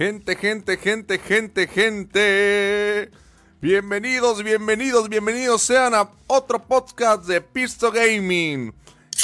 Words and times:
Gente, 0.00 0.34
gente, 0.34 0.78
gente, 0.78 1.18
gente, 1.18 1.66
gente. 1.66 3.10
Bienvenidos, 3.60 4.42
bienvenidos, 4.42 5.10
bienvenidos 5.10 5.60
sean 5.60 5.94
a 5.94 6.08
otro 6.26 6.58
podcast 6.58 7.26
de 7.26 7.42
Pisto 7.42 7.92
Gaming. 7.92 8.72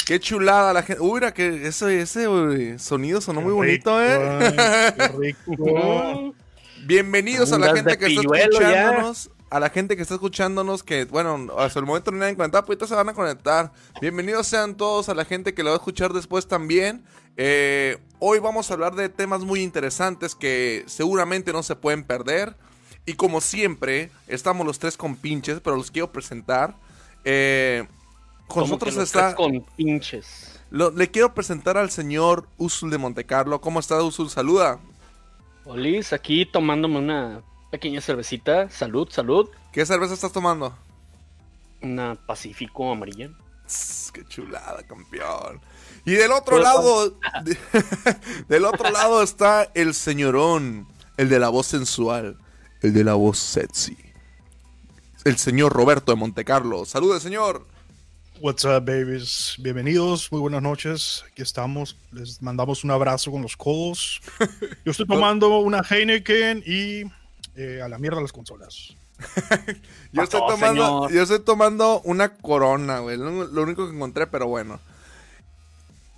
Qué 0.05 0.19
chulada 0.19 0.73
la 0.73 0.83
gente. 0.83 1.01
Uy, 1.01 1.15
mira 1.15 1.33
que 1.33 1.65
ese, 1.67 2.01
ese 2.01 2.77
sonido 2.77 3.21
sonó 3.21 3.41
muy 3.41 3.53
bonito, 3.53 3.99
¿eh? 3.99 4.53
Qué 4.95 5.07
rico. 5.17 6.35
Bienvenidos 6.85 7.51
a 7.53 7.57
la 7.57 7.73
gente 7.75 7.97
que 7.97 8.05
está 8.05 8.21
ya. 8.21 8.43
escuchándonos. 8.43 9.31
A 9.49 9.59
la 9.59 9.69
gente 9.71 9.95
que 9.95 10.03
está 10.03 10.13
escuchándonos, 10.13 10.83
que 10.83 11.05
bueno, 11.05 11.47
hasta 11.57 11.79
el 11.79 11.87
momento 11.87 12.11
no 12.11 12.23
han 12.23 12.35
conectado, 12.35 12.65
pues 12.65 12.75
ahorita 12.75 12.87
se 12.87 12.93
van 12.93 13.09
a 13.09 13.13
conectar. 13.15 13.71
Bienvenidos 13.99 14.45
sean 14.45 14.75
todos 14.75 15.09
a 15.09 15.15
la 15.15 15.25
gente 15.25 15.55
que 15.55 15.63
lo 15.63 15.71
va 15.71 15.77
a 15.77 15.79
escuchar 15.79 16.13
después 16.13 16.47
también. 16.47 17.03
Eh, 17.37 17.97
hoy 18.19 18.39
vamos 18.39 18.69
a 18.69 18.73
hablar 18.73 18.95
de 18.95 19.09
temas 19.09 19.41
muy 19.41 19.61
interesantes 19.61 20.35
que 20.35 20.83
seguramente 20.87 21.53
no 21.53 21.63
se 21.63 21.75
pueden 21.75 22.03
perder. 22.03 22.55
Y 23.05 23.13
como 23.13 23.39
siempre, 23.41 24.11
estamos 24.27 24.65
los 24.67 24.79
tres 24.79 24.97
con 24.97 25.15
pinches, 25.15 25.59
pero 25.61 25.75
los 25.77 25.91
quiero 25.91 26.11
presentar. 26.11 26.75
Eh, 27.23 27.87
con 28.47 28.63
Como 28.63 28.65
nosotros 28.65 28.95
los 28.95 29.03
está. 29.05 29.21
tres 29.21 29.35
con 29.35 29.61
pinches. 29.75 30.59
lo- 30.69 30.91
le 30.91 31.09
quiero 31.11 31.33
presentar 31.33 31.77
al 31.77 31.89
señor 31.91 32.47
Usul 32.57 32.89
de 32.91 32.97
Montecarlo. 32.97 33.61
¿Cómo 33.61 33.79
está 33.79 34.01
Usul? 34.03 34.29
Saluda. 34.29 34.79
Olis, 35.65 36.13
aquí 36.13 36.45
tomándome 36.45 36.97
una 36.99 37.43
pequeña 37.71 38.01
cervecita. 38.01 38.69
Salud, 38.69 39.09
salud. 39.11 39.49
¿Qué 39.71 39.85
cerveza 39.85 40.13
estás 40.13 40.31
tomando? 40.31 40.77
Una 41.81 42.15
Pacífico 42.15 42.91
amarilla. 42.91 43.29
Qué 44.13 44.25
chulada, 44.25 44.83
campeón. 44.83 45.61
Y 46.07 46.13
del 46.15 46.31
otro 46.31 46.57
lado, 46.59 47.09
de- 47.43 47.57
del 48.47 48.63
otro 48.63 48.89
lado 48.89 49.21
está 49.21 49.69
el 49.73 49.93
señorón, 49.93 50.87
el 51.17 51.27
de 51.27 51.37
la 51.37 51.49
voz 51.49 51.67
sensual, 51.67 52.37
el 52.81 52.93
de 52.93 53.03
la 53.03 53.15
voz 53.15 53.37
sexy. 53.37 53.97
El 55.25 55.37
señor 55.37 55.73
Roberto 55.73 56.13
de 56.13 56.15
Montecarlo. 56.15 56.85
Salude, 56.85 57.19
señor. 57.19 57.67
What's 58.39 58.63
up, 58.63 58.85
babies? 58.85 59.55
Bienvenidos, 59.59 60.31
muy 60.31 60.39
buenas 60.39 60.61
noches. 60.61 61.25
Aquí 61.29 61.41
estamos. 61.41 61.97
Les 62.13 62.41
mandamos 62.41 62.85
un 62.85 62.91
abrazo 62.91 63.29
con 63.29 63.41
los 63.41 63.57
codos. 63.57 64.21
Yo 64.85 64.91
estoy 64.91 65.07
tomando 65.09 65.59
una 65.59 65.81
Heineken 65.81 66.63
y 66.65 67.01
eh, 67.57 67.81
a 67.83 67.89
la 67.89 67.97
mierda 67.97 68.21
las 68.21 68.31
consolas. 68.31 68.95
Yo 70.13 70.23
estoy, 70.23 70.39
Pasó, 70.39 70.45
tomando, 70.47 71.09
yo 71.09 71.23
estoy 71.23 71.39
tomando 71.39 71.99
una 72.05 72.29
corona, 72.37 72.99
güey. 72.99 73.17
Lo, 73.17 73.45
lo 73.47 73.63
único 73.63 73.89
que 73.89 73.93
encontré, 73.95 74.27
pero 74.27 74.47
bueno. 74.47 74.79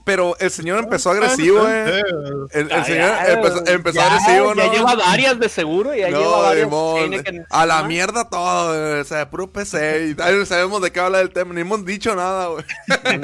Pero 0.09 0.35
el 0.39 0.49
señor 0.49 0.79
empezó 0.79 1.11
agresivo, 1.11 1.69
eh. 1.69 2.01
El, 2.49 2.71
el 2.71 2.83
señor 2.85 3.11
empezó, 3.27 3.67
empezó 3.67 3.95
ya, 3.97 4.07
agresivo, 4.07 4.55
¿no? 4.55 4.65
Ya 4.65 4.71
lleva 4.71 4.95
varias 4.95 5.39
de 5.39 5.49
seguro. 5.49 5.93
Ya 5.93 6.09
No, 6.09 6.19
lleva 6.19 6.41
varias. 6.41 7.45
A 7.51 7.67
la 7.67 7.83
mierda 7.83 8.27
todo, 8.27 8.69
güey, 8.69 9.01
o 9.01 9.03
sea, 9.03 9.29
puro 9.29 9.51
PC 9.51 10.15
y 10.17 10.45
sabemos 10.47 10.81
de 10.81 10.91
qué 10.91 10.99
habla 10.99 11.21
el 11.21 11.29
tema, 11.29 11.53
ni 11.53 11.61
hemos 11.61 11.85
dicho 11.85 12.15
nada, 12.15 12.47
güey. 12.47 12.65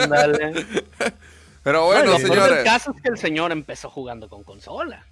Pero 1.64 1.80
No, 1.80 1.86
bueno, 1.88 2.20
señores, 2.20 2.64
caso 2.64 2.94
es 2.96 3.02
que 3.02 3.10
el 3.10 3.18
señor 3.18 3.52
empezó 3.52 3.90
jugando 3.90 4.30
con 4.30 4.44
consola. 4.44 5.04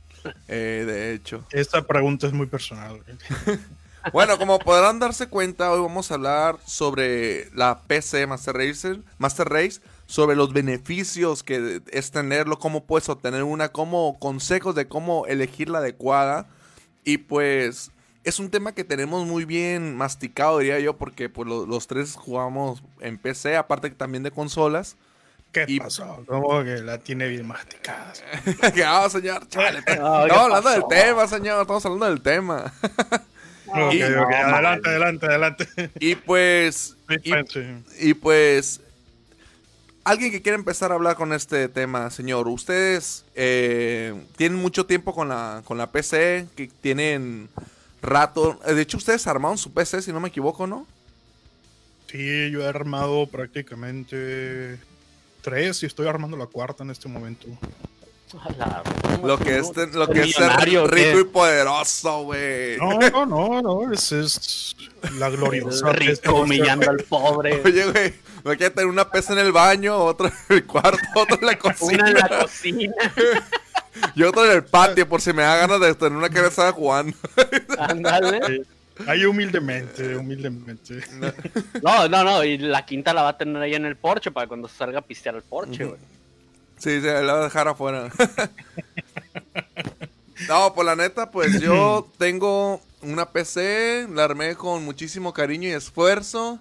eh, 0.48 0.84
de 0.86 1.14
hecho. 1.16 1.44
Esta 1.50 1.82
pregunta 1.82 2.28
es 2.28 2.34
muy 2.34 2.46
personal. 2.46 3.02
güey. 3.04 3.58
Bueno, 4.12 4.38
como 4.38 4.60
podrán 4.60 5.00
darse 5.00 5.28
cuenta, 5.30 5.72
hoy 5.72 5.80
vamos 5.80 6.12
a 6.12 6.16
hablar 6.16 6.58
sobre 6.66 7.50
la 7.56 7.80
PC 7.88 8.28
Master 8.28 8.54
Racer, 8.54 9.00
Master 9.18 9.48
Race, 9.48 9.80
sobre 10.06 10.36
los 10.36 10.54
beneficios 10.54 11.44
que 11.44 11.82
es 11.92 12.12
tenerlo, 12.12 12.60
cómo 12.60 12.86
puedes 12.86 13.10
obtener 13.10 13.44
una, 13.44 13.70
cómo 13.70 14.18
consejos 14.20 14.76
de 14.76 14.88
cómo 14.88 15.26
elegir 15.28 15.70
la 15.70 15.80
adecuada. 15.80 16.48
Y 17.04 17.18
pues 17.18 17.92
es 18.24 18.40
un 18.40 18.50
tema 18.50 18.74
que 18.74 18.84
tenemos 18.84 19.26
muy 19.26 19.46
bien 19.46 19.96
masticado, 19.96 20.60
diría 20.60 20.80
yo, 20.80 20.98
porque 20.98 21.30
pues 21.30 21.48
lo- 21.50 21.66
los 21.66 21.88
tres 21.88 22.16
jugamos 22.16 22.84
en 23.02 23.18
PC, 23.18 23.56
aparte 23.58 23.90
que 23.90 23.96
también 23.96 24.24
de 24.24 24.32
consolas. 24.32 24.96
¿Qué 25.52 25.66
Y- 25.68 25.80
pasó? 25.80 26.24
Como 26.28 26.64
que 26.64 26.78
la 26.82 26.98
tiene 26.98 27.28
bien 27.28 27.46
masticada. 27.48 28.14
que 28.74 28.84
ah, 28.84 29.08
señor, 29.10 29.48
chale, 29.50 29.84
¿qué 29.86 29.94
estamos 29.94 30.32
hablando 30.32 30.70
del 30.70 30.84
tema, 30.90 31.28
señor, 31.28 31.62
estamos 31.62 31.86
hablando 31.86 32.06
del 32.10 32.22
tema. 32.22 32.74
Y- 33.92 34.00
No, 34.00 34.28
adelante, 34.28 34.90
adelante, 34.90 35.26
adelante. 35.28 35.68
Y 36.00 36.16
pues... 36.16 36.96
Y 38.00 38.14
pues, 38.16 38.82
alguien 40.04 40.32
que 40.32 40.42
quiera 40.42 40.58
empezar 40.58 40.92
a 40.92 40.96
hablar 40.96 41.16
con 41.16 41.34
este 41.34 41.70
tema, 41.70 42.10
señor, 42.10 42.48
ustedes 42.48 43.26
eh, 43.36 44.14
tienen 44.36 44.60
mucho 44.60 44.86
tiempo 44.86 45.14
con 45.14 45.30
la, 45.30 45.62
con 45.66 45.78
la 45.78 45.92
PC, 45.92 46.48
que 46.56 46.68
tienen 46.68 47.50
rato, 48.02 48.60
eh, 48.66 48.74
de 48.74 48.82
hecho 48.82 48.98
ustedes 48.98 49.26
armaron 49.28 49.58
su 49.58 49.72
PC, 49.72 50.02
si 50.02 50.12
no 50.12 50.20
me 50.20 50.30
equivoco, 50.30 50.68
¿no? 50.68 50.86
Sí, 52.08 52.52
yo 52.52 52.62
he 52.62 52.68
armado 52.68 53.26
prácticamente 53.28 54.78
tres 55.42 55.82
y 55.84 55.88
estoy 55.88 56.08
armando 56.08 56.38
la 56.38 56.46
cuarta 56.46 56.84
en 56.84 56.92
este 56.92 57.10
momento. 57.10 57.48
Lo 59.24 59.38
que 59.38 59.58
es, 59.58 59.72
lo 59.94 60.08
que 60.08 60.22
es 60.22 60.36
ser 60.36 60.52
rico 60.62 60.88
¿qué? 60.90 61.20
y 61.20 61.24
poderoso, 61.24 62.24
güey. 62.24 62.78
No, 62.78 63.00
no, 63.00 63.26
no, 63.26 63.62
no, 63.62 63.94
esa 63.94 64.20
es 64.20 64.76
la 65.18 65.30
gloriosa. 65.32 65.92
El 65.92 65.94
rico 65.96 66.42
humillando 66.42 66.90
al 66.90 66.98
pobre. 66.98 67.62
Oye, 67.66 67.90
güey, 67.90 68.14
me 68.44 68.58
quiero 68.58 68.74
tener 68.74 68.90
una 68.90 69.10
PC 69.10 69.34
en 69.34 69.40
el 69.40 69.52
baño, 69.54 69.98
otra 69.98 70.28
en 70.50 70.58
el 70.58 70.66
cuarto, 70.66 70.98
otra 71.16 71.38
en 71.40 71.46
la 71.46 71.58
Una 71.80 72.10
en 72.10 72.14
la 72.16 72.28
cocina 72.28 72.40
cocina. 72.42 72.94
y 74.16 74.24
otra 74.24 74.46
en 74.46 74.52
el 74.52 74.64
patio, 74.66 75.08
por 75.08 75.22
si 75.22 75.32
me 75.32 75.44
da 75.44 75.56
ganas 75.56 75.80
de 75.80 75.94
tener 75.96 76.18
una 76.18 76.30
cabeza 76.30 76.72
jugando. 76.74 77.16
Ándale. 77.78 78.66
Ahí 79.08 79.26
humildemente, 79.26 80.18
humildemente. 80.18 81.00
No, 81.82 82.08
no, 82.10 82.24
no. 82.24 82.44
Y 82.44 82.58
la 82.58 82.86
quinta 82.86 83.14
la 83.14 83.24
va 83.24 83.30
a 83.30 83.38
tener 83.38 83.62
ahí 83.62 83.74
en 83.74 83.86
el 83.86 83.96
porche 83.96 84.32
para 84.32 84.48
cuando 84.48 84.68
salga 84.68 85.00
a 85.00 85.02
pistear 85.02 85.36
al 85.36 85.44
porche, 85.44 85.86
güey. 85.86 86.00
Sí, 86.84 87.00
sí, 87.00 87.08
la 87.08 87.22
voy 87.22 87.30
a 87.30 87.44
dejar 87.46 87.70
afuera. 87.70 88.10
no, 90.50 90.74
pues 90.74 90.86
la 90.86 90.98
neta, 90.98 91.32
pues 91.32 91.62
yo 91.62 92.10
tengo 92.18 92.82
una 93.02 93.30
PC, 93.30 94.10
la 94.12 94.26
armé 94.26 94.58
con 94.58 94.84
muchísimo 94.84 95.32
cariño 95.32 95.70
y 95.70 95.72
esfuerzo. 95.72 96.60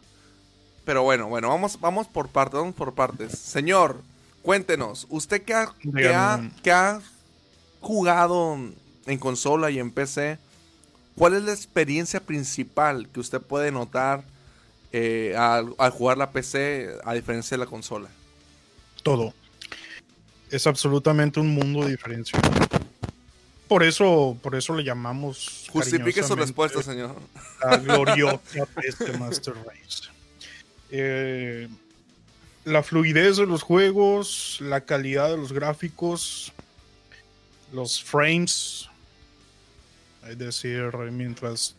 Pero 0.84 1.03
bueno, 1.03 1.27
bueno, 1.27 1.49
vamos, 1.49 1.81
vamos 1.81 2.06
por 2.06 2.28
partes, 2.28 2.61
vamos 2.61 2.77
por 2.77 2.94
partes. 2.94 3.37
Señor, 3.37 4.00
cuéntenos, 4.43 5.09
usted 5.11 5.43
que 5.43 5.55
ha, 5.55 5.75
que 6.62 6.71
ha 6.71 7.00
jugado 7.81 8.59
en 9.06 9.19
consola 9.19 9.72
y 9.72 9.81
en 9.81 9.91
PC, 9.91 10.38
¿cuál 11.16 11.34
es 11.34 11.43
la 11.43 11.53
experiencia 11.53 12.21
principal 12.21 13.09
que 13.09 13.19
usted 13.19 13.41
puede 13.41 13.72
notar 13.72 14.22
eh, 14.93 15.34
al, 15.37 15.75
al 15.78 15.91
jugar 15.91 16.16
la 16.16 16.31
PC 16.31 16.91
a 17.05 17.12
diferencia 17.12 17.56
de 17.56 17.65
la 17.65 17.69
consola? 17.69 18.09
Todo. 19.03 19.34
Es 20.53 20.67
absolutamente 20.69 21.41
un 21.41 21.49
mundo 21.49 21.83
de 21.83 21.91
diferencia. 21.91 22.39
Por 23.67 23.83
eso, 23.83 24.39
por 24.41 24.55
eso 24.55 24.77
le 24.77 24.85
llamamos. 24.85 25.67
Justifique 25.73 26.23
su 26.23 26.37
respuesta, 26.37 26.83
señor. 26.83 27.17
La 27.65 27.77
gloriosa 27.79 28.67
PC 28.67 29.17
Master 29.19 29.55
Race. 29.55 30.11
Eh, 30.91 31.69
la 32.65 32.85
fluidez 32.85 33.39
de 33.39 33.47
los 33.47 33.62
juegos, 33.62 34.59
la 34.61 34.83
calidad 34.83 35.31
de 35.31 35.39
los 35.39 35.53
gráficos, 35.53 36.53
los 37.73 38.01
frames. 38.01 38.89
Es 40.29 40.39
decir, 40.39 40.93
mientras 41.11 41.75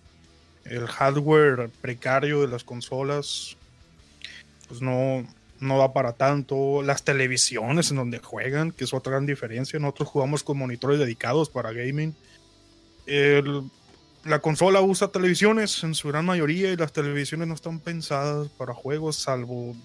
el 0.65 0.87
hardware 0.87 1.69
precario 1.81 2.41
de 2.41 2.47
las 2.47 2.63
consolas 2.63 3.55
pues 4.67 4.81
no, 4.81 5.27
no 5.63 5.77
da 5.77 5.93
para 5.93 6.13
tanto. 6.13 6.81
Las 6.83 7.03
televisiones 7.03 7.89
en 7.91 7.97
donde 7.97 8.19
juegan, 8.19 8.71
que 8.71 8.83
es 8.83 8.93
otra 8.93 9.13
gran 9.13 9.25
diferencia. 9.25 9.79
Nosotros 9.79 10.09
jugamos 10.09 10.43
con 10.43 10.57
monitores 10.57 10.99
dedicados 10.99 11.49
para 11.49 11.71
gaming. 11.71 12.15
La 14.25 14.39
consola 14.39 14.81
usa 14.81 15.09
televisiones 15.09 15.83
en 15.83 15.95
su 15.95 16.07
gran 16.07 16.25
mayoría 16.25 16.71
y 16.71 16.77
las 16.77 16.93
televisiones 16.93 17.47
no 17.47 17.55
están 17.55 17.79
pensadas 17.79 18.47
para 18.49 18.73
juegos, 18.73 19.17
salvo 19.17 19.75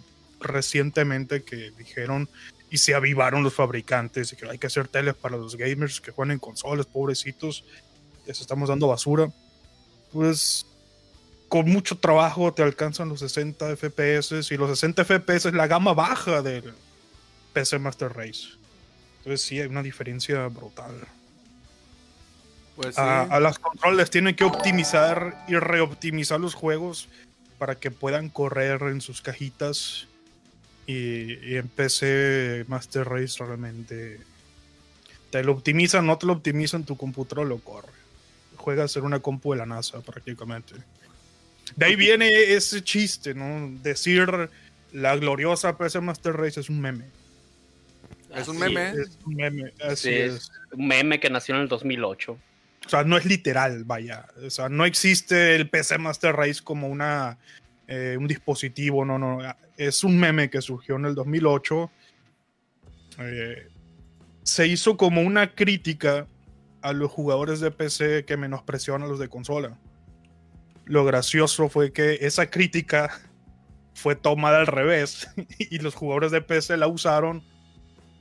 recientemente 0.40 1.42
que 1.42 1.72
dijeron 1.76 2.28
y 2.70 2.78
se 2.78 2.94
avivaron 2.94 3.42
los 3.42 3.54
fabricantes 3.54 4.32
y 4.32 4.36
que 4.36 4.48
hay 4.48 4.58
que 4.58 4.68
hacer 4.68 4.86
teles 4.86 5.14
para 5.14 5.36
los 5.36 5.56
gamers 5.56 6.00
que 6.00 6.12
juegan 6.12 6.32
en 6.32 6.38
consolas, 6.38 6.86
pobrecitos, 6.86 7.64
les 8.26 8.40
estamos 8.40 8.68
dando 8.68 8.86
basura. 8.86 9.28
Pues 10.12 10.66
con 11.48 11.70
mucho 11.70 11.96
trabajo 11.96 12.52
te 12.52 12.62
alcanzan 12.62 13.08
los 13.08 13.20
60 13.20 13.76
FPS 13.76 14.50
y 14.50 14.56
los 14.56 14.70
60 14.70 15.04
FPS 15.04 15.48
es 15.48 15.54
la 15.54 15.66
gama 15.66 15.94
baja 15.94 16.42
del 16.42 16.74
PC 17.52 17.78
Master 17.78 18.12
Race. 18.12 18.48
Entonces 19.18 19.42
sí, 19.42 19.60
hay 19.60 19.66
una 19.66 19.82
diferencia 19.82 20.46
brutal. 20.48 20.94
Pues 22.76 22.94
sí. 22.94 23.00
A, 23.00 23.22
a 23.22 23.40
las 23.40 23.58
controles 23.58 24.10
tienen 24.10 24.36
que 24.36 24.44
optimizar 24.44 25.44
y 25.48 25.56
reoptimizar 25.56 26.38
los 26.38 26.54
juegos 26.54 27.08
para 27.58 27.74
que 27.74 27.90
puedan 27.90 28.28
correr 28.28 28.82
en 28.82 29.00
sus 29.00 29.20
cajitas. 29.20 30.06
Y, 30.86 31.34
y 31.46 31.56
en 31.56 31.68
PC 31.68 32.64
Master 32.66 33.06
Race 33.06 33.44
realmente 33.44 34.20
Te 35.30 35.44
lo 35.44 35.52
optimizan, 35.52 36.06
no 36.06 36.16
te 36.16 36.24
lo 36.24 36.32
optimizan, 36.32 36.84
tu 36.84 36.96
computador 36.96 37.46
lo 37.46 37.58
corre. 37.58 37.92
Juega 38.56 38.84
a 38.84 38.88
ser 38.88 39.02
una 39.02 39.20
compu 39.20 39.52
de 39.52 39.58
la 39.58 39.66
NASA 39.66 40.00
prácticamente. 40.00 40.74
De 41.78 41.86
ahí 41.86 41.94
viene 41.94 42.28
ese 42.54 42.82
chiste, 42.82 43.34
¿no? 43.34 43.70
Decir 43.84 44.50
la 44.92 45.14
gloriosa 45.14 45.78
PC 45.78 46.00
Master 46.00 46.34
Race 46.34 46.58
es 46.58 46.68
un 46.68 46.80
meme. 46.80 47.04
Es 48.34 48.48
un 48.48 48.58
meme. 48.58 48.90
Es 48.90 49.16
un 49.24 49.36
meme, 49.36 49.72
así 49.80 50.08
Sí, 50.08 50.14
es. 50.14 50.32
es 50.32 50.50
un 50.72 50.88
meme 50.88 51.20
que 51.20 51.30
nació 51.30 51.54
en 51.54 51.60
el 51.60 51.68
2008. 51.68 52.32
O 52.84 52.88
sea, 52.88 53.04
no 53.04 53.16
es 53.16 53.24
literal, 53.26 53.84
vaya. 53.84 54.26
O 54.44 54.50
sea, 54.50 54.68
no 54.68 54.86
existe 54.86 55.54
el 55.54 55.70
PC 55.70 55.98
Master 55.98 56.34
Race 56.34 56.60
como 56.64 56.88
una, 56.88 57.38
eh, 57.86 58.16
un 58.18 58.26
dispositivo, 58.26 59.04
no, 59.04 59.16
no. 59.16 59.38
Es 59.76 60.02
un 60.02 60.18
meme 60.18 60.50
que 60.50 60.60
surgió 60.60 60.96
en 60.96 61.04
el 61.04 61.14
2008. 61.14 61.92
Eh, 63.20 63.68
se 64.42 64.66
hizo 64.66 64.96
como 64.96 65.22
una 65.22 65.54
crítica 65.54 66.26
a 66.82 66.92
los 66.92 67.12
jugadores 67.12 67.60
de 67.60 67.70
PC 67.70 68.24
que 68.24 68.36
menospreciaban 68.36 69.04
a 69.04 69.06
los 69.06 69.20
de 69.20 69.28
consola. 69.28 69.78
Lo 70.88 71.04
gracioso 71.04 71.68
fue 71.68 71.92
que 71.92 72.18
esa 72.22 72.50
crítica 72.50 73.10
fue 73.94 74.16
tomada 74.16 74.58
al 74.58 74.66
revés 74.66 75.28
y 75.58 75.78
los 75.78 75.94
jugadores 75.94 76.32
de 76.32 76.40
PC 76.40 76.76
la 76.76 76.88
usaron 76.88 77.42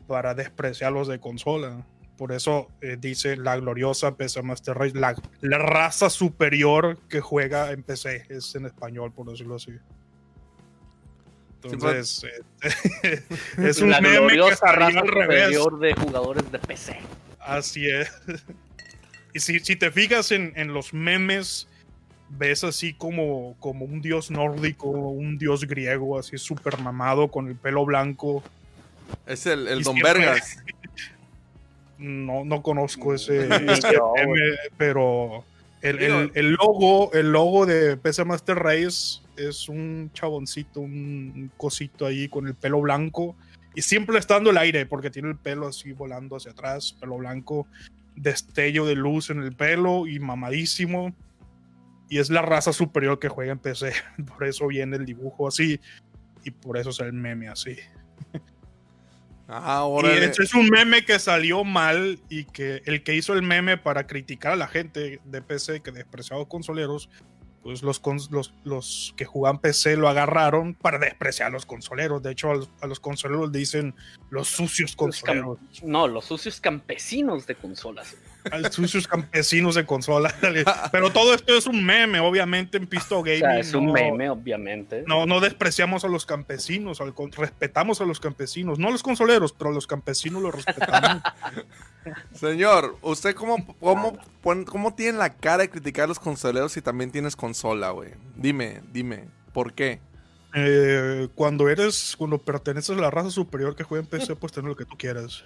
para 0.08 0.34
despreciar 0.34 0.92
los 0.92 1.08
de 1.08 1.20
consola. 1.20 1.86
Por 2.18 2.32
eso 2.32 2.70
eh, 2.82 2.98
dice 3.00 3.38
la 3.38 3.58
gloriosa 3.58 4.16
PC 4.16 4.42
Master 4.42 4.76
Race, 4.76 4.96
la, 4.96 5.16
la 5.42 5.58
raza 5.60 6.10
superior 6.10 6.98
que 7.10 7.22
juega 7.22 7.72
en 7.72 7.84
PC, 7.84 8.26
es 8.30 8.56
en 8.56 8.66
español, 8.66 9.14
por 9.14 9.30
decirlo 9.30 9.56
así. 9.56 9.74
Entonces, 11.64 12.26
eh, 12.64 13.24
es 13.58 13.82
un 13.82 13.92
la 13.92 14.02
meme 14.02 14.18
gloriosa 14.18 14.72
raza 14.72 15.00
al 15.00 15.08
revés. 15.08 15.46
superior 15.46 15.80
de 15.80 15.94
jugadores 15.94 16.52
de 16.52 16.60
PC. 16.60 17.00
Así 17.40 17.90
es. 17.90 18.12
Y 19.34 19.40
si, 19.40 19.60
si 19.60 19.76
te 19.76 19.92
fijas 19.92 20.32
en, 20.32 20.52
en 20.56 20.74
los 20.74 20.96
memes, 20.96 21.68
ves 22.30 22.64
así 22.64 22.94
como, 22.94 23.56
como 23.60 23.86
un 23.86 24.02
dios 24.02 24.30
nórdico, 24.32 24.88
un 24.90 25.38
dios 25.38 25.66
griego, 25.66 26.18
así 26.20 26.38
súper 26.38 26.78
mamado, 26.80 27.30
con 27.30 27.48
el 27.48 27.56
pelo 27.56 27.86
blanco. 27.86 28.44
Es 29.26 29.46
el, 29.46 29.68
el 29.68 29.84
Don 29.84 29.96
siempre- 29.96 30.20
Vergas. 30.26 30.58
No, 32.00 32.46
no 32.46 32.62
conozco 32.62 33.16
ese, 33.16 33.50
pero 34.78 35.44
el, 35.82 36.00
el- 36.00 36.32
el 36.36 36.52
logo, 36.54 37.12
el 37.14 37.32
logo 37.32 37.66
de 37.66 37.98
PC 37.98 38.24
Master 38.24 38.58
Race 38.58 39.20
es 39.36 39.68
un 39.68 40.12
chaboncito, 40.14 40.80
un 40.82 41.52
cosito 41.58 42.06
ahí 42.06 42.28
con 42.28 42.48
el 42.48 42.54
pelo 42.54 42.82
blanco. 42.82 43.36
Y 43.76 43.82
siempre 43.82 44.18
está 44.20 44.36
dando 44.36 44.50
el 44.52 44.58
aire 44.58 44.86
porque 44.86 45.10
tiene 45.10 45.30
el 45.30 45.36
pelo 45.38 45.68
así 45.68 45.92
volando 45.92 46.36
hacia 46.36 46.52
atrás, 46.52 46.96
pelo 47.00 47.18
blanco, 47.18 47.68
destello 48.16 48.86
de 48.86 48.96
luz 48.96 49.30
en 49.30 49.42
el 49.42 49.54
pelo 49.54 50.08
y 50.08 50.20
mamadísimo. 50.20 51.14
Y 52.10 52.20
es 52.20 52.30
la 52.30 52.42
raza 52.42 52.72
superior 52.74 53.20
que 53.20 53.30
juega 53.30 53.52
en 53.52 53.60
PC. 53.60 53.92
Por 54.28 54.46
eso 54.46 54.68
viene 54.68 54.96
el 54.98 55.06
dibujo 55.06 55.48
así. 55.48 55.80
Y 56.44 56.52
por 56.52 56.78
eso 56.78 56.92
es 56.92 57.00
el 57.02 57.12
meme 57.12 57.50
así. 57.50 57.76
Ah, 59.50 59.88
Y 60.04 60.08
este 60.24 60.44
es 60.44 60.54
un 60.54 60.70
meme 60.70 61.06
que 61.06 61.20
salió 61.20 61.64
mal 61.64 62.20
y 62.30 62.44
que 62.46 62.82
el 62.86 63.04
que 63.04 63.16
hizo 63.16 63.34
el 63.34 63.42
meme 63.44 63.78
para 63.78 64.06
criticar 64.08 64.54
a 64.54 64.56
la 64.58 64.68
gente 64.68 65.22
de 65.24 65.42
PC 65.42 65.82
que 65.82 65.92
despreciaba 65.92 66.40
a 66.42 66.44
los 66.44 66.50
consoleros, 66.50 67.10
pues 67.64 67.82
los, 67.82 68.02
cons- 68.02 68.30
los, 68.30 68.54
los 68.66 69.14
que 69.16 69.24
jugaban 69.26 69.60
PC 69.60 69.96
lo 69.96 70.10
agarraron 70.10 70.74
para 70.74 71.00
despreciar 71.00 71.48
a 71.48 71.52
los 71.52 71.66
consoleros. 71.66 72.22
De 72.24 72.32
hecho, 72.32 72.52
a 72.52 72.56
los, 72.56 72.70
a 72.82 72.88
los 72.88 73.00
consoleros 73.00 73.52
le 73.52 73.60
dicen 73.60 73.96
los 74.30 74.50
sucios 74.50 74.96
consoleros, 74.98 75.60
no, 75.82 76.08
los 76.08 76.26
sucios 76.26 76.60
campesinos 76.62 77.48
de 77.48 77.56
consolas. 77.56 78.16
A 78.52 78.58
los 78.60 78.74
sucios 78.74 79.08
campesinos 79.08 79.76
de 79.76 79.86
consola. 79.86 80.34
Pero 80.92 81.12
todo 81.12 81.34
esto 81.34 81.58
es 81.58 81.68
un 81.68 81.86
meme, 81.86 82.20
obviamente 82.20 82.78
en 82.78 82.88
Pisto 82.88 83.20
O 83.20 83.24
Gaming. 83.24 83.40
sea, 83.42 83.60
es 83.60 83.74
un 83.74 83.88
no- 83.88 83.94
meme, 83.94 84.30
obviamente. 84.30 85.04
No, 85.08 85.26
no 85.26 85.40
despreciamos 85.40 86.04
a 86.06 86.08
los 86.08 86.26
campesinos, 86.26 87.02
al 87.02 87.14
respetamos 87.36 88.00
a 88.02 88.06
los 88.06 88.20
campesinos, 88.20 88.80
no 88.80 88.88
a 88.88 88.92
los 88.92 89.04
consoleros, 89.04 89.54
pero 89.54 89.72
a 89.72 89.74
los 89.74 89.88
campesinos 89.88 90.42
los 90.42 90.54
respetamos. 90.56 91.22
Señor, 92.34 92.98
¿usted 93.02 93.36
cómo, 93.36 93.58
cómo, 93.80 94.18
cómo 94.66 94.94
tiene 94.96 95.18
la 95.18 95.34
cara 95.34 95.64
de 95.64 95.70
criticar 95.70 96.06
a 96.06 96.08
los 96.08 96.20
consoleros 96.20 96.72
si 96.72 96.82
también 96.82 97.12
tienes 97.12 97.36
consola, 97.36 97.90
güey? 97.92 98.12
Dime, 98.36 98.82
dime, 98.94 99.26
¿por 99.54 99.74
qué? 99.74 100.00
Eh, 100.54 101.28
cuando 101.36 101.68
eres, 101.70 102.16
cuando 102.18 102.38
perteneces 102.38 102.98
a 102.98 103.02
la 103.02 103.12
raza 103.12 103.30
superior 103.30 103.76
que 103.76 103.84
juega 103.84 104.04
en 104.04 104.10
PC, 104.10 104.36
pues 104.38 104.54
tener 104.54 104.70
lo 104.70 104.76
que 104.78 104.86
tú 104.86 104.96
quieras. 104.98 105.44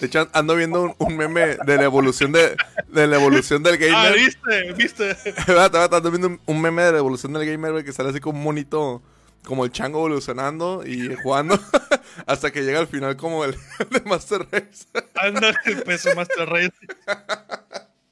De 0.00 0.06
hecho, 0.06 0.28
ando 0.32 0.56
viendo 0.56 0.82
un, 0.82 0.94
un 0.98 1.16
meme 1.16 1.56
de 1.66 1.76
la 1.76 1.84
evolución 1.84 2.32
de, 2.32 2.56
de 2.88 3.06
la 3.06 3.16
evolución 3.16 3.62
del 3.62 3.74
Ah, 3.74 4.04
gamer. 4.08 4.14
viste, 4.14 4.72
viste. 4.72 5.10
Espérate, 5.24 5.78
ando 5.78 6.10
viendo 6.10 6.28
un, 6.28 6.40
un 6.46 6.60
meme 6.60 6.82
de 6.82 6.92
la 6.92 6.98
evolución 6.98 7.32
del 7.32 7.44
gamer, 7.46 7.84
que 7.84 7.92
sale 7.92 8.08
así 8.10 8.20
como 8.20 8.38
un 8.38 8.44
monito, 8.44 9.02
como 9.44 9.64
el 9.64 9.72
chango 9.72 9.98
evolucionando 9.98 10.82
y 10.86 11.14
jugando, 11.22 11.58
hasta 12.26 12.50
que 12.50 12.62
llega 12.62 12.78
al 12.80 12.88
final 12.88 13.16
como 13.16 13.44
el 13.44 13.52
de 13.90 14.00
Master 14.06 14.46
Race. 14.50 14.86
Anda 15.14 15.52
el 15.66 15.82
PC 15.82 16.14
Master 16.14 16.48
Race. 16.48 16.72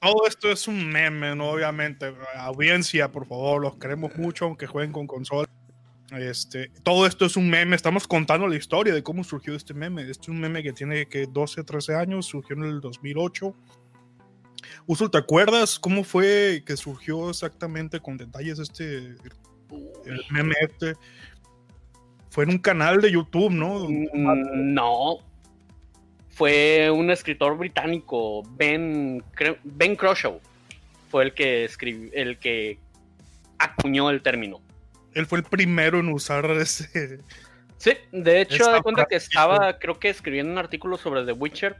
Todo 0.01 0.27
esto 0.29 0.51
es 0.53 0.69
un 0.69 0.87
meme, 0.89 1.35
¿no? 1.35 1.51
Obviamente. 1.51 2.15
Audiencia, 2.37 3.11
por 3.11 3.27
favor, 3.27 3.61
los 3.61 3.77
queremos 3.79 4.15
mucho, 4.17 4.45
aunque 4.45 4.67
jueguen 4.67 4.93
con 4.93 5.07
consola. 5.09 5.49
Este, 6.13 6.71
todo 6.83 7.07
esto 7.07 7.27
es 7.27 7.37
un 7.37 7.51
meme. 7.51 7.77
Estamos 7.77 8.09
contando 8.09 8.47
la 8.47 8.57
historia 8.57 8.95
de 8.95 9.03
cómo 9.03 9.25
surgió 9.25 9.55
este 9.55 9.75
meme. 9.75 10.03
Este 10.03 10.23
es 10.23 10.29
un 10.29 10.41
meme 10.41 10.63
que 10.63 10.73
tiene 10.73 11.07
que 11.07 11.27
12, 11.27 11.65
13 11.65 11.95
años, 11.95 12.27
surgió 12.27 12.57
en 12.57 12.65
el 12.65 12.81
2008. 12.81 13.55
Uso, 14.87 15.11
¿te 15.11 15.19
acuerdas 15.19 15.79
cómo 15.79 16.03
fue 16.03 16.63
que 16.65 16.77
surgió 16.77 17.31
exactamente 17.31 18.01
con 18.01 18.17
detalles 18.17 18.59
este 18.59 19.17
meme 20.31 20.55
este? 20.61 20.95
Fue 22.31 22.45
en 22.45 22.51
un 22.51 22.59
canal 22.59 23.01
de 23.01 23.13
YouTube, 23.13 23.51
¿no? 23.51 23.87
Mm, 23.89 24.75
No. 24.75 25.19
Fue 26.31 26.89
un 26.91 27.11
escritor 27.11 27.59
británico, 27.59 28.45
Ben, 28.57 29.23
ben 29.65 29.97
Croshaw. 29.97 30.41
Fue 31.11 31.25
el 31.25 31.35
que 31.35 31.65
escribió, 31.65 32.11
el 32.15 32.39
que 32.39 32.79
acuñó 33.59 34.09
el 34.11 34.23
término. 34.23 34.61
Él 35.15 35.27
fue 35.27 35.39
el 35.39 35.45
primero 35.45 35.99
en 36.01 36.09
usar 36.11 36.45
ese. 36.53 37.21
Sí, 37.77 37.93
de 38.13 38.41
hecho, 38.41 38.73
de 38.73 38.83
cuenta 38.83 39.07
que 39.07 39.17
estaba, 39.17 39.79
creo 39.79 39.99
que 40.01 40.09
escribiendo 40.09 40.51
un 40.53 40.59
artículo 40.59 40.97
sobre 40.99 41.25
The 41.25 41.33
Witcher 41.33 41.77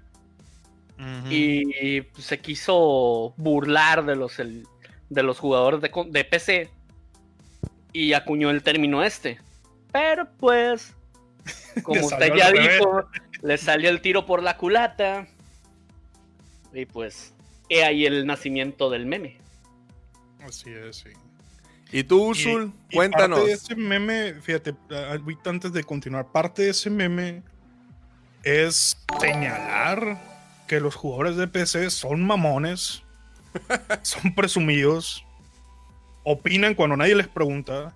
y 1.31 2.01
pues, 2.03 2.25
se 2.25 2.39
quiso 2.41 3.33
burlar 3.37 4.05
de 4.05 4.17
los, 4.17 4.39
el- 4.41 4.67
de 5.11 5.23
los 5.23 5.39
jugadores 5.39 5.81
de, 5.81 6.25
PC 6.25 6.71
y 7.93 8.13
acuñó 8.15 8.51
el 8.51 8.63
término 8.63 9.03
este. 9.05 9.39
Pero 9.93 10.29
pues, 10.39 10.95
como 11.83 11.97
Le 12.01 12.05
usted 12.05 12.19
salió 12.19 12.37
ya 12.37 12.51
dijo, 12.51 13.09
le 13.43 13.59
salió 13.59 13.91
el 13.91 14.01
tiro 14.01 14.27
por 14.27 14.43
la 14.43 14.57
culata. 14.57 15.27
Y 16.73 16.85
pues, 16.85 17.33
he 17.69 17.85
ahí 17.85 18.05
el 18.07 18.27
nacimiento 18.27 18.91
del 18.91 19.07
meme. 19.07 19.39
Así 20.41 20.71
es, 20.71 20.97
sí. 20.97 21.11
Y 21.91 22.05
tú, 22.05 22.31
Usul, 22.31 22.73
y 22.91 22.97
cuéntanos. 22.97 23.39
Parte 23.39 23.51
de 23.51 23.55
ese 23.55 23.77
meme, 23.77 24.35
fíjate, 24.35 24.75
ahorita 24.91 25.51
antes 25.51 25.73
de 25.73 25.85
continuar, 25.85 26.31
parte 26.31 26.63
de 26.63 26.71
ese 26.71 26.91
meme 26.91 27.43
es 28.43 28.97
señalar 29.21 30.19
que 30.67 30.81
los 30.81 30.95
jugadores 30.95 31.37
de 31.37 31.49
PC 31.49 31.91
son 31.91 32.27
mamones, 32.27 33.03
son 34.03 34.35
presumidos, 34.35 35.25
opinan 36.25 36.75
cuando 36.75 36.97
nadie 36.97 37.15
les 37.15 37.29
pregunta, 37.29 37.95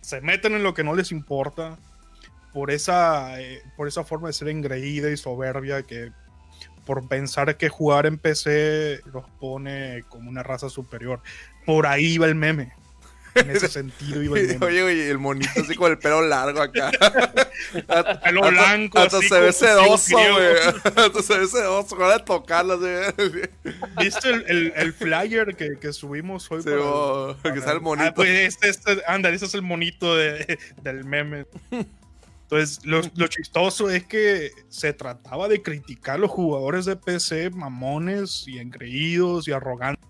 se 0.00 0.20
meten 0.20 0.54
en 0.54 0.62
lo 0.62 0.72
que 0.72 0.84
no 0.84 0.94
les 0.94 1.10
importa, 1.10 1.76
por 2.52 2.70
esa, 2.70 3.38
eh, 3.40 3.60
por 3.76 3.86
esa 3.86 4.02
forma 4.02 4.28
de 4.28 4.32
ser 4.32 4.48
engreída 4.48 5.10
y 5.10 5.16
soberbia 5.18 5.82
que 5.82 6.10
por 6.86 7.06
pensar 7.06 7.56
que 7.58 7.68
jugar 7.68 8.06
en 8.06 8.16
PC 8.16 9.00
los 9.12 9.28
pone 9.40 10.04
como 10.08 10.30
una 10.30 10.42
raza 10.42 10.70
superior. 10.70 11.20
Por 11.66 11.86
ahí 11.86 12.14
iba 12.14 12.24
el 12.24 12.34
meme. 12.34 12.72
En 13.36 13.50
ese 13.50 13.68
sentido 13.68 14.22
iba 14.22 14.38
el 14.38 14.46
meme. 14.48 14.66
Oye, 14.66 14.82
oye, 14.82 15.10
el 15.10 15.18
monito 15.18 15.50
así 15.60 15.74
con 15.74 15.90
el 15.92 15.98
pelo 15.98 16.22
largo 16.22 16.60
acá. 16.62 16.90
Pelo 18.24 18.44
Hasta- 18.44 18.50
blanco, 18.50 18.98
Hasta 18.98 19.18
así 19.18 19.28
se 19.28 19.40
ve 19.40 19.52
sedoso, 19.52 20.16
güey. 20.16 20.56
Hasta 20.96 21.22
se 21.22 21.38
ve 21.38 21.46
sedoso. 21.46 21.96
Con 21.96 22.08
de 22.10 22.18
tocarlo, 22.20 22.74
así. 22.74 23.40
¿Viste 23.98 24.28
el, 24.30 24.44
el- 24.48 24.72
el 24.76 24.92
flyer 24.92 25.54
que, 25.56 25.78
que 25.78 25.92
subimos 25.92 26.50
hoy? 26.50 26.62
Sí, 26.62 26.68
para- 26.70 26.80
oh, 26.82 27.36
que 27.42 27.60
sale 27.60 27.74
el 27.74 27.80
monito. 27.80 28.08
Ah, 28.08 28.14
pues 28.14 28.28
este, 28.28 28.68
este, 28.68 29.02
anda, 29.06 29.30
ese 29.30 29.46
es 29.46 29.54
el 29.54 29.62
monito 29.62 30.16
de- 30.16 30.58
del 30.82 31.04
meme. 31.04 31.46
Entonces, 32.42 32.84
lo, 32.84 33.00
lo 33.16 33.26
chistoso 33.26 33.90
es 33.90 34.04
que 34.04 34.52
se 34.68 34.92
trataba 34.92 35.48
de 35.48 35.62
criticar 35.62 36.14
a 36.14 36.18
los 36.18 36.30
jugadores 36.30 36.84
de 36.84 36.94
PC 36.94 37.50
mamones 37.50 38.44
y 38.46 38.58
engreídos 38.58 39.48
y 39.48 39.52
arrogantes. 39.52 40.04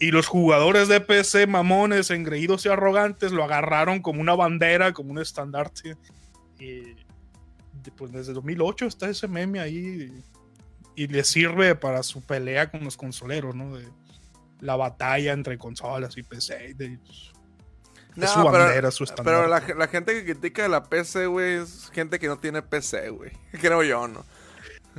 Y 0.00 0.10
los 0.12 0.26
jugadores 0.28 0.86
de 0.88 1.00
PC 1.00 1.46
mamones, 1.46 2.10
engreídos 2.10 2.64
y 2.66 2.68
arrogantes 2.68 3.32
lo 3.32 3.42
agarraron 3.44 4.00
como 4.00 4.20
una 4.20 4.34
bandera, 4.34 4.92
como 4.92 5.10
un 5.10 5.18
estandarte. 5.18 5.96
Y 6.60 6.94
pues 7.96 8.12
desde 8.12 8.32
2008 8.32 8.86
está 8.86 9.08
ese 9.08 9.26
meme 9.28 9.60
ahí 9.60 10.12
y 10.94 11.06
le 11.08 11.24
sirve 11.24 11.74
para 11.74 12.02
su 12.02 12.20
pelea 12.22 12.70
con 12.70 12.84
los 12.84 12.96
consoleros, 12.96 13.54
¿no? 13.54 13.76
De 13.76 13.88
la 14.60 14.76
batalla 14.76 15.32
entre 15.32 15.56
consolas 15.58 16.16
y 16.16 16.22
PC. 16.22 16.74
De, 16.74 16.98
No, 18.16 18.26
su 18.26 18.34
pero- 18.40 18.50
bandera, 18.52 18.90
su 18.90 19.04
Pero 19.16 19.46
la, 19.48 19.56
estandarte. 19.58 19.74
la 19.76 19.88
gente 19.88 20.12
que 20.14 20.24
critica 20.24 20.68
la 20.68 20.84
PC, 20.84 21.26
güey, 21.26 21.54
es 21.62 21.90
gente 21.92 22.18
que 22.18 22.26
no 22.28 22.38
tiene 22.38 22.62
PC, 22.62 23.10
güey. 23.10 23.30
Creo 23.60 23.82
yo, 23.82 24.06
¿no? 24.08 24.24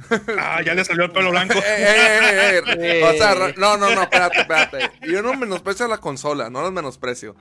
Ah, 0.38 0.62
ya 0.63 0.74
le 0.74 0.84
salió 0.86 1.06
el 1.06 1.12
pelo 1.12 1.32
blanco. 1.32 1.56
Eh, 1.58 1.63
eh, 1.68 2.58
eh, 2.58 2.63
eh, 2.79 3.03
O 3.03 3.13
sea, 3.13 3.36
no, 3.58 3.77
no, 3.77 3.94
no, 3.96 4.03
espérate, 4.03 4.41
espérate. 4.41 4.91
Yo 5.01 5.22
no 5.22 5.34
menosprecio 5.34 5.88
la 5.88 5.98
consola, 5.98 6.50
no 6.50 6.62
las 6.62 6.72
menosprecio. 6.72 7.36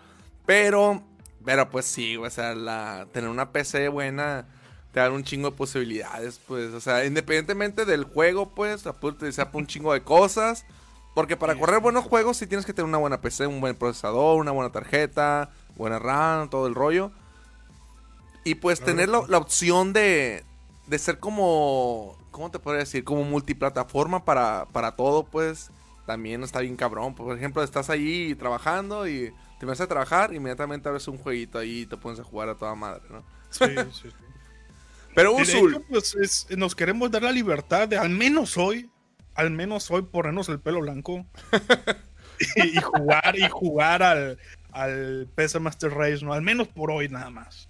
Pero, 0.47 1.03
pero 1.45 1.69
pues 1.71 1.87
sí, 1.87 2.17
o 2.17 2.29
sea, 2.31 2.55
la, 2.55 3.07
tener 3.13 3.31
una 3.31 3.53
PC 3.53 3.89
buena 3.89 4.47
te 4.93 5.01
da 5.01 5.11
un 5.11 5.25
chingo 5.25 5.51
de 5.51 5.57
posibilidades, 5.57 6.41
pues. 6.47 6.73
O 6.73 6.81
sea, 6.81 7.05
independientemente 7.05 7.85
del 7.85 8.05
juego, 8.05 8.55
pues, 8.55 8.85
la 8.85 8.93
puedes 8.93 9.17
utilizar 9.17 9.47
para 9.47 9.59
un 9.59 9.67
chingo 9.67 9.93
de 9.93 10.03
cosas. 10.03 10.65
Porque 11.15 11.37
para 11.37 11.57
correr 11.57 11.81
buenos 11.81 12.05
juegos 12.05 12.37
sí 12.37 12.47
tienes 12.47 12.65
que 12.65 12.73
tener 12.73 12.89
una 12.89 12.99
buena 12.99 13.21
PC, 13.21 13.47
un 13.49 13.61
buen 13.61 13.75
procesador, 13.75 14.39
una 14.39 14.53
buena 14.53 14.71
tarjeta, 14.71 15.51
buena 15.75 15.99
RAM, 15.99 16.49
todo 16.49 16.69
el 16.69 16.77
rollo. 16.77 17.11
Y 18.45 18.55
pues 18.55 18.81
tener 18.81 19.09
la, 19.09 19.23
la 19.27 19.39
opción 19.39 19.93
de, 19.93 20.45
de 20.87 20.99
ser 20.99 21.19
como, 21.19 22.18
¿cómo 22.31 22.51
te 22.51 22.59
podría 22.59 22.81
decir? 22.81 23.05
Como 23.05 23.25
multiplataforma 23.25 24.25
para, 24.25 24.67
para 24.73 24.97
todo, 24.97 25.25
pues 25.25 25.71
también 26.07 26.43
está 26.43 26.61
bien 26.61 26.77
cabrón. 26.77 27.15
Por 27.15 27.37
ejemplo, 27.37 27.63
estás 27.63 27.91
ahí 27.91 28.35
trabajando 28.35 29.07
y 29.09 29.33
te 29.61 29.67
vas 29.67 29.81
a 29.81 29.87
trabajar, 29.89 30.33
inmediatamente 30.35 30.89
abres 30.89 31.09
un 31.09 31.19
jueguito 31.19 31.59
ahí 31.59 31.81
y 31.81 31.87
te 31.87 31.97
pones 31.97 32.21
a 32.21 32.25
jugar 32.25 32.49
a 32.49 32.55
toda 32.55 32.75
madre, 32.75 33.03
¿no? 33.11 33.23
Sí, 33.51 33.65
sí, 33.93 34.11
sí. 34.11 34.17
Pero 35.15 35.33
Usul, 35.35 35.73
hecho, 35.73 35.83
pues, 35.89 36.15
es- 36.15 36.47
nos 36.57 36.75
queremos 36.75 37.11
dar 37.11 37.23
la 37.23 37.33
libertad 37.33 37.89
de 37.89 37.99
al 37.99 38.11
menos 38.11 38.57
hoy, 38.57 38.91
al 39.35 39.51
menos 39.51 39.91
hoy 39.91 40.03
ponernos 40.03 40.49
el 40.49 40.61
pelo 40.61 40.81
blanco 40.81 41.27
y, 42.57 42.79
y 42.79 42.81
jugar 42.81 43.37
y 43.39 43.49
jugar 43.49 44.03
al, 44.03 44.39
al 44.73 45.29
PC 45.35 45.61
Master 45.61 45.93
Race, 45.93 46.25
¿no? 46.25 46.33
Al 46.33 46.43
menos 46.43 46.69
por 46.69 46.91
hoy 46.91 47.09
nada 47.09 47.31
más. 47.31 47.68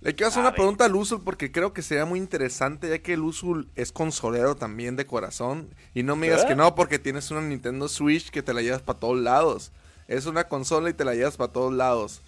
Le 0.00 0.14
quiero 0.14 0.28
hacer 0.28 0.38
A 0.38 0.42
una 0.42 0.50
ver. 0.50 0.56
pregunta 0.56 0.84
al 0.84 0.94
Usul 0.94 1.22
porque 1.24 1.50
creo 1.50 1.72
que 1.72 1.82
sería 1.82 2.04
muy 2.04 2.18
interesante, 2.18 2.88
ya 2.88 2.98
que 3.00 3.14
el 3.14 3.20
Usul 3.20 3.68
es 3.74 3.92
consolero 3.92 4.54
también 4.54 4.96
de 4.96 5.06
corazón. 5.06 5.68
Y 5.94 6.02
no 6.02 6.16
me 6.16 6.26
digas 6.26 6.44
¿Eh? 6.44 6.48
que 6.48 6.56
no, 6.56 6.74
porque 6.74 6.98
tienes 6.98 7.30
una 7.30 7.40
Nintendo 7.40 7.88
Switch 7.88 8.30
que 8.30 8.42
te 8.42 8.54
la 8.54 8.62
llevas 8.62 8.82
para 8.82 8.98
todos 8.98 9.18
lados. 9.18 9.72
Es 10.06 10.26
una 10.26 10.44
consola 10.44 10.88
y 10.90 10.94
te 10.94 11.04
la 11.04 11.14
llevas 11.14 11.36
para 11.36 11.52
todos 11.52 11.72
lados. 11.72 12.22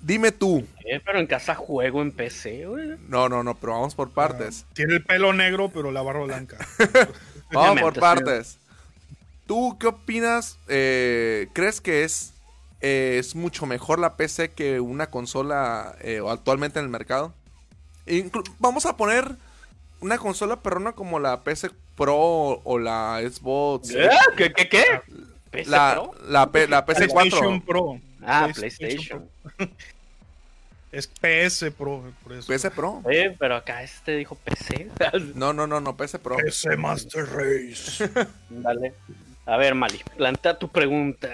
Dime 0.00 0.32
tú. 0.32 0.66
Eh, 0.86 1.00
pero 1.04 1.18
en 1.18 1.26
casa 1.26 1.54
juego 1.54 2.00
en 2.00 2.12
PC, 2.12 2.66
güey. 2.66 2.96
No, 3.08 3.28
no, 3.28 3.42
no, 3.42 3.54
pero 3.54 3.72
vamos 3.72 3.94
por 3.94 4.10
partes. 4.10 4.64
Tiene 4.72 4.94
el 4.94 5.04
pelo 5.04 5.32
negro, 5.34 5.70
pero 5.72 5.92
la 5.92 6.00
barba 6.02 6.24
blanca. 6.24 6.56
Vamos 7.52 7.80
por 7.80 7.98
partes. 7.98 8.58
¿Tú 9.46 9.76
qué 9.80 9.88
opinas? 9.88 10.56
Eh, 10.68 11.48
¿Crees 11.52 11.80
que 11.80 12.04
es, 12.04 12.32
eh, 12.80 13.16
es 13.18 13.34
mucho 13.34 13.66
mejor 13.66 13.98
la 13.98 14.16
PC 14.16 14.52
que 14.52 14.80
una 14.80 15.10
consola 15.10 15.96
eh, 16.00 16.20
actualmente 16.28 16.78
en 16.78 16.86
el 16.86 16.90
mercado? 16.90 17.34
Inclu- 18.06 18.50
vamos 18.58 18.86
a 18.86 18.96
poner 18.96 19.36
una 20.00 20.18
consola 20.18 20.60
perrona 20.60 20.92
como 20.92 21.18
la 21.18 21.40
PC 21.42 21.70
Pro 21.96 22.16
o 22.64 22.78
la 22.78 23.20
Xbox. 23.22 23.90
¿Eh? 23.90 24.08
¿Qué, 24.36 24.52
qué, 24.52 24.68
qué? 24.68 24.84
¿PC 25.50 25.70
La, 25.70 25.92
Pro? 25.94 26.10
la, 26.28 26.50
P- 26.50 26.68
la 26.68 26.84
PlayStation 26.86 27.60
PS4. 27.60 27.64
Pro. 27.64 28.00
Ah, 28.22 28.48
PlayStation 28.54 29.28
PlayStation. 29.58 29.70
Es 30.92 31.06
PS 31.06 31.70
Pro, 31.78 32.02
por 32.24 32.32
eso. 32.32 32.52
PS 32.52 32.68
Pro. 32.74 33.00
Oye, 33.04 33.36
pero 33.38 33.54
acá 33.54 33.80
este 33.84 34.16
dijo 34.16 34.34
PC. 34.34 34.90
No, 35.36 35.52
no, 35.52 35.66
no, 35.68 35.80
no, 35.80 35.96
PC 35.96 36.18
Pro. 36.18 36.36
PC 36.36 36.76
Master 36.76 37.26
Race. 37.26 38.10
Dale. 38.50 38.94
A 39.46 39.56
ver, 39.56 39.76
Mali, 39.76 40.00
plantea 40.16 40.58
tu 40.58 40.68
pregunta. 40.68 41.28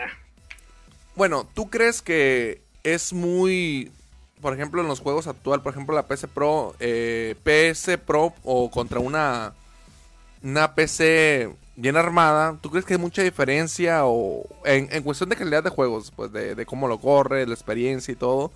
Bueno, 1.17 1.49
¿tú 1.55 1.71
crees 1.71 2.03
que 2.03 2.61
es 2.83 3.15
muy, 3.15 3.91
por 4.43 4.53
ejemplo, 4.53 4.83
en 4.83 4.87
los 4.89 5.01
juegos 5.01 5.27
actual, 5.27 5.63
por 5.63 5.73
ejemplo, 5.73 5.95
la 5.95 6.07
PC 6.07 6.29
Pro, 6.29 6.75
eh, 6.79 7.35
PS 7.43 7.97
Pro 7.99 8.35
o 8.45 8.71
contra 8.71 9.01
una, 9.01 9.55
una 10.43 10.75
PC 10.75 11.49
bien 11.75 11.97
armada, 11.97 12.59
¿tú 12.61 12.71
crees 12.71 12.85
que 12.85 12.95
hay 12.95 13.01
mucha 13.01 13.23
diferencia 13.23 14.03
o 14.05 14.45
en, 14.67 15.03
cuestión 15.03 15.31
de 15.31 15.37
calidad 15.37 15.65
de 15.65 15.71
juegos, 15.71 16.11
pues 16.15 16.33
de, 16.33 16.55
de 16.55 16.67
cómo 16.67 16.87
lo 16.87 16.99
corre, 17.01 17.47
la 17.47 17.55
experiencia 17.55 18.13
y 18.13 18.17
todo? 18.17 18.53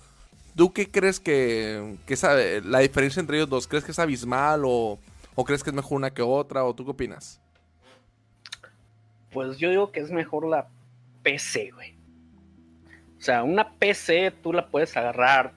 ¿Tú 0.55 0.71
qué 0.71 0.89
crees 0.91 1.19
que, 1.19 1.97
que 2.05 2.13
esa- 2.13 2.35
la 2.35 2.79
diferencia 2.79 3.19
entre 3.19 3.37
ellos 3.37 3.49
dos, 3.49 3.67
crees 3.67 3.83
que 3.85 3.91
es 3.91 3.99
abismal 3.99 4.63
o, 4.65 4.99
o 5.33 5.45
crees 5.45 5.63
que 5.63 5.71
es 5.71 5.75
mejor 5.75 5.97
una 5.97 6.11
que 6.11 6.21
otra 6.21 6.63
o 6.63 6.75
tú 6.75 6.85
qué 6.85 6.91
opinas? 6.91 7.39
Pues 9.31 9.57
yo 9.57 9.69
digo 9.69 9.91
que 9.91 10.01
es 10.01 10.11
mejor 10.11 10.45
la 10.45 10.67
PC, 11.23 11.71
güey. 11.73 12.00
O 13.21 13.23
sea, 13.23 13.43
una 13.43 13.69
PC 13.73 14.31
tú 14.41 14.51
la 14.51 14.67
puedes 14.67 14.97
agarrar, 14.97 15.53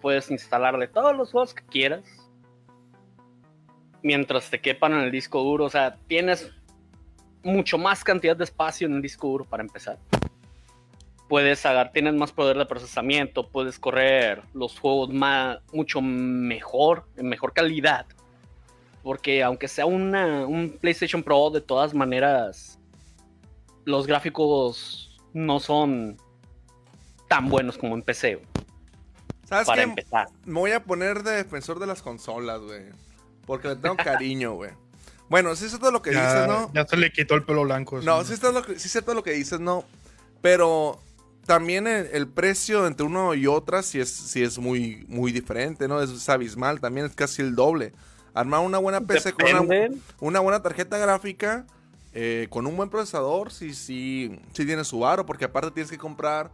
puedes 0.00 0.32
instalarle 0.32 0.88
todos 0.88 1.16
los 1.16 1.30
juegos 1.30 1.54
que 1.54 1.64
quieras. 1.64 2.02
Mientras 4.02 4.50
te 4.50 4.60
quepan 4.60 4.94
en 4.94 5.02
el 5.02 5.12
disco 5.12 5.44
duro. 5.44 5.66
O 5.66 5.70
sea, 5.70 5.96
tienes 6.08 6.50
mucho 7.44 7.78
más 7.78 8.02
cantidad 8.02 8.36
de 8.36 8.42
espacio 8.42 8.88
en 8.88 8.94
el 8.94 9.02
disco 9.02 9.28
duro 9.28 9.44
para 9.44 9.62
empezar. 9.62 9.96
Puedes 11.28 11.64
agarrar, 11.64 11.92
tienes 11.92 12.14
más 12.14 12.32
poder 12.32 12.58
de 12.58 12.66
procesamiento, 12.66 13.48
puedes 13.48 13.78
correr 13.78 14.42
los 14.52 14.76
juegos 14.76 15.10
más, 15.10 15.58
mucho 15.72 16.00
mejor, 16.00 17.04
en 17.16 17.28
mejor 17.28 17.52
calidad. 17.52 18.06
Porque 19.04 19.44
aunque 19.44 19.68
sea 19.68 19.86
una, 19.86 20.48
un 20.48 20.76
PlayStation 20.80 21.22
Pro, 21.22 21.48
de 21.50 21.60
todas 21.60 21.94
maneras, 21.94 22.80
los 23.84 24.08
gráficos 24.08 25.16
no 25.32 25.60
son 25.60 26.16
tan 27.32 27.48
buenos 27.48 27.78
como 27.78 27.94
en 27.94 28.02
PC, 28.02 28.34
güey, 28.34 28.46
¿Sabes 29.48 29.66
para 29.66 29.82
qué? 29.84 29.88
empezar. 29.88 30.28
Me 30.44 30.60
voy 30.60 30.72
a 30.72 30.84
poner 30.84 31.22
de 31.22 31.30
defensor 31.30 31.78
de 31.78 31.86
las 31.86 32.02
consolas, 32.02 32.60
güey. 32.60 32.82
Porque 33.46 33.68
le 33.68 33.76
tengo 33.76 33.96
cariño, 33.96 34.52
güey. 34.52 34.70
Bueno, 35.30 35.56
sí 35.56 35.64
es 35.64 35.70
cierto 35.70 35.90
lo 35.90 36.02
que 36.02 36.10
dices, 36.10 36.46
¿no? 36.46 36.70
ya 36.74 36.86
se 36.86 36.94
le 36.98 37.10
quitó 37.10 37.34
el 37.34 37.42
pelo 37.44 37.62
blanco. 37.62 38.02
No, 38.02 38.16
eso, 38.20 38.28
sí, 38.28 38.34
está 38.34 38.52
lo 38.52 38.62
que- 38.62 38.78
sí 38.78 38.84
es 38.84 38.92
cierto 38.92 39.14
lo 39.14 39.22
que 39.22 39.30
dices, 39.32 39.60
¿no? 39.60 39.84
Pero 40.42 41.00
también 41.46 41.86
el, 41.86 42.04
el 42.12 42.28
precio 42.28 42.86
entre 42.86 43.06
uno 43.06 43.32
y 43.32 43.46
otra 43.46 43.82
sí 43.82 43.98
es, 43.98 44.10
sí 44.10 44.42
es 44.42 44.58
muy, 44.58 45.06
muy 45.08 45.32
diferente, 45.32 45.88
¿no? 45.88 46.02
Es, 46.02 46.10
es 46.10 46.28
abismal, 46.28 46.80
también 46.82 47.06
es 47.06 47.14
casi 47.14 47.40
el 47.40 47.54
doble. 47.54 47.94
Armar 48.34 48.60
una 48.60 48.76
buena 48.76 49.00
PC 49.00 49.32
con 49.32 49.70
una 50.20 50.40
buena 50.40 50.60
tarjeta 50.60 50.98
gráfica, 50.98 51.64
eh, 52.12 52.46
con 52.50 52.66
un 52.66 52.76
buen 52.76 52.90
procesador, 52.90 53.50
sí, 53.50 53.72
sí, 53.72 54.38
sí 54.52 54.66
tiene 54.66 54.84
su 54.84 54.98
varo, 54.98 55.24
porque 55.24 55.46
aparte 55.46 55.70
tienes 55.70 55.90
que 55.90 55.96
comprar 55.98 56.50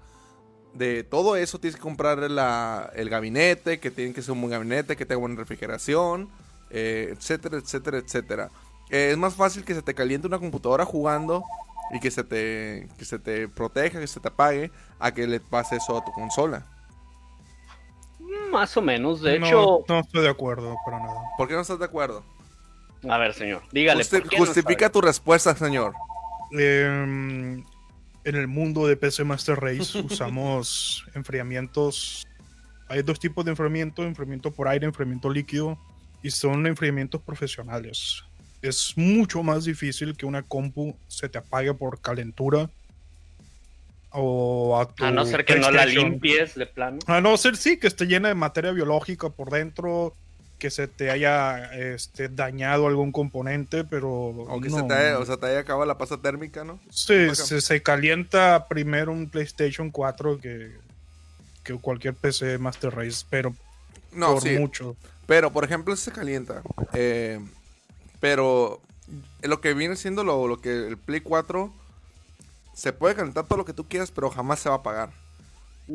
de 0.74 1.02
todo 1.04 1.36
eso, 1.36 1.58
tienes 1.58 1.76
que 1.76 1.82
comprar 1.82 2.18
la- 2.30 2.90
el 2.94 3.08
gabinete, 3.10 3.80
que 3.80 3.90
tiene 3.90 4.12
que 4.12 4.22
ser 4.22 4.32
un 4.32 4.40
buen 4.40 4.50
gabinete, 4.52 4.96
que 4.96 5.06
tenga 5.06 5.20
buena 5.20 5.36
refrigeración, 5.36 6.28
eh, 6.70 7.14
etcétera, 7.16 7.58
etcétera, 7.58 7.98
etcétera. 7.98 8.50
Eh, 8.90 9.10
es 9.12 9.18
más 9.18 9.34
fácil 9.34 9.64
que 9.64 9.74
se 9.74 9.82
te 9.82 9.94
caliente 9.94 10.26
una 10.26 10.38
computadora 10.38 10.84
jugando 10.84 11.44
y 11.92 12.00
que 12.00 12.10
se 12.10 12.22
te, 12.24 12.88
que 12.98 13.04
se 13.04 13.18
te 13.18 13.48
proteja, 13.48 13.98
que 14.00 14.06
se 14.06 14.20
te 14.20 14.28
apague, 14.28 14.70
a 14.98 15.12
que 15.12 15.26
le 15.26 15.40
pase 15.40 15.76
eso 15.76 15.96
a 15.96 16.04
tu 16.04 16.12
consola. 16.12 16.64
Más 18.50 18.76
o 18.76 18.82
menos. 18.82 19.20
De 19.20 19.38
no, 19.38 19.46
hecho, 19.46 19.84
no 19.88 20.00
estoy 20.00 20.22
de 20.22 20.28
acuerdo 20.30 20.74
para 20.84 21.00
nada. 21.00 21.20
¿Por 21.36 21.48
qué 21.48 21.54
no 21.54 21.60
estás 21.60 21.78
de 21.78 21.84
acuerdo? 21.84 22.22
a 23.08 23.16
ver, 23.18 23.32
señor, 23.32 23.62
dígale. 23.70 24.02
Justi- 24.02 24.20
¿por 24.20 24.28
qué 24.28 24.38
no 24.38 24.44
justifica 24.46 24.90
tu 24.90 25.00
respuesta, 25.00 25.54
señor. 25.54 25.94
Em, 26.50 27.62
en 28.28 28.36
el 28.36 28.46
mundo 28.46 28.86
de 28.86 28.96
PC 28.96 29.24
Master 29.24 29.58
Race 29.58 29.98
usamos 29.98 31.04
enfriamientos. 31.14 32.26
Hay 32.88 33.02
dos 33.02 33.18
tipos 33.18 33.44
de 33.44 33.52
enfriamiento: 33.52 34.04
enfriamiento 34.04 34.50
por 34.50 34.68
aire, 34.68 34.86
enfriamiento 34.86 35.30
líquido. 35.30 35.78
Y 36.22 36.30
son 36.30 36.66
enfriamientos 36.66 37.22
profesionales. 37.22 38.24
Es 38.60 38.94
mucho 38.96 39.42
más 39.42 39.64
difícil 39.64 40.16
que 40.16 40.26
una 40.26 40.42
compu 40.42 40.96
se 41.06 41.28
te 41.28 41.38
apague 41.38 41.72
por 41.74 42.00
calentura. 42.00 42.68
O 44.10 44.78
a, 44.78 44.88
tu 44.88 45.04
bien? 45.04 45.08
A 45.08 45.12
no 45.12 45.24
ser 45.24 45.44
que 45.44 45.56
no 45.56 45.70
la 45.70 45.86
limpies 45.86 46.54
de 46.54 46.66
plano. 46.66 46.98
A 47.06 47.20
no 47.20 47.36
ser, 47.36 47.56
sí, 47.56 47.78
que 47.78 47.86
esté 47.86 48.06
llena 48.06 48.28
de 48.28 48.34
materia 48.34 48.72
biológica 48.72 49.30
por 49.30 49.50
dentro, 49.50 50.16
que 50.58 50.70
se 50.70 50.88
te 50.88 51.10
haya 51.10 51.72
este, 51.74 52.28
dañado 52.28 52.86
algún 52.86 53.12
componente, 53.12 53.84
pero. 53.84 54.10
O 54.10 54.60
que 54.60 54.68
no, 54.68 54.78
se 54.78 54.82
te 54.84 54.94
haya, 54.94 55.18
o 55.18 55.24
sea, 55.24 55.36
te 55.36 55.46
haya 55.46 55.60
acabado 55.60 55.86
la 55.86 55.98
pasta 55.98 56.20
térmica, 56.20 56.64
¿no? 56.64 56.80
Sí, 56.90 57.34
se, 57.34 57.60
se 57.60 57.82
calienta 57.82 58.66
primero 58.68 59.12
un 59.12 59.28
PlayStation 59.30 59.90
4 59.90 60.38
que, 60.40 60.76
que 61.62 61.74
cualquier 61.74 62.14
PC 62.14 62.58
Master 62.58 62.94
Race, 62.94 63.24
pero 63.30 63.54
No, 64.12 64.34
por 64.34 64.42
sí. 64.42 64.58
mucho. 64.58 64.96
Pero, 65.26 65.52
por 65.52 65.64
ejemplo, 65.64 65.94
se 65.96 66.10
calienta. 66.10 66.62
Eh, 66.94 67.38
pero 68.20 68.80
lo 69.42 69.60
que 69.60 69.74
viene 69.74 69.96
siendo 69.96 70.24
lo, 70.24 70.48
lo 70.48 70.60
que 70.60 70.88
el 70.88 70.96
Play 70.96 71.20
4 71.20 71.72
se 72.74 72.92
puede 72.92 73.14
calentar 73.14 73.46
todo 73.46 73.58
lo 73.58 73.64
que 73.64 73.72
tú 73.72 73.86
quieras, 73.88 74.10
pero 74.10 74.30
jamás 74.30 74.60
se 74.60 74.68
va 74.68 74.76
a 74.76 74.78
apagar. 74.78 75.10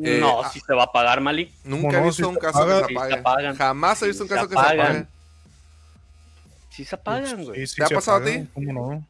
Eh, 0.02 0.18
no, 0.20 0.42
ah. 0.42 0.50
si 0.50 0.60
se 0.60 0.74
va 0.74 0.84
a 0.84 0.92
pagar, 0.92 1.20
Mali. 1.20 1.52
Nunca 1.64 1.88
¿Cómo 1.88 1.98
he 1.98 2.06
visto 2.08 2.22
Si 2.22 2.22
un 2.24 2.34
caso 2.36 2.66
que 2.66 2.72
se 2.72 2.86
si 2.86 2.94
apague. 2.96 3.14
apagan. 3.14 3.56
Jamás 3.56 4.02
he 4.02 4.06
visto 4.08 4.22
un 4.24 4.28
Si 4.28 4.34
caso 4.34 4.48
se 4.48 4.54
que 4.54 4.60
se 4.60 4.60
apagan. 4.66 4.86
apague. 4.96 5.06
Sí 6.70 6.84
se 6.84 6.94
apagan, 6.96 7.44
güey. 7.44 7.64
¿Te 7.66 7.84
ha 7.84 7.88
pasado 7.88 8.16
a 8.16 8.20
apagan, 8.20 8.46
ti? 8.46 8.50
¿Cómo 8.54 8.72
no? 8.72 9.06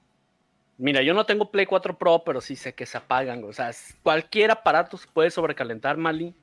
Mira, 0.77 1.03
yo 1.03 1.15
no 1.15 1.25
tengo 1.25 1.51
Play 1.51 1.67
4 1.67 1.97
Pro, 1.97 2.23
pero 2.27 2.41
sí 2.41 2.57
sé 2.57 2.75
que 2.75 2.85
se 2.85 2.99
apagan, 2.99 3.41
güey. 3.41 3.51
O 3.51 3.55
sea, 3.55 3.71
cualquier 4.03 4.51
aparato 4.51 4.97
se 4.99 5.07
puede 5.07 5.31
sobrecalentar, 5.31 5.97
Mali. 5.97 6.35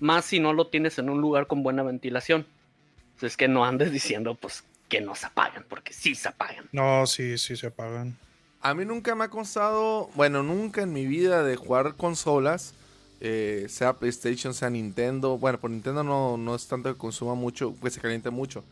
Más 0.00 0.24
si 0.24 0.40
no 0.40 0.52
lo 0.52 0.68
tienes 0.68 0.98
en 0.98 1.10
un 1.10 1.20
lugar 1.20 1.46
con 1.46 1.62
buena 1.62 1.82
ventilación. 1.82 2.46
Entonces, 3.14 3.36
que 3.36 3.48
no 3.48 3.64
andes 3.64 3.92
diciendo, 3.92 4.34
pues, 4.34 4.64
que 4.88 5.00
no 5.00 5.14
se 5.14 5.26
apagan, 5.26 5.64
porque 5.68 5.92
sí 5.92 6.14
se 6.14 6.28
apagan. 6.28 6.64
No, 6.72 7.06
sí, 7.06 7.36
sí 7.38 7.56
se 7.56 7.66
apagan. 7.68 8.16
A 8.62 8.74
mí 8.74 8.84
nunca 8.84 9.14
me 9.14 9.24
ha 9.24 9.28
costado, 9.28 10.08
bueno, 10.14 10.42
nunca 10.42 10.82
en 10.82 10.92
mi 10.92 11.06
vida 11.06 11.42
de 11.42 11.56
jugar 11.56 11.94
consolas, 11.96 12.74
eh, 13.24 13.66
sea 13.68 13.92
PlayStation, 13.92 14.52
sea 14.52 14.68
Nintendo. 14.68 15.38
Bueno, 15.38 15.60
por 15.60 15.70
Nintendo 15.70 16.02
no, 16.02 16.36
no 16.36 16.56
es 16.56 16.66
tanto 16.66 16.92
que 16.92 16.98
consuma 16.98 17.36
mucho, 17.36 17.72
que 17.80 17.88
se 17.88 18.00
caliente 18.00 18.30
mucho. 18.30 18.64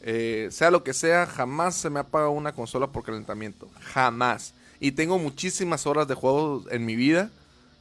Eh, 0.00 0.46
sea 0.52 0.70
lo 0.70 0.84
que 0.84 0.94
sea, 0.94 1.26
jamás 1.26 1.74
se 1.74 1.90
me 1.90 1.98
ha 1.98 2.02
apagado 2.02 2.30
una 2.30 2.52
consola 2.52 2.86
por 2.86 3.02
calentamiento. 3.02 3.68
Jamás. 3.80 4.54
Y 4.78 4.92
tengo 4.92 5.18
muchísimas 5.18 5.88
horas 5.88 6.06
de 6.06 6.14
juego 6.14 6.62
en 6.70 6.86
mi 6.86 6.94
vida. 6.94 7.30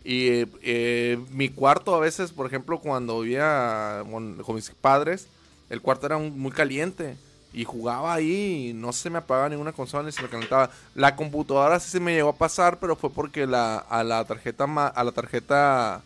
Y 0.03 0.47
eh, 0.63 1.19
mi 1.29 1.49
cuarto 1.49 1.93
a 1.93 1.99
veces, 1.99 2.31
por 2.31 2.47
ejemplo, 2.47 2.79
cuando 2.79 3.19
vivía 3.19 4.03
con, 4.09 4.55
mis 4.55 4.71
padres, 4.71 5.27
el 5.69 5.79
cuarto 5.79 6.07
era 6.07 6.17
muy 6.17 6.51
caliente. 6.51 7.17
Y 7.53 7.65
jugaba 7.65 8.15
ahí 8.15 8.69
y 8.69 8.73
no 8.73 8.93
se 8.93 9.11
me 9.11 9.19
apagaba 9.19 9.49
ninguna 9.49 9.73
consola 9.73 10.01
ni 10.01 10.11
se 10.11 10.23
me 10.23 10.29
calentaba. 10.29 10.71
La 10.95 11.15
computadora 11.15 11.79
sí 11.79 11.91
se 11.91 11.99
me 11.99 12.15
llegó 12.15 12.29
a 12.29 12.35
pasar, 12.35 12.79
pero 12.79 12.95
fue 12.95 13.11
porque 13.11 13.45
la, 13.45 13.77
a 13.77 14.03
la 14.03 14.25
tarjeta 14.25 14.63
a 14.87 15.03
la 15.03 15.11
tarjeta 15.11 16.03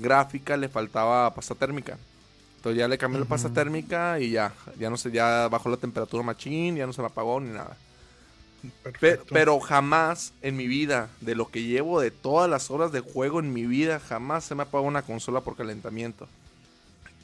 gráfica 0.00 0.56
le 0.56 0.68
faltaba 0.68 1.34
pasta 1.34 1.54
térmica. 1.54 1.98
Entonces 2.56 2.78
ya 2.80 2.88
le 2.88 2.98
cambié 2.98 3.20
la 3.20 3.26
pasta 3.26 3.50
térmica 3.50 4.20
y 4.20 4.32
ya, 4.32 4.54
ya 4.76 4.90
no 4.90 4.96
sé, 4.98 5.10
ya 5.12 5.48
bajó 5.48 5.70
la 5.70 5.78
temperatura 5.78 6.22
machín, 6.24 6.76
ya 6.76 6.86
no 6.86 6.92
se 6.92 7.02
me 7.02 7.08
apagó 7.08 7.40
ni 7.40 7.50
nada. 7.50 7.80
Pe- 8.98 9.18
pero 9.32 9.58
jamás 9.60 10.34
en 10.42 10.56
mi 10.56 10.66
vida, 10.66 11.16
de 11.20 11.34
lo 11.34 11.50
que 11.50 11.62
llevo 11.64 12.00
de 12.00 12.10
todas 12.10 12.48
las 12.50 12.70
horas 12.70 12.92
de 12.92 13.00
juego 13.00 13.40
en 13.40 13.52
mi 13.52 13.66
vida, 13.66 13.98
jamás 14.00 14.44
se 14.44 14.54
me 14.54 14.62
apagó 14.64 14.86
una 14.86 15.02
consola 15.02 15.42
por 15.42 15.56
calentamiento. 15.56 16.28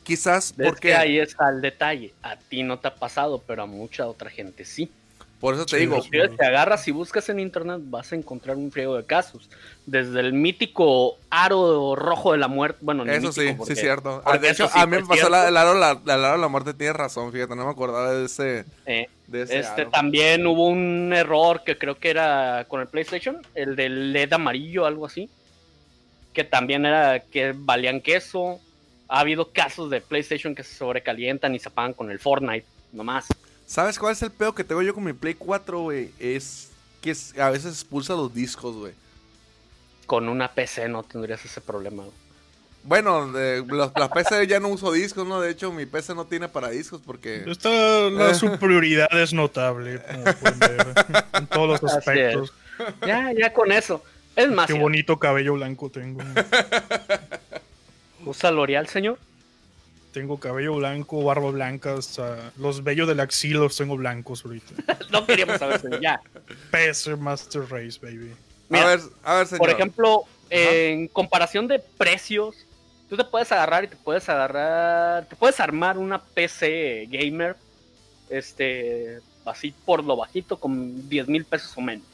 Quizás 0.04 0.54
Es 0.58 0.74
porque 0.80 0.92
que 0.92 0.94
ahí 0.94 1.18
está 1.18 1.48
el 1.50 1.60
detalle. 1.62 2.18
A 2.22 2.38
ti 2.48 2.62
no 2.62 2.80
te 2.80 2.88
ha 2.88 2.98
pasado, 2.98 3.44
pero 3.46 3.62
a 3.62 3.66
mucha 3.66 4.06
otra 4.06 4.30
gente 4.30 4.64
sí. 4.64 4.98
Por 5.40 5.54
eso 5.54 5.66
te 5.66 5.76
Sí, 5.76 5.80
digo, 5.82 5.96
Inclusive, 5.96 6.28
te 6.30 6.46
agarras 6.46 6.86
y 6.88 6.92
buscas 6.92 7.28
en 7.28 7.40
internet, 7.40 7.80
vas 7.84 8.10
a 8.12 8.16
encontrar 8.16 8.56
un 8.56 8.70
friego 8.72 8.96
de 8.96 9.04
casos. 9.04 9.48
Desde 9.84 10.20
el 10.20 10.32
mítico 10.32 11.18
aro 11.30 11.94
rojo 11.94 12.32
de 12.32 12.38
la 12.38 12.48
muerte. 12.48 12.78
Bueno, 12.82 13.04
ni 13.04 13.10
eso 13.12 13.28
mítico, 13.28 13.32
sí, 13.42 13.48
sí 13.48 13.54
porque- 13.56 13.72
es 13.74 13.80
cierto. 13.80 14.22
Ah, 14.24 14.38
de 14.38 14.50
hecho, 14.50 14.66
sí 14.68 14.78
a 14.78 14.86
mí 14.86 14.96
me 14.96 15.04
pasó 15.04 15.28
la, 15.28 15.48
el 15.48 15.56
aro, 15.56 15.74
la, 15.74 15.90
aro 15.90 16.32
de 16.32 16.38
la 16.38 16.48
muerte, 16.48 16.72
tienes 16.74 16.96
razón, 16.96 17.32
fíjate, 17.32 17.54
no 17.54 17.64
me 17.66 17.70
acordaba 17.70 18.12
de 18.12 18.24
ese, 18.26 18.64
eh, 18.86 19.08
de 19.26 19.42
ese 19.42 19.58
Este 19.60 19.82
aro. 19.82 19.90
también 19.90 20.46
hubo 20.46 20.68
un 20.68 21.12
error 21.14 21.62
que 21.64 21.76
creo 21.76 21.96
que 21.98 22.10
era 22.10 22.64
con 22.68 22.80
el 22.80 22.86
PlayStation, 22.88 23.38
el 23.54 23.76
del 23.76 24.12
LED 24.12 24.32
amarillo, 24.32 24.86
algo 24.86 25.06
así. 25.06 25.28
Que 26.32 26.44
también 26.44 26.84
era 26.86 27.20
que 27.20 27.52
valían 27.56 28.00
queso. 28.00 28.58
Ha 29.08 29.20
habido 29.20 29.52
casos 29.52 29.88
de 29.90 30.00
PlayStation 30.00 30.54
que 30.54 30.62
se 30.64 30.74
sobrecalientan 30.74 31.54
y 31.54 31.58
se 31.58 31.68
apagan 31.68 31.92
con 31.92 32.10
el 32.10 32.18
Fortnite, 32.18 32.66
nomás. 32.92 33.26
¿Sabes 33.66 33.98
cuál 33.98 34.12
es 34.12 34.22
el 34.22 34.30
pedo 34.30 34.54
que 34.54 34.64
tengo 34.64 34.82
yo 34.82 34.94
con 34.94 35.04
mi 35.04 35.12
Play 35.12 35.34
4, 35.34 35.80
güey? 35.80 36.10
Es 36.18 36.70
que 37.02 37.10
es- 37.10 37.36
a 37.38 37.50
veces 37.50 37.74
expulsa 37.74 38.14
los 38.14 38.32
discos, 38.32 38.76
güey. 38.76 38.92
Con 40.06 40.28
una 40.28 40.52
PC 40.52 40.88
no 40.88 41.02
tendrías 41.02 41.44
ese 41.44 41.60
problema. 41.60 42.04
güey. 42.04 42.14
Bueno, 42.84 43.32
de, 43.32 43.64
los- 43.66 43.90
la 43.96 44.08
PC 44.08 44.46
ya 44.52 44.60
no 44.60 44.68
uso 44.68 44.92
discos, 44.92 45.26
¿no? 45.26 45.40
De 45.40 45.50
hecho, 45.50 45.72
mi 45.72 45.84
PC 45.86 46.14
no 46.14 46.26
tiene 46.26 46.48
para 46.48 46.68
discos 46.70 47.00
porque... 47.04 47.42
Esta, 47.50 47.68
la 48.10 48.30
Eh. 48.30 48.34
superioridad 48.36 49.08
es 49.12 49.32
notable, 49.32 50.00
como 50.00 50.24
pueden 50.40 50.58
ver, 50.60 50.94
en 51.34 51.46
todos 51.48 51.82
los 51.82 51.92
aspectos. 51.92 52.52
Ya, 53.04 53.32
ya 53.32 53.52
con 53.52 53.72
eso. 53.72 54.02
Es 54.36 54.48
más, 54.50 54.66
Qué 54.68 54.74
bonito 54.74 55.18
cabello 55.18 55.54
blanco 55.54 55.90
tengo. 55.90 56.22
usa 58.24 58.50
L'Oreal, 58.50 58.88
señor. 58.88 59.18
Tengo 60.16 60.40
cabello 60.40 60.76
blanco, 60.76 61.22
barba 61.22 61.50
blanca, 61.50 61.92
hasta 61.92 62.50
los 62.56 62.82
vellos 62.82 63.06
del 63.06 63.20
axila 63.20 63.58
los 63.58 63.76
tengo 63.76 63.98
blancos 63.98 64.46
ahorita. 64.46 64.72
No 65.10 65.26
queríamos 65.26 65.58
saber, 65.58 65.78
señor. 65.78 66.00
Ya. 66.00 66.22
PC 66.70 67.16
Master 67.16 67.60
Race, 67.68 67.98
baby. 68.00 68.34
Mira, 68.70 68.84
a 68.84 68.96
ver, 68.96 69.00
a 69.22 69.34
ver, 69.34 69.46
señor. 69.46 69.58
Por 69.58 69.68
ejemplo, 69.68 70.24
en 70.48 71.08
comparación 71.08 71.68
de 71.68 71.80
precios, 71.80 72.64
tú 73.10 73.18
te 73.18 73.24
puedes 73.24 73.52
agarrar 73.52 73.84
y 73.84 73.88
te 73.88 73.96
puedes 73.96 74.26
agarrar, 74.30 75.26
te 75.26 75.36
puedes 75.36 75.60
armar 75.60 75.98
una 75.98 76.18
PC 76.18 77.08
gamer, 77.10 77.54
este, 78.30 79.20
así 79.44 79.74
por 79.84 80.02
lo 80.02 80.16
bajito, 80.16 80.58
con 80.58 81.10
10 81.10 81.28
mil 81.28 81.44
pesos 81.44 81.76
o 81.76 81.82
menos. 81.82 82.06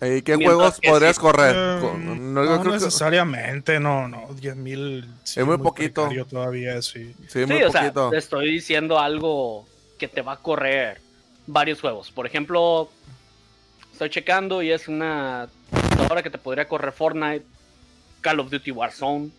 Eh, 0.00 0.22
¿Qué 0.24 0.36
juegos 0.36 0.78
podrías 0.80 1.16
sí. 1.16 1.20
correr? 1.20 1.56
Eh, 1.56 1.80
no 2.20 2.62
que- 2.62 2.68
necesariamente, 2.70 3.80
no, 3.80 4.06
no, 4.06 4.28
10 4.34 4.54
mil. 4.56 5.08
Es 5.24 5.44
muy 5.44 5.58
poquito. 5.58 6.08
todavía, 6.30 6.80
sí. 6.82 7.14
Sí, 7.28 7.40
Sí, 7.40 7.46
muy 7.46 7.62
o 7.64 7.70
sea, 7.72 7.82
poquito. 7.82 8.10
te 8.10 8.18
estoy 8.18 8.50
diciendo 8.52 8.98
algo 9.00 9.66
que 9.98 10.06
te 10.06 10.22
va 10.22 10.34
a 10.34 10.36
correr 10.36 11.00
varios 11.48 11.80
juegos. 11.80 12.12
Por 12.12 12.26
ejemplo, 12.26 12.88
estoy 13.92 14.10
checando 14.10 14.62
y 14.62 14.70
es 14.70 14.86
una 14.86 15.48
computadora 15.70 16.22
que 16.22 16.30
te 16.30 16.38
podría 16.38 16.68
correr 16.68 16.92
Fortnite, 16.92 17.44
Call 18.20 18.38
of 18.40 18.50
Duty 18.50 18.70
Warzone. 18.70 19.30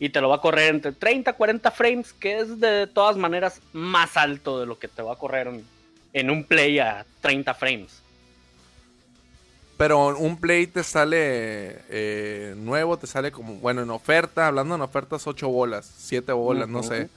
Y 0.00 0.10
te 0.10 0.20
lo 0.20 0.28
va 0.28 0.36
a 0.36 0.40
correr 0.40 0.74
entre 0.74 0.92
30 0.92 1.32
40 1.32 1.70
frames, 1.72 2.12
que 2.12 2.38
es 2.38 2.60
de 2.60 2.86
todas 2.86 3.16
maneras 3.16 3.60
más 3.72 4.16
alto 4.16 4.58
de 4.60 4.66
lo 4.66 4.78
que 4.78 4.86
te 4.88 5.02
va 5.02 5.12
a 5.14 5.16
correr 5.16 5.48
en, 5.48 5.64
en 6.12 6.30
un 6.30 6.44
play 6.44 6.78
a 6.78 7.04
30 7.20 7.52
frames. 7.54 8.00
Pero 9.78 10.08
un 10.18 10.36
Play 10.38 10.66
te 10.66 10.82
sale 10.84 11.78
eh, 11.88 12.54
nuevo, 12.58 12.98
te 12.98 13.06
sale 13.06 13.30
como, 13.32 13.54
bueno, 13.54 13.80
en 13.82 13.90
oferta, 13.90 14.48
hablando 14.48 14.74
en 14.74 14.82
ofertas, 14.82 15.26
8 15.26 15.48
bolas, 15.48 15.90
7 15.98 16.32
bolas, 16.32 16.68
no 16.68 16.80
Ujú. 16.80 16.88
sé. 16.88 17.08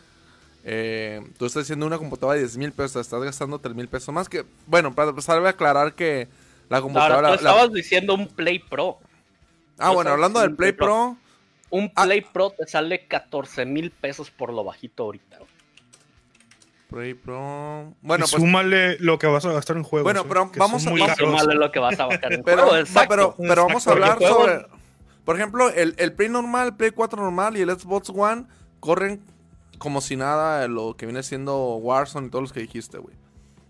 Eh, 0.64 1.22
tú 1.40 1.48
estás 1.48 1.64
haciendo 1.64 1.88
una 1.88 1.98
computadora 1.98 2.36
de 2.36 2.42
10 2.44 2.58
mil 2.58 2.72
pesos, 2.72 2.98
estás 3.02 3.22
gastando 3.24 3.58
3 3.60 3.74
mil 3.76 3.88
pesos 3.88 4.14
más 4.14 4.30
que, 4.30 4.46
bueno, 4.68 4.94
para 4.94 5.10
empezar, 5.10 5.40
voy 5.40 5.48
a 5.48 5.52
aclarar 5.52 5.94
que 5.96 6.28
la 6.70 6.80
computadora... 6.82 7.16
Ahora, 7.16 7.28
tú 7.38 7.44
la- 7.44 7.50
estabas 7.50 7.74
diciendo 7.74 8.14
un 8.14 8.28
Play 8.28 8.60
Pro. 8.60 9.00
ah, 9.80 9.90
tú 9.90 9.96
bueno, 9.96 10.12
hablando 10.12 10.40
del 10.40 10.56
Play 10.56 10.72
Pro, 10.74 11.18
Un 11.72 11.92
Ah. 11.96 12.04
Play 12.04 12.22
Pro 12.22 12.52
te 12.52 12.68
sale 12.68 13.08
14 13.08 13.66
mil 13.66 13.90
pesos 13.92 14.30
por 14.30 14.54
lo 14.54 14.64
bajito 14.64 15.04
ahorita. 15.04 15.40
Play 16.92 17.14
Pro... 17.16 17.36
Bueno, 17.40 17.96
Bueno, 18.02 18.26
pues... 18.30 18.42
súmale 18.44 18.98
lo 19.00 19.18
que 19.18 19.26
vas 19.28 19.44
a 19.46 19.52
gastar 19.52 19.78
en 19.78 19.84
juegos. 19.84 20.04
Bueno, 20.04 20.22
¿eh? 20.22 20.26
pero 20.28 20.52
vamos 20.58 20.86
a- 20.86 20.92
Y 20.92 21.16
sumarle 21.16 21.56
lo 21.56 21.72
que 21.72 21.80
vas 21.80 22.00
a 22.00 22.06
bajar 22.06 22.34
en 22.34 22.44
Pero, 22.46 22.66
no, 22.66 22.72
pero, 23.10 23.36
pero 23.38 23.66
vamos 23.66 23.88
a 23.88 23.92
hablar 23.92 24.18
sobre... 24.20 24.66
Por 25.26 25.36
ejemplo, 25.36 25.70
el, 25.70 25.96
el 25.98 26.14
Play 26.14 26.30
normal, 26.30 26.68
el 26.68 26.74
Play 26.76 26.92
4 26.92 27.22
normal 27.22 27.56
y 27.58 27.62
el 27.62 27.70
Xbox 27.72 28.10
One 28.10 28.46
corren 28.80 29.22
como 29.78 30.02
si 30.02 30.16
nada 30.16 30.68
lo 30.68 30.96
que 30.96 31.06
viene 31.06 31.24
siendo 31.24 31.76
Warzone 31.78 32.28
y 32.28 32.30
todos 32.30 32.42
los 32.44 32.54
que 32.54 32.60
dijiste, 32.60 32.98
güey. 32.98 33.16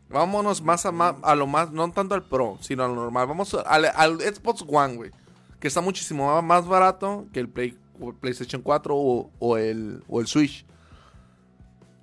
Vámonos 0.10 0.62
más 0.62 0.86
a, 0.86 0.92
ma- 0.92 1.18
a 1.24 1.36
lo 1.36 1.48
más, 1.48 1.72
no 1.72 1.90
tanto 1.92 2.16
al 2.16 2.24
Pro, 2.24 2.58
sino 2.62 2.84
al 2.84 2.94
normal. 2.96 3.28
Vamos 3.28 3.54
al, 3.54 3.86
al 3.96 4.20
Xbox 4.20 4.66
One, 4.68 4.96
güey. 4.96 5.12
Que 5.60 5.68
está 5.68 5.80
muchísimo 5.80 6.42
más 6.42 6.66
barato 6.68 7.26
que 7.32 7.40
el 7.40 7.48
Play, 7.50 7.78
PlayStation 8.20 8.62
4 8.62 8.96
o, 8.96 9.30
o 9.40 9.58
el, 9.58 10.04
o 10.08 10.20
el 10.20 10.28
Switch. 10.28 10.66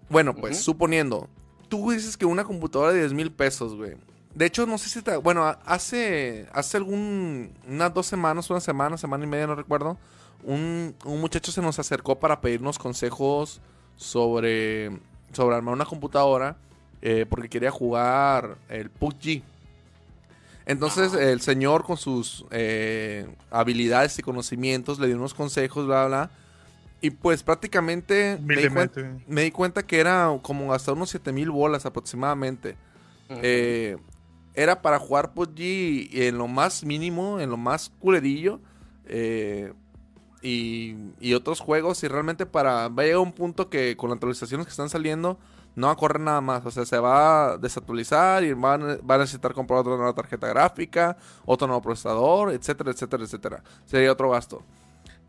Bueno, 0.08 0.34
pues 0.34 0.60
suponiendo, 0.62 1.28
tú 1.68 1.90
dices 1.90 2.16
que 2.16 2.24
una 2.26 2.44
computadora 2.44 2.92
de 2.92 3.00
10 3.00 3.12
mil 3.12 3.30
pesos, 3.30 3.74
güey. 3.74 3.94
De 4.34 4.46
hecho, 4.46 4.66
no 4.66 4.78
sé 4.78 4.88
si 4.88 5.02
te... 5.02 5.16
Bueno, 5.16 5.44
hace, 5.64 6.46
hace 6.52 6.76
algún... 6.76 7.52
Unas 7.66 7.92
dos 7.92 8.06
semanas, 8.06 8.48
una 8.50 8.60
semana, 8.60 8.96
semana 8.96 9.24
y 9.24 9.26
media, 9.26 9.46
no 9.46 9.54
recuerdo. 9.54 9.96
Un, 10.44 10.94
un 11.04 11.20
muchacho 11.20 11.50
se 11.50 11.60
nos 11.60 11.78
acercó 11.78 12.18
para 12.20 12.40
pedirnos 12.40 12.78
consejos 12.78 13.60
sobre, 13.96 14.90
sobre 15.32 15.56
armar 15.56 15.74
una 15.74 15.84
computadora. 15.84 16.56
eh, 17.02 17.26
porque 17.28 17.48
quería 17.48 17.70
jugar 17.70 18.56
el 18.68 18.90
PUBG. 18.90 19.42
Entonces 20.66 21.14
el 21.14 21.40
señor 21.40 21.84
con 21.84 21.96
sus 21.96 22.44
eh, 22.50 23.26
habilidades 23.50 24.18
y 24.18 24.22
conocimientos 24.22 24.98
le 24.98 25.06
dio 25.06 25.16
unos 25.16 25.32
consejos, 25.32 25.86
bla, 25.86 26.06
bla. 26.06 26.30
Y 27.00 27.10
pues 27.10 27.42
prácticamente 27.42 28.38
me 28.42 28.56
di, 28.56 28.68
me 29.28 29.52
cuenta 29.52 29.86
que 29.86 30.00
era 30.00 30.36
como 30.42 30.72
hasta 30.72 30.92
unos 30.92 31.10
7 31.10 31.32
mil 31.32 31.50
bolas 31.50 31.86
aproximadamente. 31.86 32.76
Eh, 33.28 33.96
era 34.54 34.82
para 34.82 34.98
jugar 34.98 35.32
PUBG 35.34 36.08
en 36.12 36.38
lo 36.38 36.48
más 36.48 36.84
mínimo, 36.84 37.38
en 37.40 37.50
lo 37.50 37.56
más 37.56 37.90
culerillo. 38.00 38.60
eh, 39.06 39.72
y, 40.42 40.94
y 41.20 41.34
otros 41.34 41.60
juegos. 41.60 42.02
Y 42.02 42.08
realmente 42.08 42.46
para. 42.46 42.88
Va 42.88 43.02
a 43.02 43.06
llegar 43.06 43.20
un 43.20 43.32
punto 43.32 43.68
que 43.68 43.96
con 43.96 44.10
las 44.10 44.16
actualizaciones 44.16 44.66
que 44.66 44.70
están 44.70 44.88
saliendo. 44.88 45.38
No 45.74 45.86
va 45.86 45.92
a 45.92 45.96
correr 45.96 46.20
nada 46.20 46.40
más. 46.40 46.64
O 46.66 46.70
sea, 46.70 46.84
se 46.84 46.98
va 46.98 47.52
a 47.52 47.58
desactualizar 47.58 48.42
y 48.42 48.52
va 48.52 48.74
a, 48.74 48.78
va 48.78 49.14
a 49.14 49.18
necesitar 49.18 49.52
comprar 49.54 49.80
otra 49.80 49.96
nueva 49.96 50.12
tarjeta 50.12 50.48
gráfica, 50.48 51.16
otro 51.44 51.68
nuevo 51.68 51.82
procesador, 51.82 52.52
etcétera, 52.52 52.90
etcétera, 52.90 53.22
etcétera. 53.24 53.62
Sería 53.84 54.10
otro 54.10 54.30
gasto. 54.30 54.62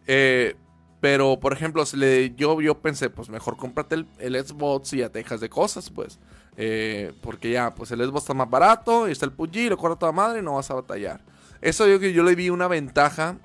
Eh, 0.08 0.55
Pero, 1.02 1.40
por 1.40 1.54
ejemplo, 1.54 1.86
si 1.86 1.98
le, 1.98 2.36
yo, 2.36 2.60
yo 2.60 2.78
pensé, 2.80 3.10
pues 3.10 3.30
mejor 3.30 3.56
cómprate 3.56 3.96
el, 3.96 4.08
el 4.20 4.46
Xbox 4.46 4.94
y 4.94 4.98
ya 4.98 5.10
te 5.10 5.20
dejas 5.20 5.40
de 5.40 5.50
cosas, 5.50 5.90
pues. 5.90 6.20
Eh, 6.58 7.14
porque 7.22 7.52
ya, 7.52 7.74
pues 7.74 7.92
el 7.92 8.00
Xbox 8.02 8.24
está 8.24 8.34
más 8.34 8.50
barato, 8.50 9.08
y 9.08 9.12
está 9.14 9.26
el 9.26 9.32
PUBG, 9.32 9.70
lo 9.70 9.78
corre 9.78 9.96
toda 9.96 10.12
madre 10.12 10.40
y 10.40 10.42
no 10.44 10.56
vas 10.56 10.70
a 10.72 10.74
batallar. 10.74 11.22
Eso 11.62 11.88
yo 11.88 12.00
que 12.00 12.12
yo 12.12 12.24
le 12.24 12.36
vi 12.36 12.50
una 12.50 12.68
ventaja. 12.68 13.38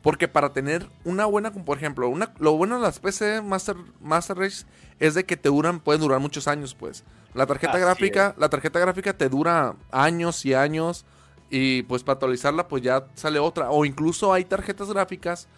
Porque 0.00 0.28
para 0.28 0.52
tener 0.52 0.88
una 1.04 1.26
buena, 1.26 1.52
por 1.52 1.76
ejemplo, 1.76 2.08
una, 2.08 2.32
lo 2.38 2.52
bueno 2.56 2.76
de 2.76 2.82
las 2.82 3.00
PC 3.00 3.42
Master, 3.42 3.76
Master 4.00 4.38
Race 4.38 4.64
es 5.00 5.14
de 5.14 5.24
que 5.24 5.36
te 5.36 5.48
duran, 5.48 5.80
pueden 5.80 6.00
durar 6.00 6.20
muchos 6.20 6.46
años, 6.46 6.74
pues. 6.74 7.04
La 7.34 7.46
tarjeta 7.46 7.72
Así 7.72 7.80
gráfica, 7.80 8.34
la 8.38 8.48
tarjeta 8.48 8.78
gráfica 8.78 9.12
te 9.12 9.28
dura 9.28 9.74
años 9.90 10.46
y 10.46 10.54
años. 10.54 11.04
Y 11.50 11.82
pues 11.82 12.04
para 12.04 12.14
actualizarla, 12.14 12.68
pues 12.68 12.82
ya 12.82 13.06
sale 13.14 13.38
otra. 13.40 13.70
O 13.70 13.84
incluso 13.84 14.32
hay 14.32 14.44
tarjetas 14.44 14.88
gráficas 14.88 15.48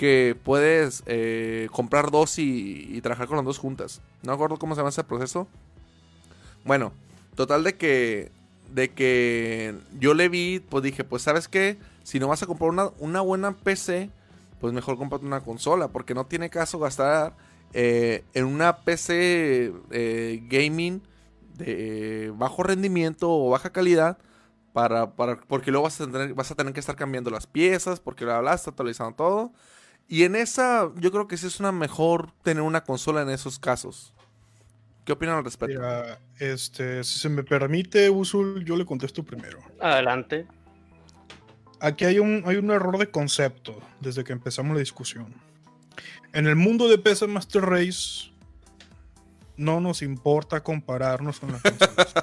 que 0.00 0.34
puedes 0.44 1.02
eh, 1.04 1.68
comprar 1.72 2.10
dos 2.10 2.38
y, 2.38 2.98
trabajar 3.02 3.26
con 3.26 3.36
las 3.36 3.44
dos 3.44 3.58
juntas. 3.58 4.00
No 4.22 4.32
acuerdo 4.32 4.56
cómo 4.56 4.74
se 4.74 4.78
llama 4.78 4.88
ese 4.88 5.04
proceso. 5.04 5.46
Bueno, 6.64 6.94
total 7.34 7.64
de 7.64 7.76
que 7.76 8.32
de 8.72 8.92
que 8.92 9.74
yo 9.98 10.14
le 10.14 10.30
vi, 10.30 10.60
pues 10.60 10.82
dije, 10.84 11.04
pues 11.04 11.20
sabes 11.20 11.48
qué, 11.48 11.76
si 12.02 12.18
no 12.18 12.28
vas 12.28 12.42
a 12.42 12.46
comprar 12.46 12.92
una, 12.98 13.20
buena 13.20 13.52
PC, 13.52 14.08
pues 14.58 14.72
mejor 14.72 14.96
cómprate 14.96 15.26
una 15.26 15.42
consola, 15.42 15.88
porque 15.88 16.14
no 16.14 16.24
tiene 16.24 16.48
caso 16.48 16.78
gastar 16.78 17.36
eh, 17.74 18.24
en 18.32 18.46
una 18.46 18.78
PC 18.78 19.70
eh, 19.90 20.42
gaming 20.48 21.02
de 21.58 22.32
bajo 22.36 22.62
rendimiento 22.62 23.30
o 23.30 23.50
baja 23.50 23.68
calidad. 23.68 24.16
Para, 24.72 25.10
porque 25.10 25.70
luego 25.70 25.84
vas 25.84 26.00
a, 26.00 26.06
tener, 26.06 26.32
vas 26.32 26.50
a 26.50 26.54
tener 26.54 26.72
que 26.72 26.80
estar 26.80 26.96
cambiando 26.96 27.28
las 27.28 27.46
piezas, 27.46 28.00
porque 28.00 28.24
bla, 28.24 28.54
está 28.54 28.70
actualizando 28.70 29.14
todo. 29.14 29.52
Y 30.12 30.24
en 30.24 30.34
esa, 30.34 30.90
yo 30.96 31.12
creo 31.12 31.28
que 31.28 31.36
sí 31.36 31.46
es 31.46 31.60
una 31.60 31.70
mejor 31.70 32.32
tener 32.42 32.64
una 32.64 32.82
consola 32.82 33.22
en 33.22 33.30
esos 33.30 33.60
casos. 33.60 34.12
¿Qué 35.04 35.12
opinan 35.12 35.36
al 35.36 35.44
respecto? 35.44 35.78
Mira, 35.78 36.18
este, 36.40 37.04
si 37.04 37.20
se 37.20 37.28
me 37.28 37.44
permite, 37.44 38.10
Usul, 38.10 38.64
yo 38.64 38.76
le 38.76 38.84
contesto 38.84 39.22
primero. 39.22 39.60
Adelante. 39.80 40.48
Aquí 41.78 42.06
hay 42.06 42.18
un, 42.18 42.42
hay 42.44 42.56
un 42.56 42.72
error 42.72 42.98
de 42.98 43.08
concepto 43.08 43.80
desde 44.00 44.24
que 44.24 44.32
empezamos 44.32 44.74
la 44.74 44.80
discusión. 44.80 45.32
En 46.32 46.48
el 46.48 46.56
mundo 46.56 46.88
de 46.88 46.98
PC 46.98 47.28
Master 47.28 47.62
Race, 47.62 48.32
no 49.56 49.78
nos 49.78 50.02
importa 50.02 50.60
compararnos 50.60 51.38
con 51.38 51.52
las 51.52 51.62
consolas. 51.62 52.14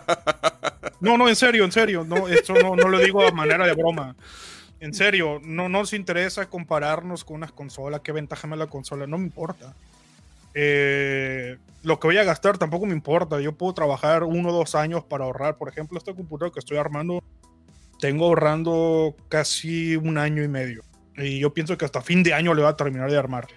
No, 1.00 1.18
no, 1.18 1.30
en 1.30 1.38
serio, 1.38 1.64
en 1.64 1.72
serio. 1.72 2.04
No, 2.04 2.28
esto 2.28 2.54
no, 2.54 2.76
no 2.76 2.90
lo 2.90 3.00
digo 3.00 3.24
de 3.24 3.32
manera 3.32 3.66
de 3.66 3.74
broma. 3.76 4.14
En 4.80 4.94
serio, 4.94 5.42
no 5.44 5.70
nos 5.70 5.94
interesa 5.94 6.50
compararnos 6.50 7.24
con 7.24 7.38
unas 7.38 7.52
consolas. 7.52 8.02
¿Qué 8.02 8.12
ventaja 8.12 8.48
me 8.48 8.56
da 8.56 8.66
la 8.66 8.70
consola? 8.70 9.08
No 9.08 9.18
me 9.18 9.26
importa. 9.26 9.74
Eh, 10.54 11.58
lo 11.84 12.00
que 12.00 12.08
voy 12.08 12.18
a 12.18 12.24
gastar 12.24 12.58
tampoco 12.58 12.86
me 12.86 12.94
importa. 12.94 13.40
Yo 13.40 13.54
puedo 13.54 13.74
trabajar 13.74 14.24
uno 14.24 14.50
o 14.50 14.54
dos 14.54 14.76
años 14.76 15.04
para 15.04 15.26
ahorrar. 15.26 15.58
Por 15.58 15.70
ejemplo, 15.70 15.98
este 15.98 16.14
computador 16.14 16.54
que 16.54 16.60
estoy 16.60 16.78
armando, 16.78 17.24
tengo 18.00 18.26
ahorrando 18.26 19.16
casi 19.30 19.96
un 19.96 20.18
año 20.18 20.44
y 20.44 20.48
medio. 20.48 20.84
Y 21.16 21.40
yo 21.40 21.54
pienso 21.54 21.78
que 21.78 21.86
hasta 21.86 22.02
fin 22.02 22.22
de 22.22 22.34
año 22.34 22.54
le 22.54 22.62
va 22.62 22.70
a 22.70 22.76
terminar 22.76 23.10
de 23.10 23.18
armar. 23.18 23.48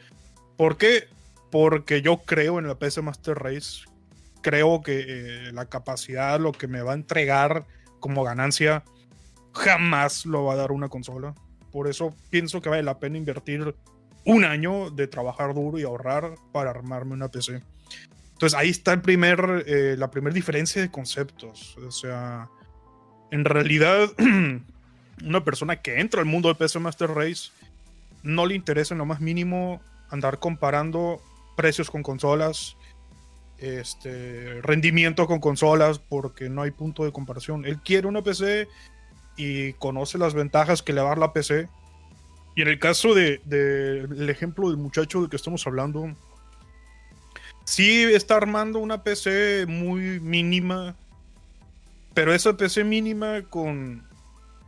¿Por 0.56 0.78
qué? 0.78 1.04
Porque 1.50 2.00
yo 2.00 2.18
creo 2.18 2.59
en 2.59 2.66
la 2.66 2.78
PC 2.78 3.02
Master 3.02 3.38
Race. 3.38 3.83
Creo 4.40 4.80
que 4.80 5.04
eh, 5.06 5.52
la 5.52 5.66
capacidad, 5.66 6.40
lo 6.40 6.52
que 6.52 6.66
me 6.66 6.80
va 6.80 6.92
a 6.92 6.94
entregar 6.94 7.66
como 7.98 8.24
ganancia, 8.24 8.85
jamás 9.52 10.26
lo 10.26 10.44
va 10.44 10.54
a 10.54 10.56
dar 10.56 10.72
una 10.72 10.88
consola. 10.88 11.34
Por 11.72 11.88
eso 11.88 12.14
pienso 12.30 12.60
que 12.60 12.68
vale 12.68 12.82
la 12.82 12.98
pena 12.98 13.18
invertir 13.18 13.74
un 14.24 14.44
año 14.44 14.90
de 14.90 15.06
trabajar 15.06 15.54
duro 15.54 15.78
y 15.78 15.82
ahorrar 15.82 16.34
para 16.52 16.70
armarme 16.70 17.14
una 17.14 17.28
PC. 17.28 17.62
Entonces 18.32 18.58
ahí 18.58 18.70
está 18.70 18.92
el 18.92 19.02
primer, 19.02 19.64
eh, 19.66 19.96
la 19.98 20.10
primera 20.10 20.34
diferencia 20.34 20.80
de 20.80 20.90
conceptos. 20.90 21.76
O 21.86 21.90
sea, 21.90 22.48
en 23.30 23.44
realidad, 23.44 24.10
una 25.24 25.44
persona 25.44 25.76
que 25.76 26.00
entra 26.00 26.20
al 26.20 26.26
mundo 26.26 26.48
de 26.48 26.54
PC 26.54 26.78
Master 26.78 27.10
Race 27.10 27.50
no 28.22 28.46
le 28.46 28.54
interesa 28.54 28.94
en 28.94 28.98
lo 28.98 29.06
más 29.06 29.20
mínimo 29.20 29.80
andar 30.10 30.38
comparando 30.38 31.20
precios 31.56 31.90
con 31.90 32.02
consolas, 32.02 32.76
este, 33.58 34.60
rendimiento 34.62 35.26
con 35.26 35.40
consolas, 35.40 35.98
porque 35.98 36.48
no 36.48 36.62
hay 36.62 36.70
punto 36.70 37.04
de 37.04 37.12
comparación. 37.12 37.64
Él 37.66 37.78
quiere 37.82 38.06
una 38.06 38.22
PC 38.22 38.68
y 39.36 39.72
conoce 39.74 40.18
las 40.18 40.34
ventajas 40.34 40.82
que 40.82 40.92
le 40.92 41.00
va 41.00 41.08
a 41.08 41.10
dar 41.10 41.18
la 41.18 41.32
PC. 41.32 41.68
Y 42.56 42.62
en 42.62 42.68
el 42.68 42.78
caso 42.78 43.14
del 43.14 43.40
de, 43.44 44.06
de 44.06 44.32
ejemplo 44.32 44.68
del 44.68 44.76
muchacho 44.76 45.20
del 45.20 45.30
que 45.30 45.36
estamos 45.36 45.66
hablando, 45.66 46.14
sí 47.64 48.02
está 48.02 48.36
armando 48.36 48.78
una 48.80 49.02
PC 49.02 49.66
muy 49.66 50.20
mínima, 50.20 50.96
pero 52.14 52.34
esa 52.34 52.56
PC 52.56 52.84
mínima 52.84 53.42
con 53.42 54.06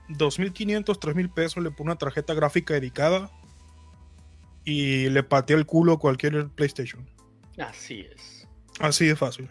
2.500, 0.08 0.84
3.000 0.84 1.34
pesos 1.34 1.62
le 1.62 1.70
pone 1.70 1.90
una 1.90 1.98
tarjeta 1.98 2.34
gráfica 2.34 2.74
dedicada 2.74 3.30
y 4.64 5.08
le 5.08 5.22
patea 5.22 5.56
el 5.56 5.66
culo 5.66 5.94
a 5.94 5.98
cualquier 5.98 6.48
PlayStation. 6.50 7.06
Así 7.58 8.06
es. 8.14 8.46
Así 8.80 9.06
de 9.06 9.16
fácil. 9.16 9.48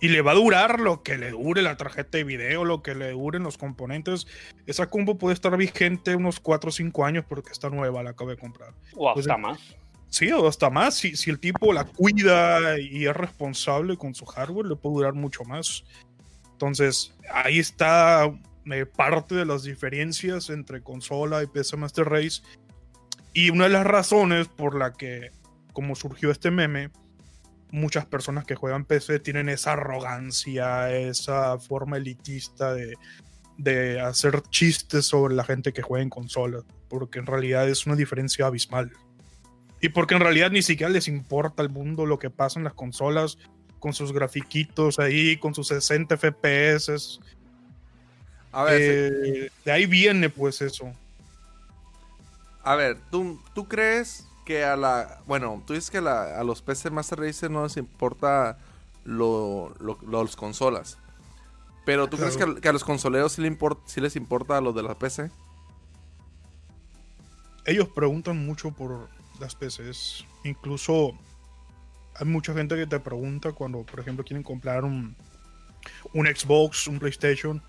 Y 0.00 0.08
le 0.08 0.22
va 0.22 0.32
a 0.32 0.34
durar 0.34 0.80
lo 0.80 1.02
que 1.02 1.18
le 1.18 1.30
dure 1.30 1.62
la 1.62 1.76
tarjeta 1.76 2.18
de 2.18 2.24
video, 2.24 2.64
lo 2.64 2.82
que 2.82 2.94
le 2.94 3.10
duren 3.12 3.42
los 3.42 3.58
componentes. 3.58 4.26
Esa 4.66 4.88
combo 4.88 5.18
puede 5.18 5.34
estar 5.34 5.56
vigente 5.56 6.14
unos 6.14 6.38
4 6.38 6.68
o 6.68 6.72
5 6.72 7.04
años 7.04 7.24
porque 7.28 7.50
está 7.50 7.68
nueva, 7.68 8.02
la 8.02 8.10
acabo 8.10 8.30
de 8.30 8.36
comprar. 8.36 8.74
O 8.94 9.08
hasta 9.10 9.34
Entonces, 9.34 9.38
más. 9.38 9.76
Sí, 10.08 10.30
o 10.30 10.46
hasta 10.46 10.70
más. 10.70 10.94
Si, 10.94 11.16
si, 11.16 11.30
el 11.30 11.40
tipo 11.40 11.72
la 11.72 11.84
cuida 11.84 12.78
y 12.78 13.06
es 13.06 13.16
responsable 13.16 13.96
con 13.96 14.14
su 14.14 14.24
hardware, 14.24 14.66
le 14.66 14.76
puede 14.76 14.96
durar 14.96 15.14
mucho 15.14 15.44
más. 15.44 15.84
Entonces, 16.52 17.14
ahí 17.32 17.58
está 17.58 18.32
eh, 18.66 18.84
parte 18.84 19.34
de 19.34 19.46
las 19.46 19.62
diferencias 19.62 20.50
entre 20.50 20.82
consola 20.82 21.42
y 21.42 21.46
PC 21.46 21.76
Master 21.76 22.06
Race. 22.06 22.42
Y 23.32 23.50
una 23.50 23.64
de 23.64 23.70
las 23.70 23.86
razones 23.86 24.48
por 24.48 24.76
la 24.76 24.92
que, 24.92 25.30
como 25.72 25.94
surgió 25.94 26.30
este 26.30 26.50
meme, 26.50 26.90
muchas 27.70 28.06
personas 28.06 28.44
que 28.44 28.54
juegan 28.54 28.84
PC 28.84 29.20
tienen 29.20 29.48
esa 29.48 29.72
arrogancia, 29.72 30.90
esa 30.90 31.58
forma 31.58 31.96
elitista 31.96 32.72
de, 32.72 32.96
de, 33.56 34.00
hacer 34.00 34.42
chistes 34.50 35.06
sobre 35.06 35.34
la 35.34 35.44
gente 35.44 35.72
que 35.72 35.82
juega 35.82 36.02
en 36.02 36.10
consolas, 36.10 36.64
porque 36.88 37.18
en 37.18 37.26
realidad 37.26 37.68
es 37.68 37.86
una 37.86 37.96
diferencia 37.96 38.46
abismal. 38.46 38.92
Y 39.80 39.90
porque 39.90 40.14
en 40.14 40.20
realidad 40.20 40.50
ni 40.50 40.62
siquiera 40.62 40.90
les 40.90 41.08
importa 41.08 41.62
al 41.62 41.70
mundo 41.70 42.06
lo 42.06 42.18
que 42.18 42.30
pasa 42.30 42.58
en 42.58 42.64
las 42.64 42.74
consolas, 42.74 43.38
con 43.78 43.92
sus 43.92 44.12
grafiquitos 44.12 44.98
ahí, 44.98 45.36
con 45.36 45.54
sus 45.54 45.68
60 45.68 46.16
FPS. 46.16 47.20
A 48.50 48.64
ver, 48.64 48.80
eh, 48.80 49.10
sí. 49.24 49.60
de 49.64 49.72
ahí 49.72 49.86
viene 49.86 50.30
pues 50.30 50.60
eso. 50.62 50.92
A 52.64 52.74
ver, 52.74 52.98
¿tú, 53.10 53.40
tú 53.54 53.68
crees 53.68 54.27
que 54.48 54.64
a 54.64 54.76
la. 54.76 55.20
Bueno, 55.26 55.62
tú 55.66 55.74
dices 55.74 55.90
que 55.90 56.00
la, 56.00 56.40
a 56.40 56.42
los 56.42 56.62
PC 56.62 56.88
Master 56.88 57.20
Race 57.20 57.46
no 57.50 57.64
les 57.64 57.76
importa 57.76 58.56
lo, 59.04 59.74
lo, 59.78 59.98
los 60.00 60.36
consolas. 60.36 60.96
Pero 61.84 62.08
¿tú 62.08 62.16
claro. 62.16 62.32
crees 62.32 62.46
que 62.46 62.58
a, 62.58 62.60
que 62.62 62.68
a, 62.70 62.72
los 62.72 62.82
consoleros 62.82 63.32
sí, 63.32 63.42
le 63.42 63.48
import, 63.48 63.78
sí 63.84 64.00
les 64.00 64.16
importa 64.16 64.58
lo 64.62 64.72
de 64.72 64.82
la 64.82 64.98
PC? 64.98 65.30
Ellos 67.66 67.88
preguntan 67.88 68.42
mucho 68.46 68.70
por 68.70 69.10
las 69.38 69.54
PCs. 69.54 70.24
Incluso 70.44 71.12
hay 72.14 72.26
mucha 72.26 72.54
gente 72.54 72.74
que 72.74 72.86
te 72.86 72.98
pregunta 73.00 73.52
cuando, 73.52 73.82
por 73.82 74.00
ejemplo, 74.00 74.24
quieren 74.24 74.42
comprar 74.42 74.82
un, 74.82 75.14
un 76.14 76.26
Xbox, 76.26 76.88
un 76.88 76.98
PlayStation. 76.98 77.62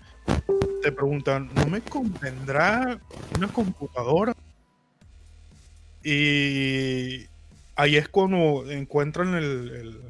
Te 0.82 0.90
preguntan, 0.92 1.50
¿no 1.54 1.66
me 1.66 1.82
convendrá 1.82 2.98
una 3.36 3.48
computadora? 3.48 4.34
Y 6.02 7.26
ahí 7.76 7.96
es 7.96 8.08
cuando 8.08 8.70
encuentran 8.70 9.34
el, 9.34 9.44
el, 9.44 10.00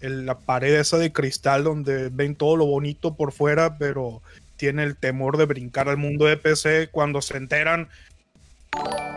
el, 0.00 0.26
la 0.26 0.38
pared 0.38 0.74
esa 0.74 0.98
de 0.98 1.12
cristal 1.12 1.64
donde 1.64 2.10
ven 2.10 2.36
todo 2.36 2.56
lo 2.56 2.66
bonito 2.66 3.14
por 3.14 3.32
fuera, 3.32 3.78
pero 3.78 4.22
tiene 4.56 4.82
el 4.82 4.96
temor 4.96 5.36
de 5.36 5.46
brincar 5.46 5.88
al 5.88 5.96
mundo 5.96 6.26
de 6.26 6.36
PC 6.36 6.88
cuando 6.90 7.22
se 7.22 7.36
enteran 7.36 7.88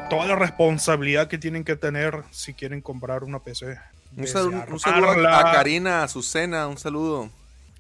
toda 0.10 0.26
la 0.28 0.36
responsabilidad 0.36 1.28
que 1.28 1.38
tienen 1.38 1.64
que 1.64 1.76
tener 1.76 2.24
si 2.32 2.54
quieren 2.54 2.82
comprar 2.82 3.24
una 3.24 3.40
PC. 3.40 3.78
Un, 4.16 4.24
un 4.24 4.80
saludo 4.80 5.28
a 5.28 5.52
Karina, 5.52 6.02
a 6.02 6.04
Azucena, 6.04 6.68
un 6.68 6.78
saludo. 6.78 7.30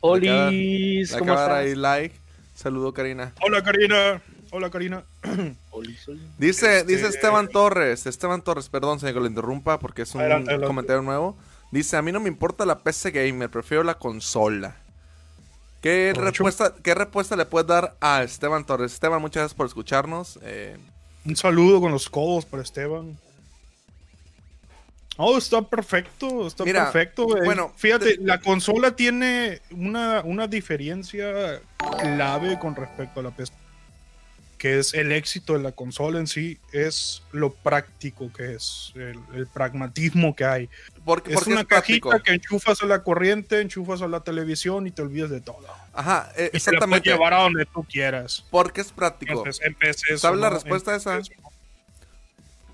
Olis, 0.02 1.12
¿cómo 1.13 1.34
estás? 1.34 1.50
ahí 1.50 1.76
like. 1.76 2.15
Saludo, 2.54 2.93
Karina. 2.93 3.34
Hola, 3.41 3.63
Karina. 3.63 4.21
Hola, 4.51 4.69
Karina. 4.69 5.03
Dice, 6.38 6.79
este... 6.79 6.83
dice 6.86 7.07
Esteban 7.07 7.47
Torres, 7.49 8.05
Esteban 8.07 8.41
Torres, 8.41 8.69
perdón, 8.69 8.99
señor, 8.99 9.13
que 9.15 9.19
lo 9.21 9.25
interrumpa 9.27 9.77
porque 9.79 10.01
es 10.03 10.15
un 10.15 10.21
adelante, 10.21 10.49
adelante. 10.49 10.67
comentario 10.67 11.01
nuevo. 11.01 11.38
Dice, 11.71 11.97
a 11.97 12.01
mí 12.01 12.12
no 12.12 12.19
me 12.19 12.29
importa 12.29 12.65
la 12.65 12.79
PC 12.79 13.12
Gamer, 13.12 13.49
prefiero 13.49 13.83
la 13.83 13.95
consola. 13.95 14.75
¿Qué 15.81 16.13
respuesta, 16.15 16.73
¿Qué 16.81 16.95
respuesta 16.95 17.36
le 17.36 17.45
puedes 17.45 17.67
dar 17.67 17.95
a 18.01 18.23
Esteban 18.23 18.65
Torres? 18.65 18.93
Esteban, 18.93 19.21
muchas 19.21 19.41
gracias 19.41 19.55
por 19.55 19.67
escucharnos. 19.67 20.39
Eh... 20.41 20.77
Un 21.25 21.36
saludo 21.36 21.79
con 21.81 21.91
los 21.91 22.10
codos 22.10 22.45
para 22.45 22.63
Esteban. 22.63 23.17
Oh, 25.17 25.38
está 25.38 25.62
perfecto, 25.62 26.45
está 26.47 26.63
Mira, 26.63 26.83
perfecto. 26.91 27.25
güey. 27.25 27.43
bueno, 27.43 27.73
fíjate, 27.75 28.17
te- 28.17 28.23
la 28.23 28.39
consola 28.39 28.95
tiene 28.95 29.62
una, 29.71 30.21
una 30.23 30.47
diferencia 30.47 31.60
clave 31.99 32.57
con 32.60 32.75
respecto 32.75 33.19
a 33.19 33.23
la 33.23 33.31
PC. 33.31 33.51
Que 34.57 34.79
es 34.79 34.93
el 34.95 35.11
éxito 35.11 35.53
de 35.53 35.59
la 35.59 35.71
consola 35.71 36.17
en 36.19 36.25
sí, 36.25 36.57
es 36.73 37.21
lo 37.31 37.53
práctico 37.53 38.31
que 38.33 38.55
es, 38.55 38.91
el, 38.95 39.19
el 39.35 39.45
pragmatismo 39.47 40.35
que 40.35 40.45
hay. 40.45 40.69
Porque, 41.05 41.29
Es 41.31 41.35
porque 41.35 41.51
una 41.51 41.61
es 41.61 41.67
práctico. 41.67 42.09
cajita 42.09 42.23
que 42.23 42.33
enchufas 42.35 42.81
a 42.81 42.85
la 42.87 43.03
corriente, 43.03 43.61
enchufas 43.61 44.01
a 44.01 44.07
la 44.07 44.21
televisión 44.21 44.87
y 44.87 44.91
te 44.91 45.03
olvidas 45.03 45.29
de 45.29 45.41
todo. 45.41 45.59
Ajá, 45.93 46.31
eh, 46.35 46.49
Y 46.53 46.59
te 46.59 46.71
la 46.71 46.79
puedes 46.79 47.07
exactamente. 47.07 47.09
llevar 47.09 47.33
a 47.35 47.41
donde 47.43 47.65
tú 47.65 47.83
quieras. 47.83 48.43
Porque 48.49 48.81
es 48.81 48.91
práctico. 48.91 49.43
Entonces, 49.61 50.03
eso 50.09 50.17
¿Sabes 50.17 50.39
la 50.39 50.49
no, 50.49 50.55
respuesta 50.55 50.91
a 50.91 50.95
esa? 50.97 51.17
PC 51.17 51.33
eso 51.33 51.41
no, 51.41 51.49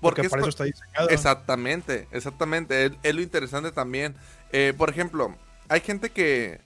Porque 0.00 0.22
es 0.22 0.28
para 0.30 0.40
eso 0.42 0.48
está 0.50 0.64
diseñado. 0.64 1.08
Exactamente, 1.10 2.08
exactamente. 2.10 2.86
Es, 2.86 2.92
es 3.02 3.14
lo 3.14 3.20
interesante 3.22 3.72
también. 3.72 4.14
Eh, 4.52 4.72
por 4.76 4.88
ejemplo, 4.90 5.36
hay 5.68 5.80
gente 5.80 6.10
que, 6.10 6.60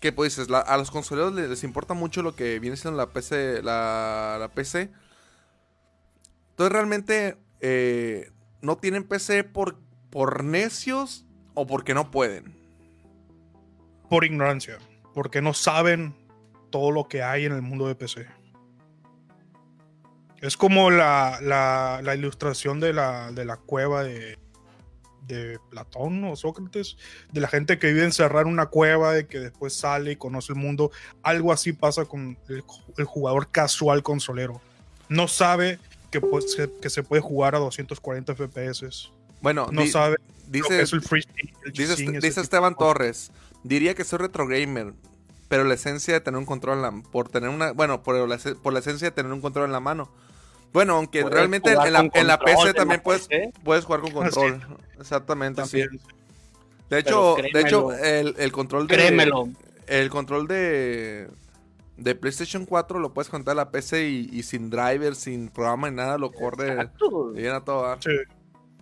que 0.00 0.12
pues 0.12 0.36
dices, 0.36 0.52
a 0.54 0.76
los 0.76 0.90
consoleros 0.90 1.34
les, 1.34 1.64
importa 1.64 1.94
mucho 1.94 2.22
lo 2.22 2.34
que 2.36 2.58
viene 2.60 2.76
siendo 2.76 2.96
la 2.98 3.10
PC, 3.10 3.62
la, 3.62 4.50
PC. 4.54 4.90
Entonces 6.50 6.72
realmente 6.72 7.36
eh, 7.60 8.30
no 8.62 8.76
tienen 8.78 9.04
PC 9.04 9.44
por, 9.44 9.78
por 10.10 10.44
necios 10.44 11.24
o 11.54 11.66
porque 11.66 11.94
no 11.94 12.10
pueden. 12.10 12.56
por 14.08 14.24
ignorancia, 14.24 14.78
porque 15.14 15.42
no 15.42 15.52
saben 15.54 16.14
todo 16.70 16.90
lo 16.92 17.08
que 17.08 17.22
hay 17.22 17.44
en 17.44 17.52
el 17.52 17.62
mundo 17.62 17.88
de 17.88 17.94
PC. 17.94 18.26
Es 20.40 20.56
como 20.56 20.90
la, 20.90 21.38
la- 21.42 22.00
la 22.02 22.14
ilustración 22.14 22.78
de 22.80 22.92
la, 22.92 23.32
de 23.32 23.44
la 23.44 23.56
cueva 23.56 24.04
de, 24.04 24.38
de 25.28 25.58
Platón 25.70 26.24
o 26.24 26.34
Sócrates, 26.34 26.96
de 27.32 27.40
la 27.40 27.46
gente 27.48 27.78
que 27.78 27.88
vive 27.92 28.04
encerrada 28.04 28.42
en 28.42 28.48
una 28.48 28.66
cueva 28.66 29.18
y 29.18 29.26
que 29.26 29.38
después 29.38 29.74
sale 29.74 30.12
y 30.12 30.16
conoce 30.16 30.52
el 30.52 30.58
mundo. 30.58 30.90
Algo 31.22 31.52
así 31.52 31.72
pasa 31.72 32.04
con 32.06 32.36
el, 32.48 32.64
el 32.96 33.04
jugador 33.04 33.48
casual 33.50 34.02
consolero. 34.02 34.60
No 35.08 35.28
sabe 35.28 35.78
que, 36.10 36.20
pues, 36.20 36.52
se- 36.52 36.70
que 36.80 36.90
se 36.90 37.02
puede 37.02 37.22
jugar 37.22 37.54
a 37.54 37.58
240 37.58 38.34
FPS. 38.34 39.10
Bueno, 39.40 39.68
No 39.70 39.82
di- 39.82 39.88
sabe 39.90 40.16
dice, 40.48 40.80
es 40.82 40.92
el 40.92 41.00
el 41.00 41.72
dice, 41.72 41.94
dice 41.96 42.20
de 42.20 42.42
Esteban. 42.42 42.74
Torres, 42.74 43.30
diría 43.62 43.94
que 43.94 44.02
soy 44.04 44.18
retro 44.18 44.46
gamer, 44.48 44.94
pero 45.48 45.64
la 45.64 45.74
esencia 45.74 46.14
de 46.14 46.20
tener 46.20 46.38
un 46.38 46.46
control 46.46 46.76
en 46.78 46.82
la, 46.82 46.90
por 47.12 47.28
tener 47.28 47.50
una, 47.50 47.72
bueno, 47.72 48.02
por 48.02 48.16
la, 48.28 48.38
por 48.62 48.72
la 48.72 48.78
esencia 48.80 49.08
de 49.08 49.12
tener 49.12 49.30
un 49.32 49.40
control 49.40 49.66
en 49.66 49.72
la 49.72 49.80
mano. 49.80 50.10
Bueno, 50.72 50.96
aunque 50.96 51.22
Puedes 51.22 51.34
realmente 51.34 51.70
en 51.70 51.76
la, 51.92 52.00
en 52.00 52.10
PC 52.10 52.26
la 52.66 52.74
también 52.74 53.00
puedes, 53.00 53.26
PC. 53.28 53.52
puedes 53.64 53.84
jugar 53.84 54.00
con 54.02 54.10
control. 54.12 54.60
Exactamente, 54.98 55.64
sí. 55.64 55.80
También. 55.80 56.00
De 56.90 56.98
hecho, 57.00 57.36
de 57.52 57.60
hecho 57.60 57.88
créemelo. 57.88 58.04
el, 58.04 58.34
el 58.38 58.52
control 58.52 58.86
de 58.86 58.94
Créemelo. 58.94 59.48
el 59.86 60.08
control 60.10 60.46
de 60.48 61.28
de 61.96 62.14
PlayStation 62.14 62.64
4 62.64 62.98
lo 63.00 63.12
puedes 63.12 63.28
conectar 63.28 63.52
a 63.52 63.56
la 63.56 63.70
PC 63.70 64.08
y, 64.08 64.28
y 64.32 64.42
sin 64.44 64.70
driver, 64.70 65.14
sin 65.16 65.48
programa 65.48 65.90
ni 65.90 65.96
nada, 65.96 66.16
lo 66.16 66.30
corre 66.30 66.88
bien 67.34 67.52
a 67.54 67.60
todo. 67.64 67.96
Sí. 68.00 68.10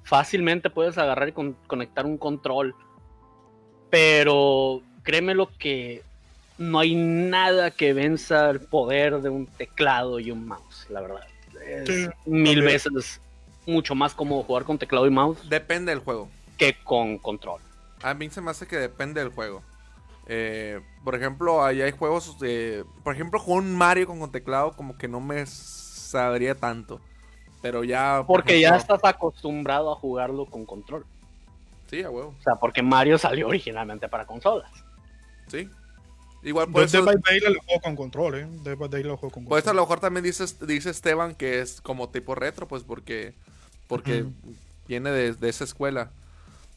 Fácilmente 0.05 0.69
puedes 0.71 0.99
agarrar 0.99 1.29
y 1.29 1.33
con- 1.33 1.57
conectar 1.67 2.05
un 2.05 2.19
control. 2.19 2.75
Pero 3.91 4.83
créeme 5.03 5.35
lo 5.35 5.49
que 5.59 6.03
no 6.59 6.79
hay 6.79 6.95
nada 6.95 7.71
que 7.71 7.93
venza 7.93 8.51
el 8.51 8.61
poder 8.61 9.21
de 9.21 9.29
un 9.31 9.47
teclado 9.47 10.19
y 10.21 10.31
un 10.31 10.47
mouse, 10.47 10.87
la 10.91 11.01
verdad. 11.01 11.21
Es 11.67 11.87
Sí, 11.89 12.07
mil 12.27 12.57
también. 12.61 12.65
veces 12.65 13.21
mucho 13.67 13.95
más 13.95 14.15
cómodo 14.15 14.43
jugar 14.45 14.65
con 14.65 14.79
teclado 14.79 15.07
y 15.07 15.11
mouse 15.11 15.49
Depende 15.49 15.91
del 15.93 16.01
juego. 16.01 16.29
que 16.57 16.77
con 16.85 17.19
control. 17.19 17.61
A 18.03 18.15
mí 18.15 18.31
se 18.31 18.41
me 18.41 18.51
hace 18.51 18.67
que 18.67 18.77
depende 18.77 19.21
del 19.21 19.31
juego. 19.31 19.63
Eh, 20.29 20.81
por 21.05 21.15
ejemplo, 21.15 21.65
ahí 21.65 21.83
hay 21.83 21.93
juegos 21.93 22.39
de... 22.39 22.85
Por 23.05 23.15
ejemplo, 23.15 23.39
jugar 23.39 23.63
un 23.63 23.75
Mario 23.77 24.07
con, 24.07 24.19
con 24.21 24.31
teclado 24.33 24.73
como 24.73 24.97
que 24.99 25.09
no 25.09 25.21
me 25.21 25.45
sabría 25.47 26.55
tanto. 26.55 27.01
Pero 27.63 27.85
ya... 27.85 28.19
por 28.27 28.39
Porque 28.43 28.61
ya 28.61 28.77
estás 28.77 29.01
acostumbrado 29.05 29.93
a 29.93 29.97
jugarlo 29.97 30.47
con 30.47 30.65
control. 30.67 31.05
Sí, 31.89 32.03
a 32.03 32.11
huevo. 32.11 32.35
O 32.39 32.43
sea, 32.43 32.55
porque 32.57 32.83
Mario 32.83 33.19
salió 33.19 33.49
originalmente 33.49 34.09
para 34.09 34.27
consolas. 34.27 34.71
Sí. 35.49 35.69
Igual 36.43 36.71
por 36.71 36.85
eso... 36.85 36.99
Dead 36.99 37.05
by 37.05 37.17
Daylight 37.25 37.55
lo 37.57 37.63
juego 37.63 37.81
con 37.81 37.97
control, 37.97 38.35
¿eh? 38.37 38.47
Dead 38.63 38.77
by 38.77 38.89
Daylight 38.89 39.07
lo 39.13 39.17
juego 39.17 39.33
con 39.35 39.45
Por 39.47 39.59
eso 39.59 39.71
a 39.71 39.73
control. 39.73 39.77
lo 39.77 39.83
mejor 39.83 40.01
también 40.01 40.25
dice, 40.25 40.45
dice 40.67 40.91
Esteban 40.91 41.35
que 41.35 41.61
es 41.61 41.81
como 41.81 42.09
tipo 42.09 42.35
retro, 42.35 42.67
pues 42.69 42.83
porque... 42.83 43.35
Porque 43.89 44.25
viene 44.89 45.11
de, 45.11 45.33
de 45.35 45.49
esa 45.49 45.65
escuela. 45.65 46.11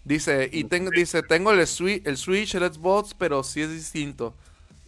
Dice, 0.06 0.50
y 0.52 0.64
tengo, 0.64 0.92
dice, 0.92 1.22
tengo 1.24 1.52
el 1.52 1.66
Switch, 1.68 2.06
el 2.06 2.18
Switch, 2.18 2.54
el 2.56 2.72
Xbox, 2.72 3.14
pero 3.18 3.44
sí 3.44 3.62
es 3.62 3.72
distinto. 3.72 4.34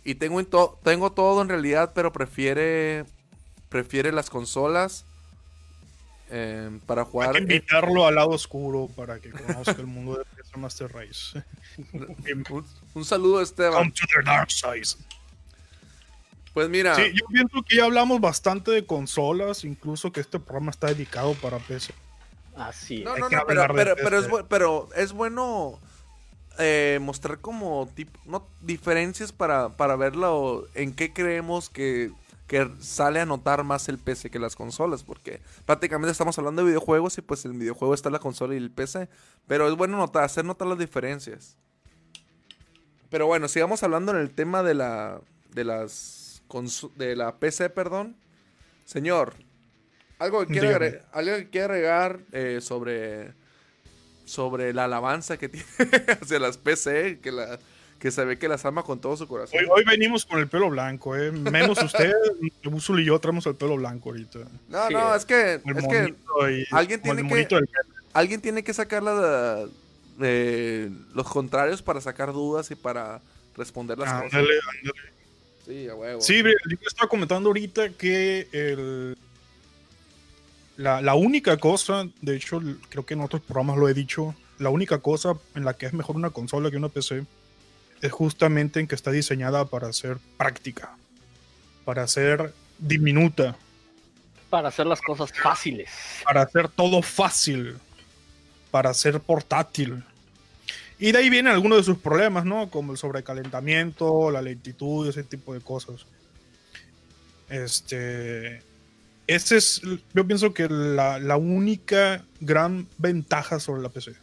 Y 0.03 0.15
tengo, 0.15 0.39
en 0.39 0.45
to- 0.45 0.79
tengo 0.83 1.11
todo 1.11 1.41
en 1.41 1.49
realidad, 1.49 1.91
pero 1.95 2.11
prefiere 2.13 3.05
prefiere 3.69 4.11
las 4.11 4.29
consolas 4.29 5.05
eh, 6.29 6.69
para 6.85 7.01
Hay 7.03 7.07
jugar. 7.07 7.31
que 7.33 7.39
invitarlo 7.39 8.05
al 8.05 8.15
lado 8.15 8.29
oscuro 8.29 8.89
para 8.95 9.19
que 9.19 9.31
conozca 9.31 9.71
el 9.73 9.87
mundo 9.87 10.17
de 10.17 10.25
Master 10.57 10.91
Race. 10.91 11.43
Un, 11.93 12.65
un 12.93 13.05
saludo, 13.05 13.41
Esteban. 13.41 13.73
Come 13.73 13.91
to 13.91 14.05
the 14.07 14.23
dark 14.23 14.51
side. 14.51 14.97
Pues 16.53 16.67
mira, 16.69 16.95
Sí, 16.95 17.13
yo 17.13 17.25
pienso 17.27 17.63
que 17.63 17.77
ya 17.77 17.85
hablamos 17.85 18.19
bastante 18.19 18.71
de 18.71 18.85
consolas, 18.85 19.63
incluso 19.63 20.11
que 20.11 20.19
este 20.19 20.39
programa 20.39 20.71
está 20.71 20.87
dedicado 20.87 21.33
para 21.35 21.59
PC. 21.59 21.93
Así 22.55 23.03
no, 23.03 23.15
es. 23.15 23.21
no, 23.21 23.29
no, 23.29 23.37
es, 23.39 24.45
pero 24.49 24.89
es 24.93 25.13
bueno 25.13 25.79
eh, 26.59 26.99
mostrar 27.01 27.39
como 27.39 27.87
tipo, 27.95 28.19
no, 28.25 28.45
diferencias 28.59 29.31
para, 29.31 29.69
para 29.69 29.95
verlo 29.95 30.67
en 30.75 30.93
qué 30.93 31.13
creemos 31.13 31.69
que, 31.69 32.11
que 32.51 32.69
sale 32.81 33.21
a 33.21 33.25
notar 33.25 33.63
más 33.63 33.87
el 33.87 33.97
PC 33.97 34.29
que 34.29 34.37
las 34.37 34.57
consolas, 34.57 35.05
porque 35.05 35.39
prácticamente 35.65 36.11
estamos 36.11 36.37
hablando 36.37 36.61
de 36.61 36.67
videojuegos 36.67 37.17
y 37.17 37.21
pues 37.21 37.45
el 37.45 37.53
videojuego 37.53 37.93
está 37.93 38.09
en 38.09 38.13
la 38.13 38.19
consola 38.19 38.53
y 38.53 38.57
el 38.57 38.69
PC, 38.69 39.07
pero 39.47 39.69
es 39.69 39.77
bueno 39.77 39.95
notar, 39.95 40.25
hacer 40.25 40.43
notar 40.43 40.67
las 40.67 40.77
diferencias. 40.77 41.55
Pero 43.09 43.25
bueno, 43.25 43.47
sigamos 43.47 43.83
hablando 43.83 44.11
en 44.11 44.17
el 44.17 44.31
tema 44.31 44.63
de 44.63 44.73
la 44.73 45.21
de 45.53 45.63
las 45.63 46.43
de 46.97 47.15
la 47.15 47.37
PC, 47.37 47.69
perdón. 47.69 48.17
Señor, 48.83 49.35
algo 50.19 50.41
que 50.41 50.47
quiere 50.47 50.67
Dígame. 50.67 50.85
agregar, 50.87 51.09
algo 51.13 51.35
que 51.37 51.49
quiere 51.49 51.65
agregar 51.73 52.19
eh, 52.33 52.59
sobre 52.59 53.33
sobre 54.25 54.73
la 54.73 54.83
alabanza 54.83 55.37
que 55.37 55.47
tiene 55.49 55.65
hacia 56.21 56.37
las 56.37 56.57
PC, 56.57 57.21
que 57.21 57.31
la 57.31 57.59
que 58.01 58.09
se 58.09 58.25
ve 58.25 58.39
que 58.39 58.47
las 58.47 58.65
ama 58.65 58.81
con 58.81 58.99
todo 58.99 59.15
su 59.15 59.27
corazón. 59.27 59.59
Hoy, 59.59 59.67
hoy 59.69 59.83
venimos 59.85 60.25
con 60.25 60.39
el 60.39 60.47
pelo 60.47 60.71
blanco, 60.71 61.15
¿eh? 61.15 61.31
Menos 61.31 61.81
usted, 61.83 62.11
Usul 62.65 62.99
y 63.01 63.05
yo 63.05 63.19
traemos 63.19 63.45
el 63.45 63.53
pelo 63.53 63.75
blanco 63.75 64.09
ahorita. 64.09 64.39
No, 64.69 64.87
Sí, 64.87 64.93
no, 64.95 65.13
eh. 65.13 65.17
es 65.17 65.25
que 65.25 65.53
El 65.63 65.77
es 65.77 65.87
que 65.87 66.15
y- 66.51 66.65
alguien 66.71 66.99
tiene 67.01 67.27
que- 67.47 67.59
alguien 68.13 68.41
tiene 68.41 68.63
que 68.63 68.73
sacar 68.73 69.03
la- 69.03 69.65
eh, 70.19 70.89
los 71.13 71.27
contrarios 71.29 71.83
para 71.83 72.01
sacar 72.01 72.33
dudas 72.33 72.71
y 72.71 72.75
para 72.75 73.21
responder 73.55 73.99
las 73.99 74.11
cosas. 74.11 74.33
Ándale, 74.33 74.55
ándale. 74.79 75.11
Sí, 75.63 75.87
a 75.87 75.93
huevo. 75.93 76.21
Sí, 76.21 76.41
yo 76.41 76.87
estaba 76.87 77.07
comentando 77.07 77.49
ahorita 77.49 77.89
que 77.89 78.47
el, 78.51 79.15
la, 80.77 81.03
la 81.03 81.13
única 81.13 81.55
cosa, 81.57 82.07
de 82.21 82.35
hecho, 82.35 82.59
creo 82.89 83.05
que 83.05 83.13
en 83.13 83.21
otros 83.21 83.43
programas 83.43 83.77
lo 83.77 83.87
he 83.87 83.93
dicho, 83.93 84.33
la 84.57 84.71
única 84.71 84.97
cosa 84.97 85.33
en 85.53 85.65
la 85.65 85.75
que 85.75 85.85
es 85.85 85.93
mejor 85.93 86.15
una 86.15 86.31
consola 86.31 86.71
que 86.71 86.77
una 86.77 86.89
PC 86.89 87.25
es 88.01 88.11
justamente 88.11 88.79
en 88.79 88.87
que 88.87 88.95
está 88.95 89.11
diseñada 89.11 89.65
para 89.65 89.91
ser 89.93 90.17
práctica, 90.37 90.95
para 91.85 92.07
ser 92.07 92.53
diminuta, 92.79 93.55
Para 94.49 94.67
hacer 94.69 94.85
las 94.85 95.01
cosas 95.01 95.31
fáciles. 95.31 95.89
para 96.25 96.41
hacer 96.41 96.67
todo 96.67 97.01
fácil, 97.01 97.77
para 98.71 98.93
ser 98.93 99.19
portátil. 99.19 100.03
Y 100.99 101.11
de 101.11 101.17
ahí 101.19 101.29
vienen 101.29 101.53
algunos 101.53 101.79
de 101.79 101.83
sus 101.83 101.97
problemas, 101.97 102.45
¿no? 102.45 102.69
Como 102.69 102.91
el 102.91 102.97
sobrecalentamiento, 102.97 104.29
la 104.29 104.41
lentitud, 104.41 105.07
ese 105.07 105.23
tipo 105.23 105.53
de 105.53 105.61
cosas. 105.61 106.05
Este. 107.49 108.61
Ese 109.27 109.57
es, 109.57 109.81
yo 110.13 110.27
pienso 110.27 110.53
que 110.53 110.67
la, 110.69 111.17
la 111.19 111.37
única 111.37 112.23
gran 112.39 112.87
ventaja 112.97 113.59
sobre 113.59 113.81
la 113.81 113.89
PC. 113.89 114.13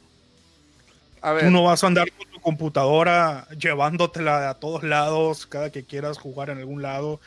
A 1.22 1.32
ver, 1.32 1.44
Tú 1.44 1.50
no 1.50 1.64
vas 1.64 1.82
a 1.82 1.86
andar 1.86 2.10
con 2.12 2.26
tu 2.30 2.37
computadora 2.38 3.46
llevándotela 3.58 4.50
a 4.50 4.54
todos 4.54 4.82
lados 4.82 5.46
cada 5.46 5.70
que 5.70 5.84
quieras 5.84 6.18
jugar 6.18 6.50
en 6.50 6.58
algún 6.58 6.82
lado. 6.82 7.20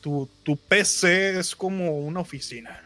Tu, 0.00 0.28
tu 0.42 0.56
PC 0.56 1.38
es 1.38 1.56
como 1.56 1.98
una 1.98 2.20
oficina. 2.20 2.80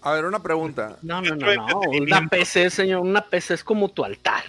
a 0.00 0.12
ver, 0.12 0.24
una 0.24 0.42
pregunta. 0.42 0.96
No, 1.02 1.20
no, 1.22 1.34
no. 1.36 1.80
Una 2.00 2.26
PC, 2.28 2.70
señor, 2.70 3.00
una 3.00 3.20
PC 3.22 3.54
es 3.54 3.64
como 3.64 3.88
tu 3.88 4.04
altar. 4.04 4.42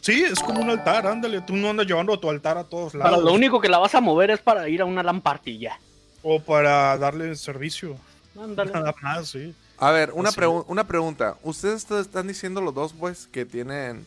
Sí, 0.00 0.22
es 0.22 0.38
como 0.40 0.60
un 0.60 0.70
altar, 0.70 1.06
ándale. 1.06 1.40
Tú 1.40 1.56
no 1.56 1.70
andas 1.70 1.86
llevando 1.86 2.18
tu 2.20 2.28
altar 2.30 2.58
a 2.58 2.64
todos 2.64 2.92
Para 2.92 3.10
lados. 3.12 3.24
lo 3.24 3.32
único 3.32 3.60
que 3.60 3.68
la 3.68 3.78
vas 3.78 3.94
a 3.94 4.00
mover 4.00 4.30
es 4.30 4.40
para 4.40 4.68
ir 4.68 4.80
a 4.82 4.84
una 4.84 5.02
lampartilla. 5.02 5.78
O 6.22 6.40
para 6.40 6.96
darle 6.98 7.34
servicio. 7.36 7.96
Ándale. 8.38 8.70
Nada 8.72 8.94
más, 9.02 9.28
sí. 9.28 9.54
A 9.78 9.90
ver, 9.90 10.12
una, 10.12 10.30
pregu- 10.30 10.64
una 10.68 10.86
pregunta. 10.86 11.36
Ustedes 11.42 11.90
están 11.90 12.28
diciendo 12.28 12.60
los 12.60 12.74
dos, 12.74 12.92
pues, 12.92 13.26
que 13.26 13.44
tienen. 13.44 14.06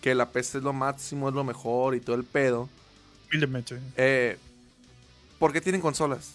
Que 0.00 0.14
la 0.14 0.30
PC 0.30 0.58
es 0.58 0.64
lo 0.64 0.72
máximo, 0.72 1.28
es 1.28 1.34
lo 1.34 1.44
mejor 1.44 1.94
y 1.94 2.00
todo 2.00 2.16
el 2.16 2.24
pedo. 2.24 2.68
Eh, 3.96 4.38
¿Por 5.38 5.52
qué 5.52 5.60
tienen 5.60 5.80
consolas? 5.80 6.34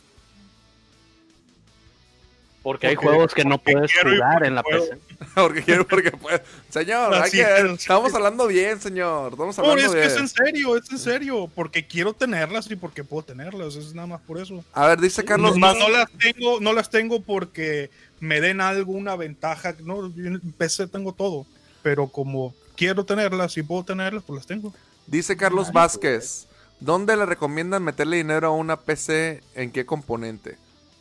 Porque 2.62 2.88
hay 2.88 2.96
Porque- 2.96 3.10
juegos 3.10 3.34
que 3.34 3.44
no 3.44 3.58
puedes 3.58 3.92
jugar 3.94 4.46
en 4.46 4.56
la 4.56 4.64
puedo. 4.64 4.82
PC. 4.90 4.98
porque 5.36 5.64
quiero, 5.64 5.86
porque 5.86 6.12
puedo. 6.12 6.40
Señor, 6.70 7.14
hay 7.14 7.30
que- 7.30 7.42
estamos 7.74 8.14
hablando 8.14 8.48
bien, 8.48 8.80
señor. 8.80 9.34
Estamos 9.34 9.58
No, 9.58 9.76
es 9.76 9.92
que 9.92 10.06
es 10.06 10.16
en 10.16 10.30
serio, 10.30 10.78
es 10.78 10.90
en 10.90 10.98
serio. 10.98 11.52
Porque 11.54 11.86
quiero 11.86 12.14
tenerlas 12.14 12.72
y 12.72 12.78
porque 12.78 13.04
puedo 13.04 13.24
tenerlas. 13.24 13.76
Es 13.76 13.94
nada 13.94 14.08
más 14.08 14.22
por 14.22 14.40
eso. 14.40 14.64
A 14.72 14.88
ver, 14.88 15.02
dice 15.02 15.26
Carlos 15.26 15.58
no, 15.58 15.74
no 15.74 15.90
las 15.90 16.10
tengo, 16.12 16.62
no 16.62 16.72
las 16.72 16.90
tengo 16.90 17.22
porque 17.22 17.90
me 18.22 18.40
den 18.40 18.62
alguna 18.62 19.18
ventaja. 19.18 19.76
No, 19.84 20.08
yo 20.16 20.28
en 20.28 20.40
PC 20.54 20.88
tengo 20.88 21.12
todo. 21.12 21.46
Pero 21.82 22.08
como 22.08 22.56
quiero 22.76 23.06
tenerlas 23.06 23.58
y 23.58 23.64
puedo 23.64 23.84
tenerlas, 23.84 24.24
pues 24.26 24.38
las 24.38 24.48
tengo. 24.48 24.74
Dice 25.08 25.36
Carlos 25.38 25.72
Vázquez. 25.72 26.48
¿Dónde 26.80 27.16
le 27.16 27.26
recomiendan 27.26 27.84
meterle 27.84 28.18
dinero 28.18 28.48
a 28.48 28.52
una 28.52 28.78
PC? 28.82 29.42
¿En 29.56 29.72
qué 29.72 29.86
componente? 29.86 30.58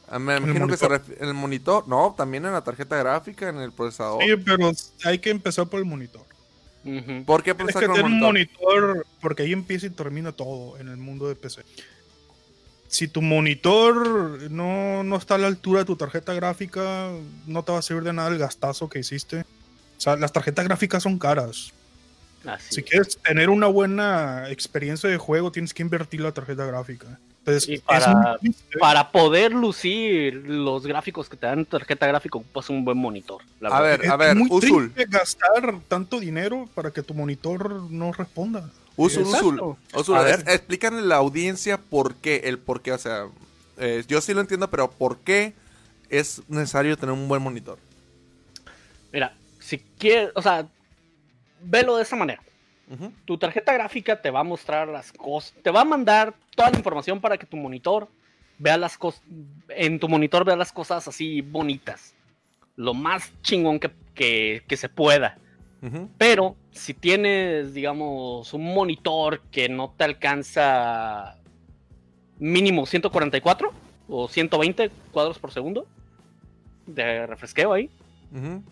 Ah, 0.09 0.19
Me 0.19 0.37
el 0.37 0.43
imagino 0.45 0.69
que 0.69 0.77
se 0.77 0.89
monitor. 0.89 1.17
refi- 1.17 1.21
en 1.23 1.29
el 1.29 1.35
monitor. 1.35 1.89
No, 1.89 2.15
también 2.17 2.45
en 2.47 2.53
la 2.53 2.63
tarjeta 2.63 2.97
gráfica, 2.99 3.49
en 3.49 3.57
el 3.59 3.73
procesador. 3.73 4.23
Sí, 4.23 4.29
pero 4.45 4.71
hay 5.05 5.19
que 5.19 5.31
empezar 5.31 5.67
por 5.69 5.81
el 5.81 5.87
monitor. 5.87 6.23
Ujú. 6.85 7.25
¿Por 7.25 7.43
qué 7.43 7.55
Tienes 7.55 7.75
empezar 7.75 7.83
que 7.83 7.87
tener 7.89 8.05
un 8.05 8.19
monitor? 8.21 8.63
monitor 8.93 9.07
porque 9.21 9.43
ahí 9.45 9.53
empieza 9.53 9.87
y 9.87 9.91
termina 9.91 10.33
todo 10.33 10.79
en 10.79 10.89
el 10.89 10.99
mundo 10.99 11.29
de 11.29 11.35
PC. 11.37 11.63
Si 12.89 13.09
tu 13.09 13.23
monitor 13.23 14.51
no, 14.51 15.03
no 15.03 15.17
está 15.17 15.37
a 15.37 15.39
la 15.39 15.47
altura 15.47 15.81
de 15.81 15.87
tu 15.87 15.97
tarjeta 15.97 16.35
gráfica, 16.35 17.11
no 17.47 17.63
te 17.65 17.73
va 17.73 17.79
a 17.79 17.83
servir 17.83 18.05
de 18.05 18.13
nada 18.13 18.29
el 18.29 18.39
gastazo 18.39 18.89
que 18.89 18.99
hiciste. 18.99 19.45
O 20.03 20.05
sea, 20.05 20.17
las 20.17 20.33
tarjetas 20.33 20.65
gráficas 20.65 21.01
son 21.05 21.17
caras. 21.17 21.71
Así 22.45 22.75
Si 22.75 22.81
es. 22.81 22.87
quieres 22.87 23.17
tener 23.19 23.51
una 23.51 23.69
buena 23.69 24.51
experiencia 24.51 25.09
de 25.09 25.17
juego, 25.17 25.53
tienes 25.53 25.73
que 25.73 25.81
invertir 25.83 26.23
la 26.23 26.33
tarjeta 26.33 26.67
gráfica. 26.67 27.07
Entonces, 27.39 27.69
Y 27.69 27.75
es 27.75 27.81
para- 28.81 29.13
poder 29.13 29.53
lucir 29.53 30.35
los 30.45 30.85
gráficos 30.85 31.29
que 31.29 31.37
te 31.37 31.47
dan 31.47 31.65
tarjeta 31.65 32.09
gráfica, 32.09 32.39
ocupas 32.39 32.69
un 32.69 32.85
buen 32.85 32.99
monitor. 32.99 33.43
la 33.61 33.69
A 33.69 33.81
verdad. 33.81 33.99
ver, 33.99 34.05
Es 34.07 34.11
a 34.11 34.17
ver, 34.17 34.35
muy 34.37 34.49
Usul. 34.51 34.93
triste 34.93 35.07
gastar 35.17 35.79
tanto 35.87 36.19
dinero 36.19 36.69
para 36.75 36.91
que 36.91 37.03
tu 37.05 37.15
monitor 37.15 37.83
no 37.89 38.13
responda. 38.13 38.69
Usul. 38.97 39.23
Usul. 39.23 39.77
Usul, 39.95 40.17
A 40.17 40.23
ver. 40.23 40.41
es- 40.49 40.55
explícanle 40.57 40.99
a 40.99 41.05
la 41.05 41.17
audiencia 41.19 41.79
por 41.79 42.17
qué, 42.17 42.43
el 42.47 42.59
por 42.59 42.83
qué, 42.83 42.91
o 42.91 42.99
sea, 42.99 43.27
eh, 43.79 44.03
yo 44.09 44.21
sí 44.21 44.35
lo 44.35 44.41
entiendo, 44.41 44.69
pero 44.69 44.91
¿por 44.91 45.19
qué 45.19 45.53
es 46.11 46.43
necesario 46.49 46.97
tener 46.97 47.13
un 47.13 47.29
buen 47.29 47.41
monitor? 47.41 47.79
Si 49.73 49.79
quieres, 49.79 50.33
o 50.35 50.43
sea, 50.43 50.69
velo 51.63 51.97
de 51.97 52.03
esta 52.03 52.15
manera. 52.15 52.43
Tu 53.25 53.39
tarjeta 53.39 53.73
gráfica 53.73 54.21
te 54.21 54.31
va 54.31 54.41
a 54.41 54.45
mostrar 54.45 54.87
las 54.87 55.11
cosas, 55.15 55.55
te 55.63 55.71
va 55.71 55.81
a 55.81 55.85
mandar 55.87 56.35
toda 56.55 56.71
la 56.71 56.77
información 56.77 57.23
para 57.23 57.39
que 57.39 57.47
tu 57.47 57.57
monitor 57.57 58.07
vea 58.59 58.77
las 58.77 58.99
cosas, 58.99 59.23
en 59.71 59.99
tu 59.99 60.11
monitor 60.11 60.45
vea 60.45 60.57
las 60.57 60.73
cosas 60.73 61.09
así 61.09 61.41
bonitas, 61.41 62.15
lo 62.77 62.93
más 62.93 63.33
chingón 63.41 63.81
que, 63.81 63.91
que, 64.15 64.63
que 64.69 64.77
se 64.77 64.91
pueda. 64.91 65.39
Pero 66.19 66.55
si 66.71 66.93
tienes, 66.93 67.73
digamos, 67.73 68.53
un 68.53 68.75
monitor 68.75 69.41
que 69.51 69.71
no 69.71 69.95
te 69.97 70.05
alcanza 70.05 71.39
mínimo 72.39 72.85
144 72.85 73.73
o 74.07 74.29
120 74.29 74.91
cuadros 75.13 75.39
por 75.39 75.51
segundo 75.51 75.87
de 76.87 77.27
refresqueo 77.27 77.73
ahí, 77.73 77.89
Ujú. 78.35 78.63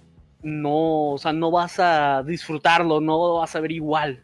No, 0.43 1.11
o 1.13 1.19
sea, 1.19 1.33
no 1.33 1.51
vas 1.51 1.79
a 1.79 2.23
disfrutarlo, 2.23 3.01
no 3.01 3.37
vas 3.37 3.55
a 3.55 3.61
ver 3.61 3.73
igual. 3.73 4.23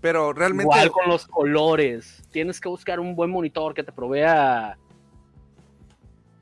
Pero 0.00 0.32
realmente, 0.32 0.72
Igual 0.72 0.90
con 0.90 1.08
los 1.08 1.26
colores. 1.26 2.22
Tienes 2.30 2.60
que 2.60 2.68
buscar 2.68 3.00
un 3.00 3.14
buen 3.14 3.30
monitor 3.30 3.74
que 3.74 3.82
te 3.82 3.92
provea. 3.92 4.78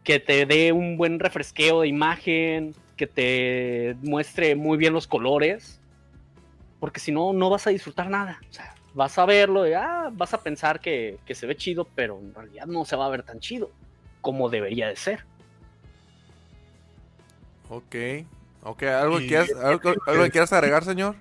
Que 0.04 0.20
te 0.20 0.46
dé 0.46 0.70
un 0.72 0.96
buen 0.96 1.18
refresqueo 1.18 1.80
de 1.80 1.88
imagen. 1.88 2.74
Que 2.96 3.08
te 3.08 3.96
muestre 4.02 4.54
muy 4.54 4.78
bien 4.78 4.92
los 4.92 5.08
colores. 5.08 5.80
Porque 6.78 7.00
si 7.00 7.10
no, 7.10 7.32
no 7.32 7.50
vas 7.50 7.66
a 7.66 7.70
disfrutar 7.70 8.08
nada. 8.08 8.38
O 8.48 8.52
sea, 8.52 8.74
vas 8.94 9.18
a 9.18 9.26
verlo 9.26 9.66
y 9.66 9.72
ah, 9.72 10.10
vas 10.12 10.34
a 10.34 10.42
pensar 10.42 10.78
que, 10.78 11.18
que 11.26 11.34
se 11.34 11.46
ve 11.46 11.56
chido, 11.56 11.88
pero 11.96 12.20
en 12.20 12.32
realidad 12.32 12.66
no 12.66 12.84
se 12.84 12.94
va 12.94 13.06
a 13.06 13.10
ver 13.10 13.24
tan 13.24 13.40
chido 13.40 13.70
como 14.20 14.48
debería 14.48 14.88
de 14.88 14.96
ser. 14.96 15.24
ok, 17.70 17.94
ok, 18.62 18.82
¿algo, 18.84 19.18
que 19.18 19.24
Y- 19.24 19.28
quieras, 19.28 19.50
algo, 19.62 19.94
algo 20.06 20.24
que 20.24 20.30
quieras 20.30 20.52
agregar, 20.52 20.84
señor? 20.84 21.16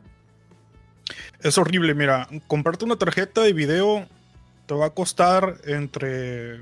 Es 1.42 1.58
horrible, 1.58 1.94
mira, 1.94 2.28
comprarte 2.48 2.86
una 2.86 2.98
tarjeta 2.98 3.42
de 3.42 3.54
video 3.54 4.08
te 4.66 4.74
va 4.74 4.88
a 4.88 4.90
costar 4.90 5.58
entre 5.66 6.62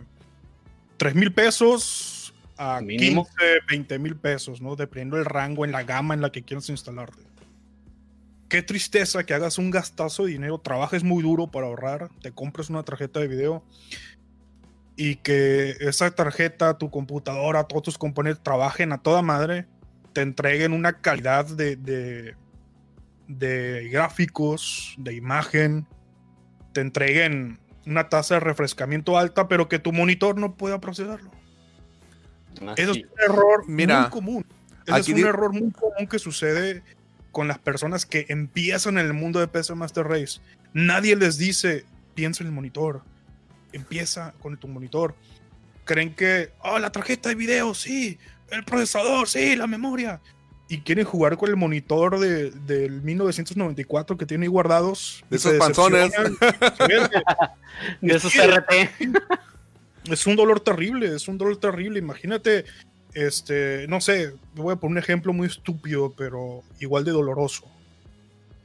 3 0.97 1.15
mil 1.15 1.33
pesos 1.33 2.33
a 2.57 2.79
Mínimo. 2.81 3.25
15, 3.25 3.59
20 3.67 3.99
mil 3.99 4.15
pesos, 4.15 4.61
¿no? 4.61 4.75
Dependiendo 4.75 5.17
del 5.17 5.25
rango 5.25 5.65
en 5.65 5.71
la 5.71 5.83
gama 5.83 6.13
en 6.13 6.21
la 6.21 6.31
que 6.31 6.43
quieras 6.43 6.69
instalarte. 6.69 7.23
Qué 8.47 8.61
tristeza 8.61 9.23
que 9.25 9.33
hagas 9.33 9.57
un 9.57 9.71
gastazo 9.71 10.25
de 10.25 10.33
dinero, 10.33 10.59
trabajes 10.59 11.03
muy 11.03 11.23
duro 11.23 11.47
para 11.47 11.65
ahorrar, 11.67 12.09
te 12.21 12.31
compres 12.31 12.69
una 12.69 12.83
tarjeta 12.83 13.19
de 13.19 13.27
video 13.27 13.63
y 14.95 15.15
que 15.17 15.71
esa 15.79 16.11
tarjeta, 16.11 16.77
tu 16.77 16.89
computadora, 16.91 17.63
todos 17.63 17.83
tus 17.83 17.97
componentes 17.97 18.43
trabajen 18.43 18.93
a 18.93 19.01
toda 19.01 19.21
madre, 19.23 19.65
te 20.15 20.21
entreguen 20.21 20.71
una 20.71 21.01
calidad 21.01 21.45
de, 21.45 21.75
de, 21.75 22.35
de 23.27 23.89
gráficos, 23.89 24.95
de 24.97 25.13
imagen, 25.13 25.85
te 26.71 26.79
entreguen 26.79 27.59
una 27.85 28.07
tasa 28.07 28.35
de 28.35 28.39
refrescamiento 28.39 29.17
alta, 29.17 29.49
pero 29.49 29.67
que 29.67 29.77
tu 29.77 29.91
monitor 29.91 30.37
no 30.37 30.55
pueda 30.55 30.79
procesarlo. 30.79 31.29
Eso 32.77 32.91
es 32.93 32.97
un 32.97 33.09
error 33.21 33.63
Mira, 33.67 34.03
muy 34.03 34.09
común. 34.09 34.45
Ese 34.85 34.99
es 34.99 35.09
un 35.09 35.19
error 35.19 35.51
muy 35.51 35.71
común 35.71 36.07
que 36.09 36.17
sucede 36.17 36.81
con 37.33 37.49
las 37.49 37.59
personas 37.59 38.05
que 38.05 38.25
empiezan 38.29 38.97
en 38.97 39.07
el 39.07 39.13
mundo 39.13 39.41
de 39.41 39.49
PC 39.49 39.75
Master 39.75 40.07
Race. 40.07 40.39
Nadie 40.71 41.17
les 41.17 41.37
dice, 41.37 41.83
piensa 42.13 42.41
en 42.41 42.47
el 42.47 42.53
monitor. 42.53 43.01
Empieza 43.73 44.33
con 44.39 44.55
tu 44.55 44.69
monitor. 44.69 45.13
Creen 45.83 46.15
que, 46.15 46.53
oh, 46.59 46.79
la 46.79 46.93
tarjeta 46.93 47.27
de 47.27 47.35
video, 47.35 47.73
sí. 47.73 48.17
El 48.49 48.63
procesador, 48.63 49.27
sí, 49.27 49.55
la 49.55 49.67
memoria. 49.67 50.21
Y 50.67 50.79
quieren 50.79 51.05
jugar 51.05 51.37
con 51.37 51.49
el 51.49 51.55
monitor 51.55 52.19
de, 52.19 52.49
del 52.51 53.01
1994 53.03 54.17
que 54.17 54.25
tiene 54.25 54.45
ahí 54.45 54.49
guardados. 54.49 55.23
De 55.29 55.37
esos 55.37 55.53
panzones. 55.53 56.11
De 58.01 58.15
esos 58.15 58.33
RT. 58.35 58.71
es 60.11 60.25
un 60.27 60.35
dolor 60.35 60.59
terrible, 60.59 61.15
es 61.15 61.27
un 61.27 61.37
dolor 61.37 61.57
terrible. 61.57 61.99
Imagínate, 61.99 62.65
este, 63.13 63.85
no 63.87 64.01
sé, 64.01 64.33
voy 64.55 64.73
a 64.73 64.75
poner 64.77 64.93
un 64.93 64.97
ejemplo 64.97 65.33
muy 65.33 65.47
estúpido, 65.47 66.13
pero 66.17 66.63
igual 66.79 67.03
de 67.03 67.11
doloroso. 67.11 67.65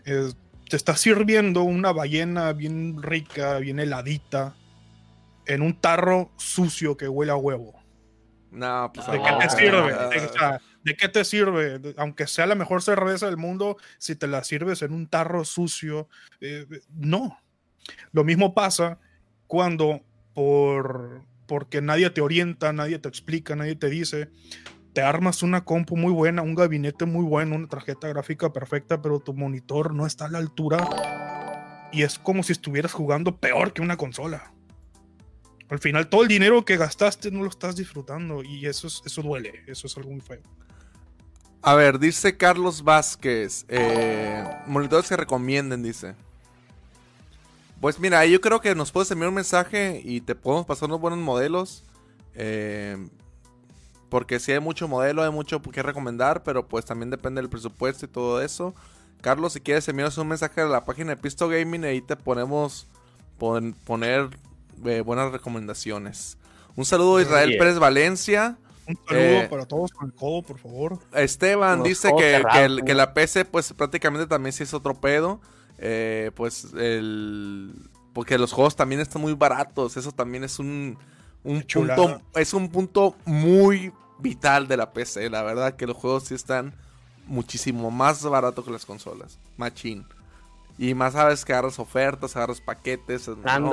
Es- 0.05 0.37
te 0.69 0.77
está 0.77 0.97
sirviendo 0.97 1.65
una 1.65 1.91
ballena 1.93 2.53
bien 2.53 3.03
rica, 3.03 3.59
bien 3.59 3.81
heladita, 3.81 4.55
en 5.47 5.63
un 5.63 5.75
tarro 5.75 6.31
sucio 6.37 6.97
que 6.97 7.09
huele 7.09 7.33
a 7.33 7.37
huevo. 7.37 7.75
No, 8.51 8.91
pues 8.93 9.07
¿De 9.07 9.13
¿De 9.13 9.19
Ah, 9.25 9.39
qué 9.39 9.47
te 9.47 9.57
sirve? 9.57 9.93
De, 9.93 10.27
o 10.27 10.33
sea, 10.33 10.61
¿de 10.83 10.97
qué 10.97 11.09
te 11.09 11.25
sirve? 11.25 11.95
Aunque 11.97 12.27
sea 12.27 12.47
la 12.47 12.55
mejor 12.55 12.83
cerveza 12.83 13.27
del 13.27 13.37
mundo, 13.37 13.77
si 13.99 14.17
te 14.17 14.27
la 14.27 14.43
sirves 14.45 14.83
en 14.83 14.93
un 14.93 15.07
tarro 15.07 15.45
sucio, 15.45 16.09
eh, 16.41 16.67
no. 16.91 17.39
Lo 18.13 18.25
mismo 18.25 18.55
pasa 18.55 18.99
cuando 19.47 20.01
por 20.35 21.23
porque 21.47 21.83
nadie 21.83 22.09
te 22.11 22.21
orienta, 22.21 22.73
nadie 22.73 23.01
te 23.01 23.09
explica, 23.09 23.57
nadie 23.57 23.75
te 23.75 23.91
dice, 23.91 24.31
te 24.93 25.03
armas 25.03 25.43
una 25.43 25.65
compu 25.65 25.97
muy 25.97 26.13
buena, 26.13 26.43
un 26.43 26.55
gabinete 26.55 27.07
muy 27.07 27.25
bueno, 27.25 27.57
una 27.57 27.67
tarjeta 27.67 28.07
gráfica 28.07 28.53
perfecta, 28.53 29.03
pero 29.03 29.19
tu 29.19 29.35
monitor 29.35 29.93
no 29.93 30.07
está 30.07 30.27
a 30.27 30.29
la 30.29 30.39
altura 30.39 30.89
y 31.93 32.03
es 32.03 32.21
como 32.21 32.45
si 32.45 32.53
estuvieras 32.53 32.93
jugando 32.93 33.39
peor 33.39 33.73
que 33.73 33.83
una 33.83 33.97
consola. 33.97 34.53
Al 35.71 35.79
final 35.79 36.09
todo 36.09 36.23
el 36.23 36.29
dinero 36.29 36.65
que 36.65 36.77
gastaste 36.77 37.31
no 37.31 37.43
lo 37.43 37.49
estás 37.49 37.77
disfrutando 37.77 38.43
y 38.43 38.67
eso, 38.67 38.89
es, 38.89 39.03
eso 39.05 39.23
duele, 39.23 39.63
eso 39.67 39.87
es 39.87 39.97
algo 39.97 40.11
muy 40.11 40.21
feo. 40.21 40.41
A 41.63 41.75
ver, 41.75 41.99
dice 41.99 42.37
Carlos 42.37 42.83
Vázquez. 42.83 43.65
eh, 43.69 44.43
monitores 44.67 45.09
que 45.09 45.17
recomienden, 45.17 45.83
dice. 45.83 46.15
Pues 47.81 47.99
mira, 47.99 48.25
yo 48.27 48.41
creo 48.41 48.61
que 48.61 48.75
nos 48.75 48.91
puedes 48.93 49.11
enviar 49.11 49.29
un 49.29 49.35
mensaje 49.37 50.03
y 50.05 50.21
te 50.21 50.35
podemos 50.35 50.67
pasar 50.67 50.89
unos 50.89 51.01
buenos 51.01 51.19
modelos. 51.21 51.85
eh, 52.35 52.97
porque 54.09 54.41
si 54.41 54.51
hay 54.51 54.59
mucho 54.59 54.89
modelo, 54.89 55.23
hay 55.23 55.31
mucho 55.31 55.63
que 55.63 55.83
recomendar, 55.85 56.43
pero 56.43 56.67
pues 56.67 56.85
también 56.85 57.11
depende 57.11 57.41
del 57.41 57.49
presupuesto 57.49 58.07
y 58.07 58.09
todo 58.09 58.43
eso. 58.43 58.75
Carlos, 59.21 59.53
si 59.53 59.61
quieres 59.61 59.87
enviarnos 59.87 60.19
un 60.19 60.27
mensaje 60.27 60.61
a 60.63 60.65
la 60.65 60.85
página 60.85 61.11
de 61.11 61.17
Pisto 61.17 61.49
Gaming, 61.49 61.85
ahí 61.85 62.01
te 62.01 62.17
ponemos 62.17 62.89
pon- 63.39 63.73
poner 63.85 64.29
eh, 64.85 65.01
buenas 65.01 65.33
recomendaciones. 65.33 66.39
Un 66.77 66.85
saludo 66.85 67.17
a 67.19 67.23
Israel. 67.23 67.57
Pérez 67.59 67.79
Valencia. 67.79 68.57
Un 68.87 68.97
saludo 69.07 69.23
Eh, 69.25 69.47
para 69.51 69.67
todos 69.67 69.91
con 69.93 70.07
el 70.09 70.15
codo, 70.15 70.43
por 70.43 70.59
favor. 70.59 70.99
Esteban 71.13 71.79
Los 71.81 71.89
dice 71.89 72.13
que, 72.17 72.23
cerrados, 72.37 72.59
que, 72.59 72.65
el- 72.65 72.77
¿no? 72.79 72.85
que 72.85 72.95
la 72.95 73.15
PC, 73.15 73.45
pues 73.45 73.73
prácticamente 73.73 74.27
también 74.27 74.53
sí 74.53 74.63
es 74.63 74.75
otro 74.75 74.95
pedo. 74.95 75.41
Eh, 75.79 76.31
pues 76.35 76.69
el. 76.77 77.73
Porque 78.13 78.39
los 78.39 78.53
juegos 78.53 78.75
también 78.77 79.01
están 79.01 79.23
muy 79.23 79.35
baratos. 79.35 79.97
Eso 79.97 80.11
también 80.13 80.45
es 80.45 80.59
un, 80.59 80.99
un 81.45 81.63
punto. 81.63 82.21
Es 82.35 82.53
un 82.55 82.69
punto 82.69 83.15
muy 83.25 83.93
vital 84.19 84.67
de 84.69 84.77
la 84.77 84.93
PC. 84.93 85.31
La 85.31 85.43
verdad 85.43 85.77
que 85.77 85.87
los 85.87 85.97
juegos 85.97 86.25
sí 86.25 86.35
están 86.35 86.75
muchísimo 87.27 87.91
más 87.93 88.23
baratos 88.25 88.65
que 88.65 88.71
las 88.73 88.85
consolas. 88.85 89.39
Machín. 89.57 90.05
Y 90.77 90.95
más 90.95 91.13
sabes 91.13 91.45
que 91.45 91.53
agarras 91.53 91.79
ofertas, 91.79 92.35
agarras 92.37 92.61
paquetes. 92.61 93.29
no. 93.29 93.71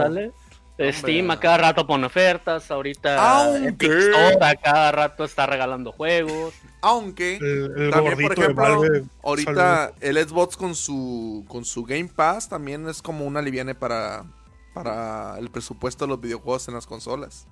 Steam 0.79 1.31
a 1.31 1.39
cada 1.39 1.57
rato 1.57 1.87
pone 1.87 2.05
ofertas, 2.05 2.69
ahorita 2.69 3.41
Aunque- 3.41 3.87
Store 3.87 4.37
a 4.45 4.55
cada 4.55 4.91
rato 4.91 5.23
está 5.23 5.45
regalando 5.47 5.91
juegos. 5.91 6.53
Aunque. 6.81 7.37
El, 7.37 7.73
el 7.77 7.91
También, 7.91 8.17
por 8.21 8.37
ejemplo, 8.37 8.83
ahorita 9.23 9.93
el 10.01 10.17
Xbox 10.17 10.55
con 10.55 10.75
su 10.75 11.43
con 11.47 11.65
su 11.65 11.83
Game 11.83 12.09
Pass 12.15 12.47
también 12.49 12.87
es 12.87 13.01
como 13.01 13.25
una 13.25 13.41
liviane 13.41 13.73
para 13.75 14.25
para 14.73 15.39
el 15.39 15.49
presupuesto 15.49 16.05
de 16.05 16.09
los 16.09 16.21
videojuegos 16.21 16.67
en 16.67 16.75
las 16.75 16.85
consolas. 16.85 17.47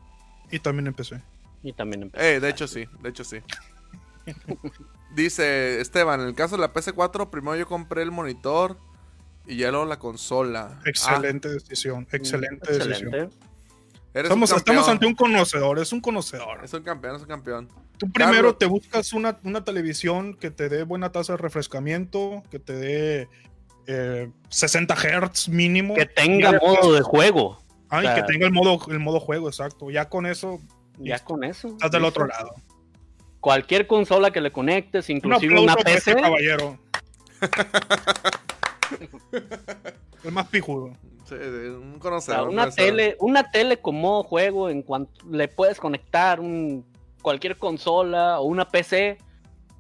Y 0.51 0.59
también 0.59 0.85
empecé. 0.85 1.21
Y 1.63 1.73
también 1.73 2.03
empezó. 2.03 2.23
Eh, 2.23 2.39
de 2.39 2.49
hecho 2.49 2.67
sí, 2.67 2.85
de 3.01 3.09
hecho 3.09 3.23
sí. 3.23 3.37
Dice 5.15 5.79
Esteban, 5.81 6.21
en 6.21 6.27
el 6.27 6.35
caso 6.35 6.55
de 6.55 6.61
la 6.61 6.73
PS4, 6.73 7.29
primero 7.29 7.55
yo 7.55 7.67
compré 7.67 8.01
el 8.01 8.11
monitor 8.11 8.77
y 9.47 9.57
ya 9.57 9.71
luego 9.71 9.85
la 9.85 9.99
consola. 9.99 10.79
Excelente 10.85 11.49
decisión. 11.49 12.07
Excelente, 12.11 12.71
decisión. 12.71 13.13
Excelente. 13.13 13.35
Ah, 13.41 14.09
eres 14.13 14.23
Estamos, 14.25 14.51
un 14.51 14.57
estamos 14.57 14.87
ante 14.89 15.05
un 15.05 15.15
conocedor, 15.15 15.79
es 15.79 15.91
un 15.91 15.99
conocedor. 16.01 16.63
Es 16.63 16.73
un 16.73 16.83
campeón, 16.83 17.15
es 17.17 17.21
un 17.23 17.27
campeón. 17.27 17.67
Tú 17.97 18.09
primero 18.11 18.33
Carlos. 18.35 18.57
te 18.57 18.65
buscas 18.65 19.13
una, 19.13 19.39
una 19.43 19.63
televisión 19.63 20.33
que 20.35 20.51
te 20.51 20.69
dé 20.69 20.83
buena 20.83 21.11
tasa 21.11 21.33
de 21.33 21.37
refrescamiento, 21.37 22.43
que 22.51 22.59
te 22.59 22.73
dé 22.73 23.29
eh, 23.87 24.31
60 24.49 24.95
Hz 24.95 25.49
mínimo. 25.49 25.93
Que 25.95 26.05
tenga 26.05 26.51
Y 26.51 26.65
modo 26.65 26.93
de 26.93 27.01
juego. 27.01 27.61
Ay, 27.89 28.05
o 28.05 28.09
sea- 28.09 28.15
que 28.15 28.23
tenga 28.31 28.47
el 28.47 28.53
modo, 28.53 28.79
el 28.89 28.99
modo 28.99 29.19
juego, 29.19 29.47
exacto. 29.47 29.91
Ya 29.91 30.09
con 30.09 30.25
eso 30.25 30.59
Ya 30.97 31.19
con 31.19 31.43
eso. 31.43 31.67
estás 31.69 31.91
del 31.91 32.03
otro 32.05 32.25
lado. 32.25 32.53
Cualquier 33.41 33.85
consola 33.85 34.31
que 34.31 34.41
le 34.41 34.51
conectes, 34.51 35.09
inclusive 35.09 35.59
una 35.59 35.75
para 35.75 35.91
este 35.91 36.13
PC. 36.15 36.21
caballero. 36.23 36.79
el 40.23 40.31
más 40.31 40.47
pijudo. 40.47 40.91
Sí, 41.27 41.33
un 41.35 41.93
o 41.93 41.93
sea, 41.93 41.99
conocedor. 41.99 42.49
una 42.49 42.69
tele, 42.69 43.17
una 43.19 43.49
tele 43.51 43.77
con 43.77 43.95
modo 43.99 44.23
juego, 44.23 44.69
en 44.69 44.83
cuanto 44.83 45.11
le 45.29 45.47
puedes 45.47 45.79
conectar 45.79 46.39
un, 46.39 46.85
cualquier 47.21 47.57
consola 47.57 48.39
o 48.39 48.43
una 48.43 48.67
PC, 48.69 49.17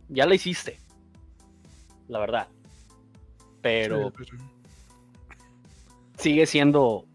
ya 0.09 0.25
la 0.25 0.33
hiciste. 0.35 0.79
La 2.07 2.19
verdad. 2.19 2.47
Pero 3.61 4.11
Sí, 4.17 4.25
sigue 6.17 6.45
siendo 6.45 7.05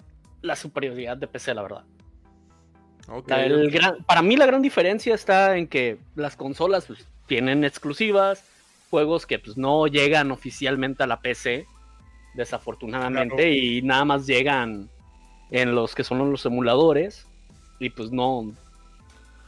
la 0.42 0.56
superioridad 0.56 1.16
de 1.16 1.26
PC, 1.26 1.54
la 1.54 1.62
verdad. 1.62 1.84
La- 3.26 3.44
el 3.44 3.70
gran- 3.70 4.04
para 4.04 4.22
mí 4.22 4.36
la 4.36 4.46
gran 4.46 4.62
diferencia 4.62 5.14
está 5.14 5.56
en 5.56 5.66
que 5.66 5.98
las 6.14 6.36
consolas 6.36 6.86
pues, 6.86 7.04
tienen 7.26 7.64
exclusivas, 7.64 8.44
juegos 8.90 9.26
que 9.26 9.38
pues, 9.40 9.56
no 9.56 9.86
llegan 9.88 10.30
oficialmente 10.30 11.02
a 11.02 11.06
la 11.08 11.20
PC, 11.20 11.66
desafortunadamente, 12.34 13.34
Claro. 13.36 13.50
y 13.50 13.82
nada 13.82 14.04
más 14.04 14.26
llegan 14.26 14.88
en 15.50 15.74
los 15.74 15.94
que 15.94 16.04
son 16.04 16.30
los 16.30 16.46
emuladores, 16.46 17.26
y 17.78 17.90
pues 17.90 18.12
no, 18.12 18.52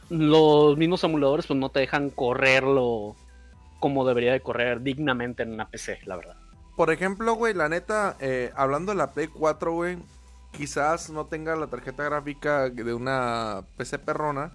los 0.09 0.77
mismos 0.77 1.03
emuladores 1.03 1.47
pues 1.47 1.59
no 1.59 1.69
te 1.69 1.79
dejan 1.79 2.09
correrlo 2.09 3.15
como 3.79 4.05
debería 4.05 4.31
de 4.31 4.41
correr 4.41 4.81
dignamente 4.81 5.43
en 5.43 5.53
una 5.53 5.67
PC, 5.69 5.99
la 6.05 6.15
verdad. 6.15 6.35
Por 6.75 6.91
ejemplo, 6.91 7.33
güey, 7.35 7.53
la 7.53 7.69
neta, 7.69 8.15
eh, 8.19 8.51
hablando 8.55 8.91
de 8.91 8.97
la 8.97 9.11
Play 9.11 9.27
4, 9.27 9.71
güey, 9.73 9.97
quizás 10.51 11.09
no 11.09 11.25
tenga 11.25 11.55
la 11.55 11.67
tarjeta 11.67 12.03
gráfica 12.03 12.69
de 12.69 12.93
una 12.93 13.63
PC 13.77 13.99
perrona, 13.99 14.51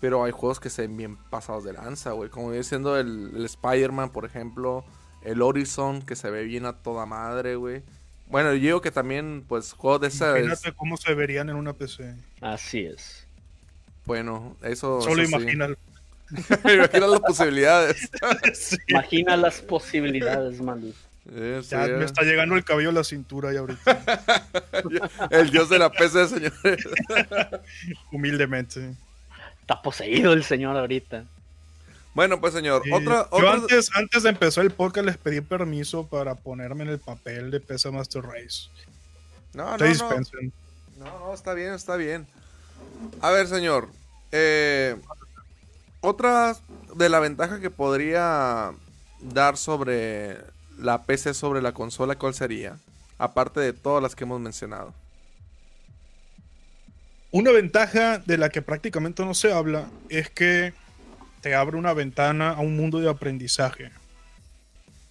pero 0.00 0.22
hay 0.24 0.32
juegos 0.32 0.60
que 0.60 0.70
se 0.70 0.82
ven 0.82 0.96
bien 0.96 1.16
pasados 1.30 1.64
de 1.64 1.72
lanza, 1.72 2.12
güey. 2.12 2.30
Como 2.30 2.50
viene 2.50 2.62
siendo 2.62 2.96
el, 2.98 3.32
el 3.34 3.44
Spider-Man, 3.46 4.10
por 4.10 4.24
ejemplo, 4.24 4.84
el 5.22 5.42
Horizon, 5.42 6.02
que 6.02 6.16
se 6.16 6.30
ve 6.30 6.44
bien 6.44 6.66
a 6.66 6.74
toda 6.74 7.06
madre, 7.06 7.56
güey. 7.56 7.82
Bueno, 8.26 8.52
yo 8.54 8.60
digo 8.60 8.80
que 8.80 8.90
también, 8.90 9.44
pues, 9.48 9.72
juegos 9.72 10.02
de 10.02 10.08
esas... 10.08 10.36
Imagínate 10.36 10.72
cómo 10.72 10.96
se 10.96 11.14
verían 11.14 11.48
en 11.48 11.56
una 11.56 11.72
PC. 11.72 12.14
Así 12.40 12.80
es. 12.84 13.26
Bueno, 14.04 14.56
eso... 14.62 15.00
Solo 15.00 15.22
eso 15.22 15.38
sí. 15.38 15.42
imagina. 15.42 15.68
Imagina 16.74 17.06
las 17.06 17.20
posibilidades. 17.20 18.10
Sí. 18.54 18.76
Imagina 18.88 19.36
las 19.36 19.60
posibilidades, 19.60 20.60
Mandy. 20.60 20.94
Eh, 21.32 21.60
sí, 21.62 21.70
Ya 21.70 21.86
eh. 21.86 21.96
me 21.96 22.04
está 22.04 22.22
llegando 22.22 22.54
el 22.54 22.64
cabello 22.64 22.90
a 22.90 22.92
la 22.92 23.04
cintura 23.04 23.52
ya 23.52 23.60
ahorita. 23.60 24.28
El 25.30 25.50
dios 25.50 25.68
de 25.68 25.78
la 25.78 25.90
PC, 25.90 26.28
señores. 26.28 26.86
Humildemente. 28.12 28.94
Está 29.60 29.82
poseído 29.82 30.32
el 30.32 30.44
señor 30.44 30.76
ahorita. 30.76 31.24
Bueno, 32.18 32.40
pues, 32.40 32.52
señor, 32.52 32.82
Sí, 32.82 32.90
otra... 32.90 33.28
Yo 33.30 33.48
antes, 33.48 33.90
antes 33.94 34.24
de 34.24 34.30
empezar 34.30 34.64
el 34.64 34.72
podcast 34.72 35.06
les 35.06 35.16
pedí 35.16 35.40
permiso 35.40 36.08
para 36.08 36.34
ponerme 36.34 36.82
en 36.82 36.90
el 36.90 36.98
papel 36.98 37.52
de 37.52 37.60
PC 37.60 37.92
Master 37.92 38.24
Race. 38.24 38.70
No, 39.54 39.76
Te 39.76 39.94
no, 39.94 40.10
no. 40.10 40.20
No, 40.96 41.18
no, 41.20 41.32
está 41.32 41.54
bien, 41.54 41.74
está 41.74 41.94
bien. 41.94 42.26
A 43.20 43.30
ver, 43.30 43.46
señor. 43.46 43.88
eh, 44.32 44.96
otra 46.00 46.56
de 46.96 47.08
la 47.08 47.20
ventaja 47.20 47.60
que 47.60 47.70
podría 47.70 48.72
dar 49.20 49.56
sobre 49.56 50.38
la 50.76 51.04
PC 51.04 51.34
sobre 51.34 51.62
la 51.62 51.70
consola, 51.70 52.16
¿cuál 52.18 52.34
sería? 52.34 52.78
Aparte 53.18 53.60
de 53.60 53.72
todas 53.72 54.02
las 54.02 54.16
que 54.16 54.24
hemos 54.24 54.40
mencionado. 54.40 54.92
Una 57.30 57.52
ventaja 57.52 58.18
de 58.18 58.38
la 58.38 58.48
que 58.48 58.60
prácticamente 58.60 59.24
no 59.24 59.34
se 59.34 59.52
habla 59.52 59.88
es 60.08 60.30
que 60.30 60.74
te 61.40 61.54
abre 61.54 61.76
una 61.76 61.92
ventana 61.92 62.50
a 62.50 62.60
un 62.60 62.76
mundo 62.76 63.00
de 63.00 63.08
aprendizaje. 63.08 63.90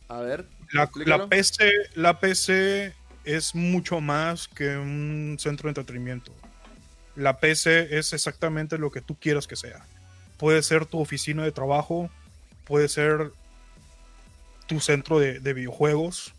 A 0.07 0.19
ver. 0.19 0.45
La, 0.71 1.27
PC, 1.27 1.71
la 1.95 2.19
PC 2.19 2.93
es 3.23 3.55
mucho 3.55 4.01
más 4.01 4.47
que 4.47 4.77
un 4.77 5.37
centro 5.39 5.67
de 5.67 5.71
entretenimiento. 5.71 6.33
La 7.15 7.39
PC 7.39 7.97
es 7.97 8.13
exactamente 8.13 8.77
lo 8.77 8.91
que 8.91 9.01
tú 9.01 9.15
quieras 9.15 9.47
que 9.47 9.55
sea. 9.55 9.85
Puede 10.37 10.61
ser 10.63 10.85
tu 10.85 10.99
oficina 10.99 11.43
de 11.43 11.51
trabajo, 11.51 12.09
puede 12.65 12.89
ser 12.89 13.31
tu 14.67 14.81
centro 14.81 15.19
de, 15.19 15.39
de 15.39 15.53
videojuegos, 15.53 16.33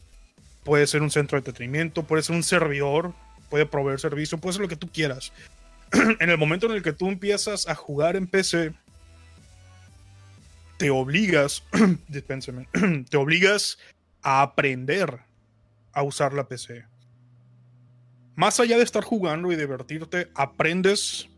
puede 0.62 0.86
ser 0.86 1.02
un 1.02 1.10
centro 1.10 1.36
de 1.36 1.40
entretenimiento, 1.40 2.02
puede 2.02 2.22
ser 2.22 2.36
un 2.36 2.42
servidor, 2.42 3.14
puede 3.48 3.64
proveer 3.64 3.98
servicio, 3.98 4.38
puede 4.38 4.52
ser 4.52 4.62
lo 4.62 4.68
que 4.68 4.76
tú 4.76 4.88
quieras. 4.92 5.32
en 6.20 6.30
el 6.30 6.38
momento 6.38 6.66
en 6.66 6.72
el 6.72 6.82
que 6.82 6.92
tú 6.92 7.08
empiezas 7.08 7.66
a 7.68 7.74
jugar 7.74 8.16
en 8.16 8.26
PC, 8.26 8.72
te 10.78 10.90
obligas, 10.90 11.64
dispénseme, 12.08 12.68
te 13.10 13.16
obligas 13.16 13.78
a 14.22 14.42
aprender 14.42 15.20
a 15.92 16.02
usar 16.02 16.32
la 16.32 16.48
PC. 16.48 16.86
Más 18.36 18.60
allá 18.60 18.76
de 18.76 18.84
estar 18.84 19.02
jugando 19.02 19.50
y 19.50 19.56
divertirte, 19.56 20.30
aprendes 20.34 21.28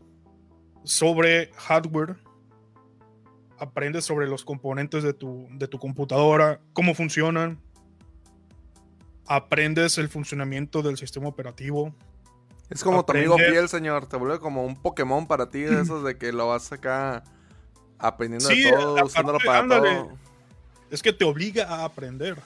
sobre 0.83 1.51
hardware, 1.57 2.17
aprendes 3.57 4.05
sobre 4.05 4.27
los 4.27 4.45
componentes 4.45 5.03
de 5.03 5.13
tu, 5.13 5.47
de 5.53 5.67
tu 5.67 5.79
computadora, 5.79 6.61
cómo 6.73 6.93
funcionan, 6.93 7.59
aprendes 9.25 9.97
el 9.97 10.09
funcionamiento 10.09 10.83
del 10.83 10.97
sistema 10.97 11.27
operativo. 11.27 11.95
Es 12.69 12.83
como 12.83 13.03
tu 13.03 13.13
amigo 13.13 13.37
fiel, 13.37 13.67
señor. 13.67 14.05
Te 14.05 14.17
vuelve 14.17 14.39
como 14.39 14.63
un 14.63 14.75
Pokémon 14.75 15.25
para 15.25 15.49
ti, 15.49 15.61
de 15.61 15.81
esos 15.81 16.03
de 16.03 16.19
que 16.19 16.31
lo 16.31 16.47
vas 16.47 16.71
acá 16.71 17.23
aprendiendo 18.01 18.49
Sí, 18.49 18.63
de 18.63 18.71
todo, 18.71 19.05
usándolo 19.05 19.39
para 19.45 19.59
ándale. 19.59 19.95
todo. 19.95 20.11
Es 20.89 21.01
que 21.01 21.13
te 21.13 21.23
obliga 21.25 21.67
a 21.67 21.85
aprender. 21.85 22.37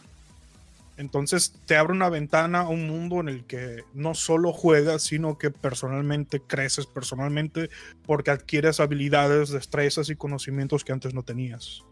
Entonces 0.97 1.53
te 1.65 1.75
abre 1.75 1.91
una 1.91 2.09
ventana 2.09 2.61
a 2.61 2.69
un 2.69 2.87
mundo 2.87 3.19
en 3.19 3.27
el 3.27 3.43
que 3.43 3.83
no 3.93 4.13
solo 4.13 4.53
juegas, 4.53 5.01
sino 5.03 5.37
que 5.37 5.51
personalmente 5.51 6.39
creces 6.39 6.85
personalmente 6.85 7.69
porque 8.05 8.31
adquieres 8.31 8.79
habilidades, 8.79 9.49
destrezas 9.49 10.09
y 10.09 10.15
conocimientos 10.15 10.85
que 10.85 10.93
antes 10.93 11.13
no 11.13 11.23
tenías. 11.23 11.83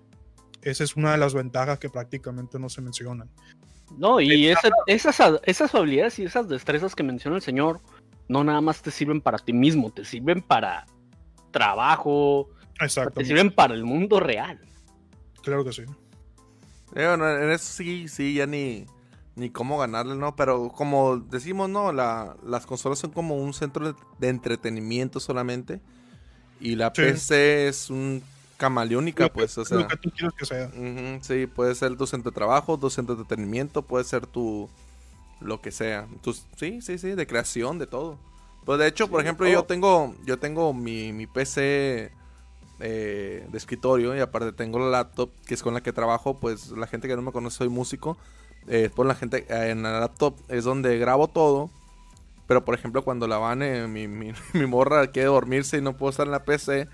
Esa 0.61 0.86
es 0.86 0.95
una 0.95 1.11
de 1.11 1.18
las 1.18 1.34
ventajas 1.34 1.80
que 1.80 1.89
prácticamente 1.89 2.57
no 2.59 2.70
se 2.70 2.82
mencionan. 2.82 3.30
No, 3.97 4.22
y 4.22 4.47
esas 4.88 5.76
habilidades 5.76 6.18
y 6.20 6.24
esas 6.24 6.47
destrezas 6.47 6.95
que 6.95 7.03
menciona 7.03 7.36
el 7.36 7.41
señor, 7.41 7.82
no 8.30 8.43
nada 8.45 8.61
más 8.61 8.82
te 8.82 8.89
sirven 8.89 9.20
para 9.20 9.38
ti 9.38 9.51
mismo, 9.51 9.91
te 9.91 10.05
sirven 10.05 10.41
para 10.41 10.86
trabajo, 11.51 12.49
te 12.78 12.86
Exacto. 12.86 13.21
sirven 13.24 13.51
para 13.53 13.74
el 13.74 13.84
mundo 13.84 14.19
real. 14.19 14.59
Claro 15.41 15.63
que 15.63 15.74
sí. 15.74 15.82
Eh, 16.95 17.07
bueno, 17.07 17.30
en 17.30 17.49
eso 17.51 17.65
sí, 17.74 18.07
sí, 18.07 18.34
ya 18.36 18.45
ni, 18.45 18.86
ni 19.36 19.49
cómo 19.49 19.78
ganarle, 19.80 20.15
¿no? 20.15 20.36
Pero 20.36 20.69
como 20.69 21.17
decimos, 21.17 21.69
¿no? 21.69 21.91
La, 21.91 22.36
las 22.45 22.65
consolas 22.65 22.99
son 22.99 23.11
como 23.11 23.36
un 23.36 23.53
centro 23.53 23.91
de, 23.91 23.99
de 24.19 24.30
entretenimiento 24.30 25.19
solamente. 25.19 25.82
Y 26.59 26.76
la 26.76 26.91
Sí. 26.95 27.01
PC 27.01 27.67
es 27.67 27.89
un 27.89 28.21
camaleónica, 28.57 29.24
Lo 29.24 29.30
que- 29.30 29.34
pues, 29.34 29.57
o 29.57 29.65
sea. 29.65 29.78
Lo 29.80 29.88
que 29.88 29.97
tú 29.97 30.11
quieres 30.11 30.34
que 30.38 30.45
sea. 30.45 30.71
Sí, 31.21 31.47
puede 31.47 31.76
ser 31.76 31.97
tu 31.97 32.07
centro 32.07 32.32
de 32.32 32.36
trabajo, 32.36 32.78
tu 32.78 32.89
centro 32.89 33.15
de 33.15 33.21
entretenimiento, 33.24 33.82
puede 33.82 34.05
ser 34.05 34.28
tu 34.28 34.69
lo 35.41 35.59
que 35.61 35.71
sea. 35.71 36.07
Tus, 36.21 36.45
sí, 36.55 36.82
sí, 36.82 36.97
sí, 36.97 37.09
de 37.09 37.28
creación, 37.28 37.80
de 37.80 37.88
todo. 37.88 38.17
Pues 38.63 38.80
de 38.80 38.88
hecho, 38.88 39.09
por 39.09 39.19
ejemplo, 39.19 39.45
yo 39.49 39.63
tengo 39.63 40.15
yo 40.26 40.39
tengo 40.39 40.74
mi, 40.74 41.11
mi 41.11 41.28
PC 41.28 42.11
eh, 42.86 43.45
de 43.49 43.57
escritorio 43.57 44.13
y 44.15 44.19
aparte 44.19 44.51
tengo 44.51 44.77
la 44.77 44.89
laptop 44.89 45.29
que 45.47 45.53
es 45.53 45.63
con 45.63 45.73
la 45.73 45.81
que 45.81 45.93
trabajo, 45.93 46.39
pues 46.39 46.71
la 46.71 46.86
gente 46.88 47.07
que 47.07 47.15
no 47.15 47.21
me 47.21 47.31
conoce 47.31 47.57
soy 47.57 47.69
músico. 47.69 48.17
Eh, 48.67 48.89
pues 48.93 49.07
la 49.07 49.15
gente 49.15 49.45
eh, 49.49 49.69
en 49.71 49.84
la 49.84 49.99
laptop 50.01 50.36
es 50.49 50.63
donde 50.65 50.97
grabo 50.97 51.27
todo. 51.29 51.69
Pero 52.47 52.65
por 52.65 52.75
ejemplo, 52.75 53.03
cuando 53.03 53.25
la 53.27 53.38
van, 53.38 53.61
eh, 53.61 53.88
mi, 53.88 54.07
mi, 54.07 54.34
mi 54.53 54.65
morra 54.65 55.07
quiere 55.07 55.27
dormirse 55.29 55.77
y 55.77 55.81
no 55.81 55.95
puedo 55.95 56.09
estar 56.11 56.25
en 56.25 56.31
la 56.31 56.43
PC, 56.43 56.88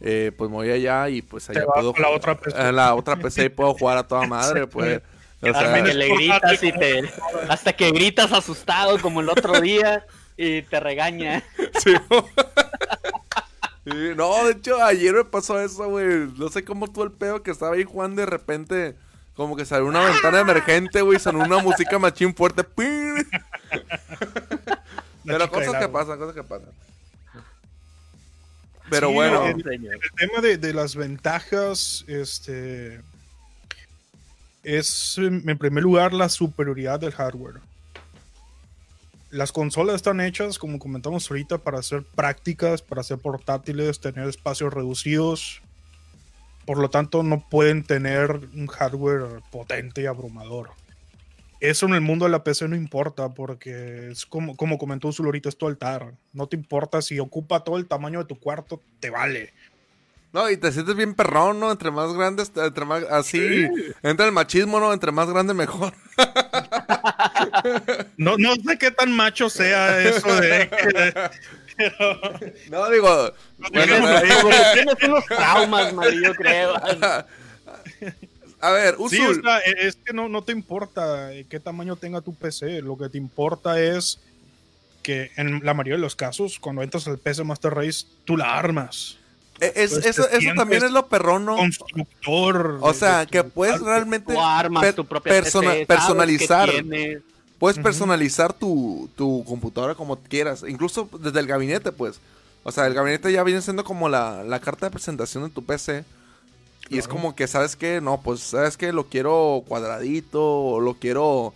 eh, 0.00 0.30
pues 0.36 0.50
me 0.50 0.56
voy 0.56 0.70
allá 0.70 1.08
y 1.08 1.20
pues 1.22 1.50
allá 1.50 1.60
Te 1.60 1.66
vas 1.66 1.74
puedo 1.76 1.90
a 1.96 2.00
la 2.00 2.06
jugar- 2.06 2.16
otra 2.16 2.40
PC. 2.40 2.56
a 2.58 2.72
la 2.72 2.94
otra 2.94 3.16
PC 3.16 3.44
y 3.46 3.48
puedo 3.48 3.74
jugar 3.74 3.98
a 3.98 4.06
toda 4.06 4.26
madre, 4.28 4.66
pues. 4.68 5.02
O 5.42 5.46
hasta 5.48 5.74
sea, 5.74 5.82
que 5.84 5.94
le 5.94 6.08
gritas 6.14 6.62
y 6.62 6.72
te. 6.72 7.02
Hasta 7.48 7.72
que 7.74 7.90
gritas 7.90 8.32
asustado 8.32 8.98
como 9.00 9.20
el 9.20 9.28
otro 9.28 9.60
día 9.60 10.06
y 10.38 10.62
te 10.62 10.80
regaña. 10.80 11.42
sí. 11.82 11.92
No, 13.84 14.44
de 14.46 14.52
hecho, 14.52 14.82
ayer 14.82 15.14
me 15.14 15.24
pasó 15.24 15.60
eso, 15.60 15.88
güey. 15.88 16.28
No 16.38 16.48
sé 16.48 16.64
cómo 16.64 16.90
tuvo 16.90 17.04
el 17.04 17.12
pedo 17.12 17.42
que 17.42 17.50
estaba 17.50 17.74
ahí 17.74 17.84
jugando 17.84 18.22
y 18.22 18.24
de 18.24 18.30
repente, 18.30 18.96
como 19.34 19.56
que 19.56 19.66
salió 19.66 19.86
una 19.86 20.04
ventana 20.04 20.40
emergente, 20.40 21.02
güey, 21.02 21.18
sonó 21.18 21.44
una 21.44 21.58
música 21.58 21.98
machín 21.98 22.34
fuerte. 22.34 22.64
Pero 25.24 25.50
cosas 25.50 25.76
que 25.76 25.88
pasan, 25.88 26.18
cosas 26.18 26.34
que 26.34 26.42
pasan. 26.42 26.70
Pero 28.90 29.08
Sí, 29.08 29.14
bueno, 29.14 29.46
el-. 29.46 29.66
El 29.66 30.00
tema 30.16 30.40
de, 30.40 30.58
de 30.58 30.74
las 30.74 30.94
ventajas, 30.96 32.04
este, 32.06 33.00
es 34.62 35.18
en 35.18 35.58
primer 35.58 35.82
lugar 35.82 36.12
la 36.12 36.28
superioridad 36.28 37.00
del 37.00 37.12
hardware. 37.12 37.60
Las 39.34 39.50
consolas 39.50 39.96
están 39.96 40.20
hechas, 40.20 40.60
como 40.60 40.78
comentamos 40.78 41.28
ahorita, 41.28 41.58
para 41.58 41.82
ser 41.82 42.04
prácticas, 42.04 42.82
para 42.82 43.02
ser 43.02 43.18
portátiles, 43.18 43.98
tener 43.98 44.28
espacios 44.28 44.72
reducidos. 44.72 45.60
Por 46.64 46.78
lo 46.78 46.88
tanto, 46.88 47.24
no 47.24 47.40
pueden 47.48 47.82
tener 47.82 48.30
un 48.54 48.68
hardware 48.68 49.42
potente 49.50 50.02
y 50.02 50.06
abrumador. 50.06 50.70
Eso 51.58 51.86
en 51.86 51.94
el 51.94 52.00
mundo 52.00 52.26
de 52.26 52.30
la 52.30 52.44
PC 52.44 52.68
no 52.68 52.76
importa, 52.76 53.30
porque 53.30 54.10
es 54.12 54.24
como, 54.24 54.56
como 54.56 54.78
comentó 54.78 55.08
Usul 55.08 55.26
ahorita, 55.26 55.48
es 55.48 55.58
tu 55.58 55.66
altar. 55.66 56.14
No 56.32 56.46
te 56.46 56.54
importa 56.54 57.02
si 57.02 57.18
ocupa 57.18 57.64
todo 57.64 57.76
el 57.76 57.88
tamaño 57.88 58.20
de 58.20 58.26
tu 58.26 58.38
cuarto, 58.38 58.80
te 59.00 59.10
vale. 59.10 59.52
No, 60.34 60.50
y 60.50 60.56
te 60.58 60.70
sientes 60.72 60.94
bien 60.96 61.14
perrón, 61.14 61.60
¿no? 61.60 61.70
Entre 61.70 61.90
más 61.90 62.12
grandes, 62.12 62.52
entre 62.56 62.84
más, 62.84 63.04
así, 63.04 63.66
entra 64.02 64.26
el 64.26 64.32
machismo, 64.32 64.78
¿no? 64.80 64.92
Entre 64.92 65.12
más 65.12 65.30
grande, 65.30 65.54
mejor. 65.54 65.94
No, 68.16 68.36
no 68.36 68.54
sé 68.56 68.78
qué 68.78 68.90
tan 68.90 69.12
macho 69.12 69.48
sea 69.48 70.00
eso 70.02 70.34
de 70.40 70.68
pero- 70.70 71.30
No, 72.70 72.90
digo, 72.90 73.32
bueno, 73.72 73.94
tienes 74.74 74.94
unos 75.02 75.24
traumas, 75.26 75.92
Mari, 75.94 76.22
yo 76.22 76.34
creo. 76.34 76.74
a 78.60 78.70
ver, 78.70 78.94
Sí, 78.96 79.20
Usul, 79.20 79.40
o 79.40 79.42
sea, 79.42 79.58
e- 79.60 79.86
es 79.86 79.96
que 79.96 80.12
no, 80.12 80.28
no 80.28 80.42
te 80.42 80.52
importa 80.52 81.32
eh, 81.32 81.46
qué 81.48 81.60
tamaño 81.60 81.96
tenga 81.96 82.20
tu 82.20 82.34
PC. 82.34 82.82
Lo 82.82 82.96
que 82.98 83.08
te 83.08 83.18
importa 83.18 83.80
es 83.80 84.18
que 85.02 85.30
en 85.36 85.64
la 85.64 85.74
mayoría 85.74 85.96
de 85.96 86.02
los 86.02 86.16
casos, 86.16 86.58
cuando 86.58 86.82
entras 86.82 87.06
al 87.08 87.18
PC 87.18 87.44
Master 87.44 87.72
Race, 87.74 88.06
tú 88.24 88.36
la 88.36 88.56
armas. 88.56 89.18
Eh, 89.60 89.72
es- 89.76 89.92
pues, 89.94 90.06
eso, 90.06 90.28
eso 90.28 90.50
también 90.56 90.84
es 90.84 90.90
lo 90.90 91.06
perrón, 91.08 91.44
¿no? 91.44 91.56
Constructor. 91.56 92.78
O 92.80 92.92
sea, 92.94 93.20
de 93.20 93.26
que 93.26 93.44
puedes 93.44 93.80
realmente 93.80 94.32
Tú 94.34 94.40
armas 94.40 94.82
per- 94.82 94.94
tu 94.94 95.04
propia 95.04 95.32
persona- 95.32 95.70
PC, 95.70 95.86
sabes 95.86 95.86
personalizar. 95.86 96.70
Puedes 97.58 97.78
personalizar 97.78 98.52
tu, 98.52 99.08
tu 99.16 99.44
computadora 99.44 99.94
como 99.94 100.16
quieras, 100.16 100.64
incluso 100.68 101.08
desde 101.20 101.40
el 101.40 101.46
gabinete, 101.46 101.92
pues. 101.92 102.20
O 102.62 102.72
sea, 102.72 102.86
el 102.86 102.94
gabinete 102.94 103.32
ya 103.32 103.42
viene 103.42 103.62
siendo 103.62 103.84
como 103.84 104.08
la, 104.08 104.42
la 104.42 104.60
carta 104.60 104.86
de 104.86 104.90
presentación 104.90 105.44
de 105.44 105.50
tu 105.50 105.64
PC. 105.64 106.04
Y 106.90 106.98
es 106.98 107.08
como 107.08 107.34
que, 107.34 107.46
¿sabes 107.46 107.76
qué? 107.76 108.00
No, 108.02 108.20
pues, 108.20 108.40
¿sabes 108.40 108.76
qué? 108.76 108.92
Lo 108.92 109.04
quiero 109.06 109.62
cuadradito, 109.66 110.42
o 110.44 110.80
lo 110.80 110.94
quiero 110.94 111.54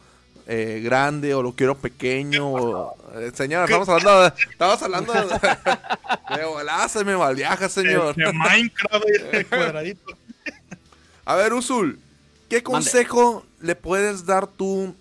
eh, 0.50 0.80
grande, 0.82 1.34
o 1.34 1.42
lo 1.42 1.52
quiero 1.52 1.76
pequeño. 1.76 2.50
o- 2.50 2.96
eh, 3.14 3.30
señor, 3.34 3.64
estamos 3.64 3.88
hablando 3.88 4.22
de... 4.22 4.32
Estamos 4.50 4.82
hablando 4.82 5.12
de... 5.12 5.20
de 6.98 7.04
me 7.04 7.16
malviaja, 7.16 7.68
señor. 7.68 8.16
De, 8.16 8.24
de 8.26 8.32
Minecraft 8.32 9.04
de 9.04 9.44
cuadradito. 9.48 10.16
A 11.26 11.36
ver, 11.36 11.52
Usul, 11.52 12.00
¿qué 12.48 12.62
consejo 12.62 13.44
le 13.60 13.76
puedes 13.76 14.24
dar 14.24 14.46
tú 14.46 14.94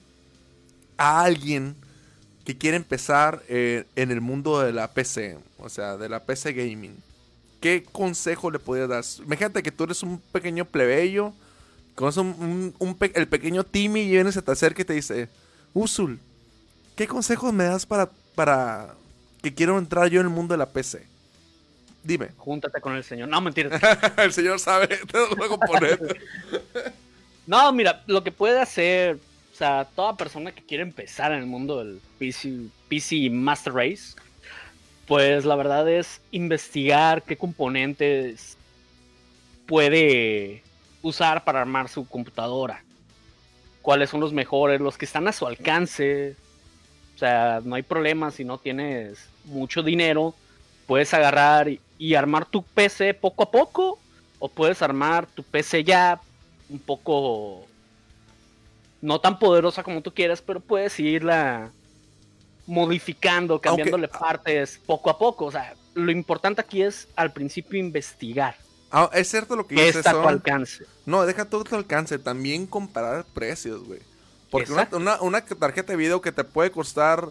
a 0.98 1.22
alguien 1.22 1.76
que 2.44 2.58
quiere 2.58 2.76
empezar 2.76 3.42
eh, 3.48 3.86
en 3.96 4.12
el 4.12 4.20
mundo 4.20 4.60
de 4.60 4.74
la 4.74 4.90
PC? 4.92 5.38
O 5.60 5.70
sea, 5.70 5.96
de 5.96 6.10
la 6.10 6.24
PC 6.26 6.52
gaming. 6.52 6.98
¿Qué 7.62 7.86
consejo 7.90 8.52
le 8.52 8.60
puedes 8.60 8.90
dar? 8.90 9.04
Imagínate 9.24 9.64
que 9.64 9.72
tú 9.72 9.86
eres 9.86 10.04
un 10.04 10.20
pequeño 10.34 10.66
plebeyo, 10.66 11.32
conoces 11.98 12.22
un, 12.22 12.28
un- 12.40 12.76
un 12.78 12.96
pe- 12.96 13.12
el 13.16 13.28
pequeño 13.28 13.64
Timmy 13.64 14.02
y 14.02 14.12
viene, 14.12 14.32
se 14.32 14.42
te 14.42 14.52
acerca 14.52 14.84
y 14.84 14.86
te 14.86 14.94
dice, 14.94 15.28
Usul, 15.74 16.20
¿qué 16.96 17.08
consejos 17.08 17.52
me 17.52 17.64
das 17.66 17.86
para, 17.86 18.10
para 18.36 18.94
que 19.42 19.54
quiero 19.54 19.78
entrar 19.80 20.08
yo 20.10 20.22
en 20.22 20.28
el 20.28 20.34
mundo 20.34 20.54
de 20.54 20.60
la 20.60 20.68
PC? 20.68 21.06
Dime. 22.04 22.30
Júntate 22.38 22.80
con 22.80 22.96
el 22.96 23.04
señor. 23.04 23.28
No, 23.28 23.42
mentira. 23.42 23.78
el 24.18 24.32
señor 24.32 24.60
sabe, 24.60 24.88
te 25.12 25.18
lo 25.18 25.36
voy 25.36 25.46
a 25.46 25.50
componer. 25.50 26.22
No, 27.48 27.72
mira, 27.72 28.04
lo 28.08 28.26
que 28.26 28.32
puede 28.34 28.60
hacer, 28.60 29.16
o 29.54 29.56
sea, 29.58 29.86
toda 29.96 30.18
persona 30.18 30.52
que 30.52 30.62
quiere 30.66 30.84
empezar 30.84 31.32
en 31.32 31.40
el 31.40 31.46
mundo 31.46 31.82
del 31.82 32.02
PC, 32.20 32.64
PC 32.90 33.30
Master 33.30 33.74
Race, 33.74 34.16
pues 35.08 35.46
la 35.46 35.56
verdad 35.56 35.90
es 35.90 36.20
investigar 36.32 37.24
qué 37.24 37.38
componentes 37.38 38.58
puede 39.66 40.62
usar 41.08 41.44
para 41.44 41.62
armar 41.62 41.90
su 41.90 42.08
computadora. 42.08 42.84
Cuáles 43.82 44.10
son 44.10 44.20
los 44.20 44.34
mejores, 44.34 44.82
los 44.82 44.98
que 44.98 45.06
están 45.06 45.28
a 45.28 45.32
su 45.32 45.48
alcance. 45.48 46.36
O 47.16 47.18
sea, 47.18 47.62
no 47.64 47.76
hay 47.76 47.84
problema 47.84 48.32
si 48.32 48.44
no 48.44 48.58
tienes 48.58 49.30
mucho 49.46 49.82
dinero. 49.82 50.36
Puedes 50.86 51.14
agarrar 51.14 51.70
y, 51.70 51.80
y 51.98 52.16
armar 52.16 52.46
tu 52.46 52.64
PC 52.64 53.14
poco 53.14 53.44
a 53.44 53.52
poco. 53.52 54.00
O 54.40 54.50
puedes 54.50 54.82
armar 54.82 55.26
tu 55.26 55.44
PC 55.44 55.84
ya 55.84 56.20
un 56.70 56.80
poco 56.80 57.66
no 59.02 59.20
tan 59.20 59.40
poderosa 59.40 59.84
como 59.84 60.02
tú 60.02 60.14
quieras, 60.14 60.42
pero 60.42 60.60
puedes 60.60 61.00
irla 61.00 61.72
modificando, 62.66 63.60
cambiándole 63.60 64.08
partes 64.08 64.80
poco 64.86 65.10
a 65.10 65.18
poco. 65.18 65.46
O 65.46 65.52
sea, 65.52 65.74
lo 65.94 66.12
importante 66.12 66.62
aquí 66.62 66.82
es 66.82 67.08
al 67.16 67.32
principio 67.32 67.80
investigar 67.80 68.56
Ah, 68.92 69.10
es 69.14 69.30
cierto 69.30 69.56
lo 69.56 69.68
que 69.68 69.76
dices. 69.76 69.98
está 69.98 70.12
a 70.12 70.14
tu 70.22 70.28
alcance. 70.28 70.86
No, 71.06 71.26
deja 71.26 71.46
todo 71.46 71.64
tu 71.64 71.76
alcance. 71.76 72.18
También 72.20 72.66
comparar 72.68 73.26
precios, 73.34 73.84
güey. 73.84 74.00
Porque 74.50 74.72
una, 74.72 74.88
una- 74.94 75.22
una 75.22 75.42
tarjeta 75.46 75.92
de 75.94 75.98
video 75.98 76.22
que 76.22 76.32
te 76.32 76.44
puede 76.44 76.72
costar. 76.72 77.30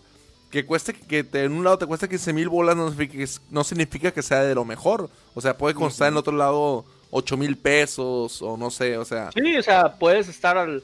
Que 0.50 0.64
cueste 0.64 0.92
que 0.94 1.24
te, 1.24 1.42
en 1.44 1.52
un 1.52 1.64
lado 1.64 1.76
te 1.78 1.86
cuesta 1.86 2.08
15 2.08 2.32
mil 2.32 2.48
bolas, 2.48 2.76
no 2.76 2.88
significa, 2.90 3.18
que- 3.24 3.30
no 3.50 3.64
significa 3.64 4.10
que 4.12 4.22
sea 4.22 4.42
de 4.42 4.54
lo 4.54 4.64
mejor. 4.64 5.10
O 5.34 5.40
sea, 5.40 5.56
puede 5.58 5.74
costar 5.74 6.08
en 6.08 6.16
otro 6.16 6.36
lado 6.36 6.84
8 7.10 7.36
mil 7.36 7.56
pesos 7.56 8.40
o 8.42 8.56
no 8.56 8.70
sé, 8.70 8.96
o 8.96 9.04
sea. 9.04 9.30
Sí, 9.32 9.56
o 9.56 9.62
sea, 9.62 9.94
puedes 9.98 10.28
estar 10.28 10.56
al... 10.56 10.82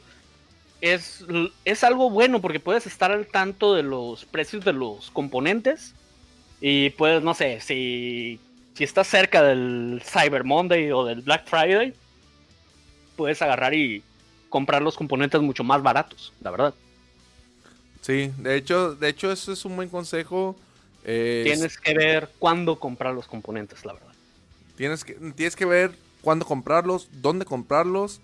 Es, 0.80 1.24
es 1.64 1.84
algo 1.84 2.10
bueno 2.10 2.40
porque 2.40 2.58
puedes 2.58 2.86
estar 2.88 3.12
al 3.12 3.26
tanto 3.28 3.74
de 3.74 3.84
los 3.84 4.24
precios 4.24 4.64
de 4.64 4.72
los 4.72 5.12
componentes 5.12 5.94
y 6.60 6.90
puedes, 6.90 7.22
no 7.22 7.34
sé, 7.34 7.60
si, 7.60 8.40
si 8.74 8.84
estás 8.84 9.06
cerca 9.06 9.42
del 9.42 10.02
Cyber 10.04 10.44
Monday 10.44 10.90
o 10.92 11.04
del 11.04 11.22
Black 11.22 11.46
Friday, 11.46 11.94
puedes 13.16 13.40
agarrar 13.42 13.74
y 13.74 14.02
comprar 14.48 14.82
los 14.82 14.96
componentes 14.96 15.40
mucho 15.40 15.64
más 15.64 15.82
baratos, 15.82 16.32
la 16.40 16.50
verdad. 16.50 16.74
Sí, 18.00 18.32
de 18.38 18.56
hecho, 18.56 18.94
de 18.94 19.08
hecho, 19.08 19.30
eso 19.30 19.52
es 19.52 19.64
un 19.64 19.76
buen 19.76 19.88
consejo. 19.88 20.56
eh, 21.04 21.42
Tienes 21.44 21.78
que 21.78 21.94
ver 21.94 22.30
cuándo 22.38 22.78
comprar 22.78 23.14
los 23.14 23.26
componentes, 23.26 23.84
la 23.84 23.92
verdad. 23.94 24.12
Tienes 24.76 25.04
que, 25.04 25.14
tienes 25.36 25.54
que 25.54 25.64
ver 25.64 25.92
cuándo 26.20 26.44
comprarlos, 26.44 27.08
dónde 27.12 27.44
comprarlos, 27.44 28.20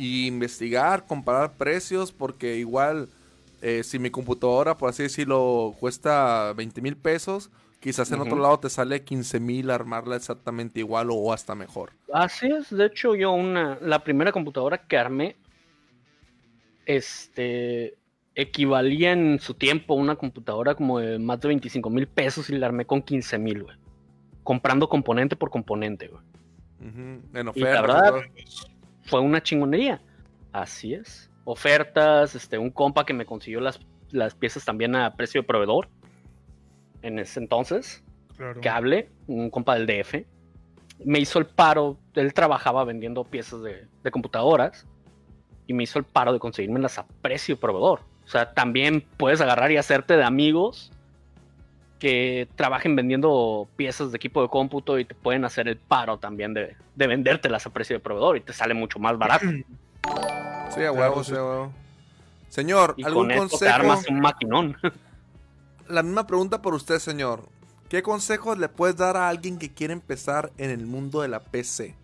y 0.00 0.26
investigar, 0.26 1.06
comparar 1.06 1.52
precios, 1.52 2.10
porque 2.10 2.56
igual 2.56 3.10
eh, 3.60 3.82
si 3.84 3.98
mi 3.98 4.08
computadora, 4.10 4.78
por 4.78 4.88
así 4.88 5.02
decirlo, 5.02 5.76
cuesta 5.78 6.54
20 6.54 6.80
mil 6.80 6.96
pesos, 6.96 7.50
quizás 7.80 8.12
en 8.12 8.20
otro 8.20 8.36
lado 8.38 8.60
te 8.60 8.70
sale 8.70 9.02
15 9.02 9.40
mil 9.40 9.70
armarla 9.70 10.16
exactamente 10.16 10.80
igual 10.80 11.08
o 11.10 11.32
hasta 11.32 11.54
mejor. 11.54 11.92
Así 12.12 12.46
es, 12.46 12.70
de 12.70 12.86
hecho 12.86 13.14
yo 13.14 13.32
una, 13.32 13.78
la 13.80 14.04
primera 14.04 14.30
computadora 14.32 14.78
que 14.86 14.96
armé, 14.98 15.36
este, 16.86 17.96
equivalía 18.34 19.12
en 19.12 19.38
su 19.40 19.54
tiempo 19.54 19.94
a 19.94 19.96
una 19.96 20.16
computadora 20.16 20.74
como 20.74 20.98
de 20.98 21.18
más 21.18 21.40
de 21.40 21.48
25 21.48 21.90
mil 21.90 22.06
pesos 22.06 22.50
y 22.50 22.56
la 22.56 22.66
armé 22.66 22.84
con 22.86 23.02
15 23.02 23.38
mil, 23.38 23.62
güey. 23.64 23.76
Comprando 24.42 24.88
componente 24.88 25.36
por 25.36 25.50
componente, 25.50 26.08
güey. 26.08 26.22
Ujú, 26.80 27.20
En 27.38 27.46
Y 27.46 27.48
ofertas. 27.48 27.62
la 27.62 27.78
y 27.78 27.82
verdad, 27.82 28.12
fue 29.02 29.20
una 29.20 29.42
chingonería. 29.42 30.00
Así 30.52 30.94
es. 30.94 31.30
Ofertas, 31.44 32.34
este, 32.34 32.58
un 32.58 32.70
compa 32.70 33.04
que 33.04 33.12
me 33.12 33.26
consiguió 33.26 33.60
las, 33.60 33.80
las 34.10 34.34
piezas 34.34 34.64
también 34.64 34.94
a 34.96 35.14
precio 35.14 35.42
de 35.42 35.46
proveedor. 35.46 35.88
En 37.02 37.18
ese 37.18 37.40
entonces, 37.40 38.02
Claro. 38.36 38.60
cable, 38.62 39.08
un 39.26 39.50
compa 39.50 39.74
del 39.74 39.86
DF. 39.86 40.24
Me 41.04 41.18
hizo 41.18 41.38
el 41.38 41.46
paro, 41.46 41.98
él 42.14 42.32
trabajaba 42.34 42.84
vendiendo 42.84 43.24
piezas 43.24 43.62
de, 43.62 43.86
de 44.02 44.10
computadoras. 44.10 44.86
Y 45.66 45.72
me 45.72 45.84
hizo 45.84 45.98
el 45.98 46.04
paro 46.04 46.32
de 46.32 46.38
conseguirme 46.38 46.84
a 46.84 47.06
precio 47.22 47.58
proveedor. 47.58 48.00
O 48.24 48.28
sea, 48.28 48.52
también 48.54 49.04
puedes 49.16 49.40
agarrar 49.40 49.70
y 49.72 49.76
hacerte 49.76 50.16
de 50.16 50.24
amigos 50.24 50.90
que 51.98 52.48
trabajen 52.56 52.96
vendiendo 52.96 53.68
piezas 53.76 54.10
de 54.10 54.16
equipo 54.16 54.40
de 54.42 54.48
cómputo 54.48 54.98
y 54.98 55.04
te 55.04 55.14
pueden 55.14 55.44
hacer 55.44 55.68
el 55.68 55.76
paro 55.76 56.18
también 56.18 56.54
de, 56.54 56.74
de 56.96 57.06
vendértelas 57.06 57.66
a 57.66 57.70
precio 57.70 57.96
de 57.96 58.00
proveedor 58.00 58.36
y 58.38 58.40
te 58.40 58.52
sale 58.54 58.72
mucho 58.74 58.98
más 58.98 59.16
barato. 59.18 59.46
Sí, 60.74 60.84
a 60.84 60.92
huevo, 60.92 61.22
sí. 61.24 61.32
a 61.34 61.42
huevo. 61.44 61.72
Señor, 62.48 62.94
Y 62.96 63.04
¿algún 63.04 63.24
con 63.28 63.30
esto 63.32 63.44
te 63.46 63.50
consejo? 63.50 63.74
armas 63.74 64.08
un 64.08 64.20
maquinón. 64.20 64.76
La 65.90 66.04
misma 66.04 66.24
pregunta 66.24 66.62
por 66.62 66.74
usted, 66.74 67.00
señor. 67.00 67.48
¿Qué 67.88 68.00
consejos 68.02 68.56
le 68.58 68.68
puedes 68.68 68.96
dar 68.96 69.16
a 69.16 69.28
alguien 69.28 69.58
que 69.58 69.74
quiere 69.74 69.92
empezar 69.92 70.52
en 70.56 70.70
el 70.70 70.86
mundo 70.86 71.20
de 71.20 71.26
la 71.26 71.40
PC? 71.40 71.96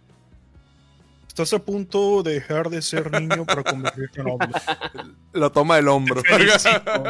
Estás 1.29 1.53
a 1.53 1.61
punto 1.61 2.25
de 2.25 2.35
dejar 2.35 2.69
de 2.69 2.83
ser 2.83 3.13
niño 3.13 3.45
para 3.47 3.63
convertirte 3.63 4.23
en 4.23 4.29
hombre. 4.29 4.49
Lo 5.33 5.53
toma 5.53 5.77
del 5.77 5.87
hombro. 5.87 6.21
Te 6.23 6.31
felicito. 6.31 7.05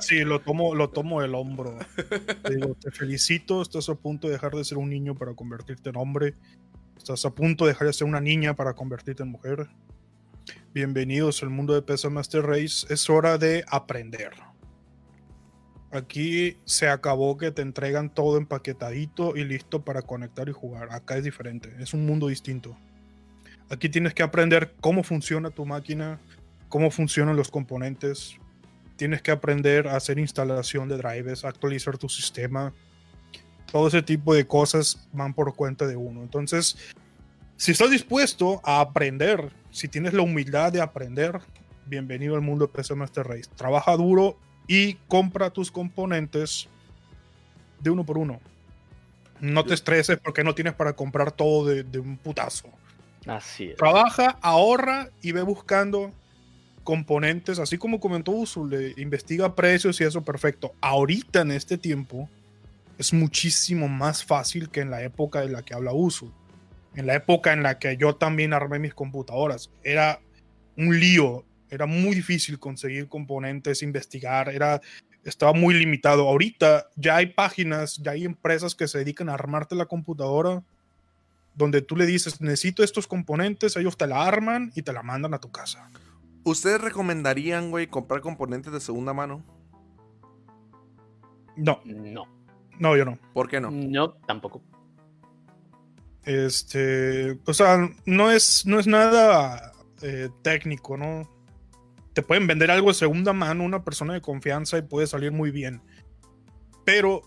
Sí, 0.00 0.20
lo 0.20 0.40
tomo, 0.40 0.74
lo 0.74 0.90
tomo 0.90 1.22
del 1.22 1.34
hombro. 1.34 1.78
Te 2.42 2.54
digo, 2.54 2.76
te 2.78 2.90
felicito, 2.90 3.62
estás 3.62 3.88
a 3.88 3.94
punto 3.94 4.26
de 4.26 4.34
dejar 4.34 4.52
de 4.52 4.64
ser 4.64 4.76
un 4.76 4.90
niño 4.90 5.14
para 5.14 5.32
convertirte 5.34 5.88
en 5.88 5.96
hombre. 5.96 6.34
Estás 6.98 7.24
a 7.24 7.30
punto 7.30 7.64
de 7.64 7.72
dejar 7.72 7.86
de 7.86 7.94
ser 7.94 8.06
una 8.06 8.20
niña 8.20 8.54
para 8.54 8.74
convertirte 8.74 9.22
en 9.22 9.30
mujer. 9.30 9.66
Bienvenidos 10.74 11.42
al 11.42 11.48
mundo 11.48 11.72
de 11.72 11.80
PC 11.80 12.10
Master 12.10 12.42
Race. 12.42 12.86
Es 12.90 13.08
hora 13.08 13.38
de 13.38 13.64
aprender. 13.66 14.49
Aquí 15.92 16.56
se 16.64 16.88
acabó 16.88 17.36
que 17.36 17.50
te 17.50 17.62
entregan 17.62 18.14
todo 18.14 18.38
empaquetadito 18.38 19.36
y 19.36 19.44
listo 19.44 19.84
para 19.84 20.02
conectar 20.02 20.48
y 20.48 20.52
jugar. 20.52 20.92
Acá 20.92 21.16
es 21.16 21.24
diferente, 21.24 21.74
es 21.80 21.94
un 21.94 22.06
mundo 22.06 22.28
distinto. 22.28 22.76
Aquí 23.70 23.88
tienes 23.88 24.14
que 24.14 24.22
aprender 24.22 24.74
cómo 24.80 25.02
funciona 25.02 25.50
tu 25.50 25.66
máquina, 25.66 26.20
cómo 26.68 26.90
funcionan 26.92 27.36
los 27.36 27.50
componentes. 27.50 28.36
Tienes 28.96 29.20
que 29.20 29.32
aprender 29.32 29.88
a 29.88 29.96
hacer 29.96 30.18
instalación 30.18 30.88
de 30.88 30.96
drivers, 30.96 31.44
actualizar 31.44 31.98
tu 31.98 32.08
sistema. 32.08 32.72
Todo 33.72 33.88
ese 33.88 34.02
tipo 34.02 34.34
de 34.34 34.46
cosas 34.46 35.08
van 35.12 35.34
por 35.34 35.54
cuenta 35.56 35.86
de 35.88 35.96
uno. 35.96 36.22
Entonces, 36.22 36.76
si 37.56 37.72
estás 37.72 37.90
dispuesto 37.90 38.60
a 38.64 38.80
aprender, 38.80 39.50
si 39.70 39.88
tienes 39.88 40.14
la 40.14 40.22
humildad 40.22 40.72
de 40.72 40.80
aprender, 40.80 41.40
bienvenido 41.86 42.36
al 42.36 42.42
mundo 42.42 42.66
de 42.66 42.72
PC 42.72 42.94
Master 42.94 43.26
Race. 43.26 43.50
Trabaja 43.56 43.96
duro 43.96 44.36
y 44.70 44.94
compra 45.08 45.50
tus 45.50 45.68
componentes 45.68 46.68
de 47.80 47.90
uno 47.90 48.06
por 48.06 48.18
uno. 48.18 48.40
No 49.40 49.64
te 49.64 49.74
estreses 49.74 50.16
porque 50.22 50.44
no 50.44 50.54
tienes 50.54 50.74
para 50.74 50.92
comprar 50.92 51.32
todo 51.32 51.66
de, 51.66 51.82
de 51.82 51.98
un 51.98 52.16
putazo. 52.16 52.68
Así 53.26 53.70
es. 53.70 53.76
Trabaja, 53.76 54.38
ahorra 54.40 55.10
y 55.22 55.32
ve 55.32 55.42
buscando 55.42 56.12
componentes, 56.84 57.58
así 57.58 57.78
como 57.78 57.98
comentó 57.98 58.30
Usul, 58.30 58.94
investiga 58.96 59.56
precios 59.56 60.00
y 60.00 60.04
eso 60.04 60.22
perfecto. 60.22 60.72
Ahorita 60.80 61.40
en 61.40 61.50
este 61.50 61.76
tiempo 61.76 62.28
es 62.96 63.12
muchísimo 63.12 63.88
más 63.88 64.24
fácil 64.24 64.70
que 64.70 64.82
en 64.82 64.90
la 64.92 65.02
época 65.02 65.40
de 65.40 65.48
la 65.48 65.62
que 65.62 65.74
habla 65.74 65.92
Usul. 65.92 66.32
En 66.94 67.08
la 67.08 67.16
época 67.16 67.52
en 67.52 67.64
la 67.64 67.80
que 67.80 67.96
yo 67.96 68.14
también 68.14 68.52
armé 68.52 68.78
mis 68.78 68.94
computadoras, 68.94 69.68
era 69.82 70.20
un 70.76 71.00
lío, 71.00 71.44
era 71.70 71.86
muy 71.86 72.14
difícil 72.14 72.58
conseguir 72.58 73.08
componentes, 73.08 73.82
investigar, 73.82 74.48
era 74.48 74.80
estaba 75.24 75.52
muy 75.52 75.74
limitado. 75.74 76.28
Ahorita 76.28 76.88
ya 76.96 77.16
hay 77.16 77.26
páginas, 77.26 77.96
ya 77.98 78.12
hay 78.12 78.24
empresas 78.24 78.74
que 78.74 78.88
se 78.88 78.98
dedican 78.98 79.28
a 79.28 79.34
armarte 79.34 79.74
la 79.74 79.86
computadora 79.86 80.62
donde 81.54 81.82
tú 81.82 81.96
le 81.96 82.06
dices, 82.06 82.40
necesito 82.40 82.82
estos 82.82 83.06
componentes, 83.06 83.76
ellos 83.76 83.96
te 83.96 84.06
la 84.06 84.26
arman 84.26 84.72
y 84.74 84.82
te 84.82 84.92
la 84.92 85.02
mandan 85.02 85.34
a 85.34 85.40
tu 85.40 85.50
casa. 85.50 85.90
¿Ustedes 86.44 86.80
recomendarían, 86.80 87.70
güey, 87.70 87.86
comprar 87.86 88.20
componentes 88.20 88.72
de 88.72 88.80
segunda 88.80 89.12
mano? 89.12 89.44
No, 91.56 91.80
No, 91.84 92.24
no, 92.78 92.96
yo 92.96 93.04
no. 93.04 93.18
¿Por 93.34 93.48
qué 93.48 93.60
no? 93.60 93.70
no, 93.70 94.12
tampoco. 94.26 94.62
Este, 96.24 97.38
o 97.44 97.52
sea, 97.52 97.90
no 98.06 98.30
es, 98.30 98.64
no 98.64 98.78
es 98.78 98.86
nada 98.86 99.72
eh, 100.02 100.30
técnico, 100.42 100.96
¿no? 100.96 101.28
Pueden 102.22 102.46
vender 102.46 102.70
algo 102.70 102.88
de 102.88 102.94
segunda 102.94 103.32
mano 103.32 103.64
una 103.64 103.84
persona 103.84 104.14
de 104.14 104.20
confianza 104.20 104.78
y 104.78 104.82
puede 104.82 105.06
salir 105.06 105.32
muy 105.32 105.50
bien. 105.50 105.80
Pero 106.84 107.22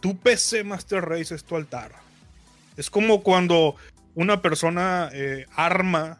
tu 0.00 0.16
PC 0.16 0.64
Master 0.64 1.02
Race 1.04 1.34
es 1.34 1.44
tu 1.44 1.56
altar. 1.56 1.92
Es 2.76 2.90
como 2.90 3.22
cuando 3.22 3.76
una 4.14 4.42
persona 4.42 5.10
eh, 5.12 5.46
arma 5.54 6.18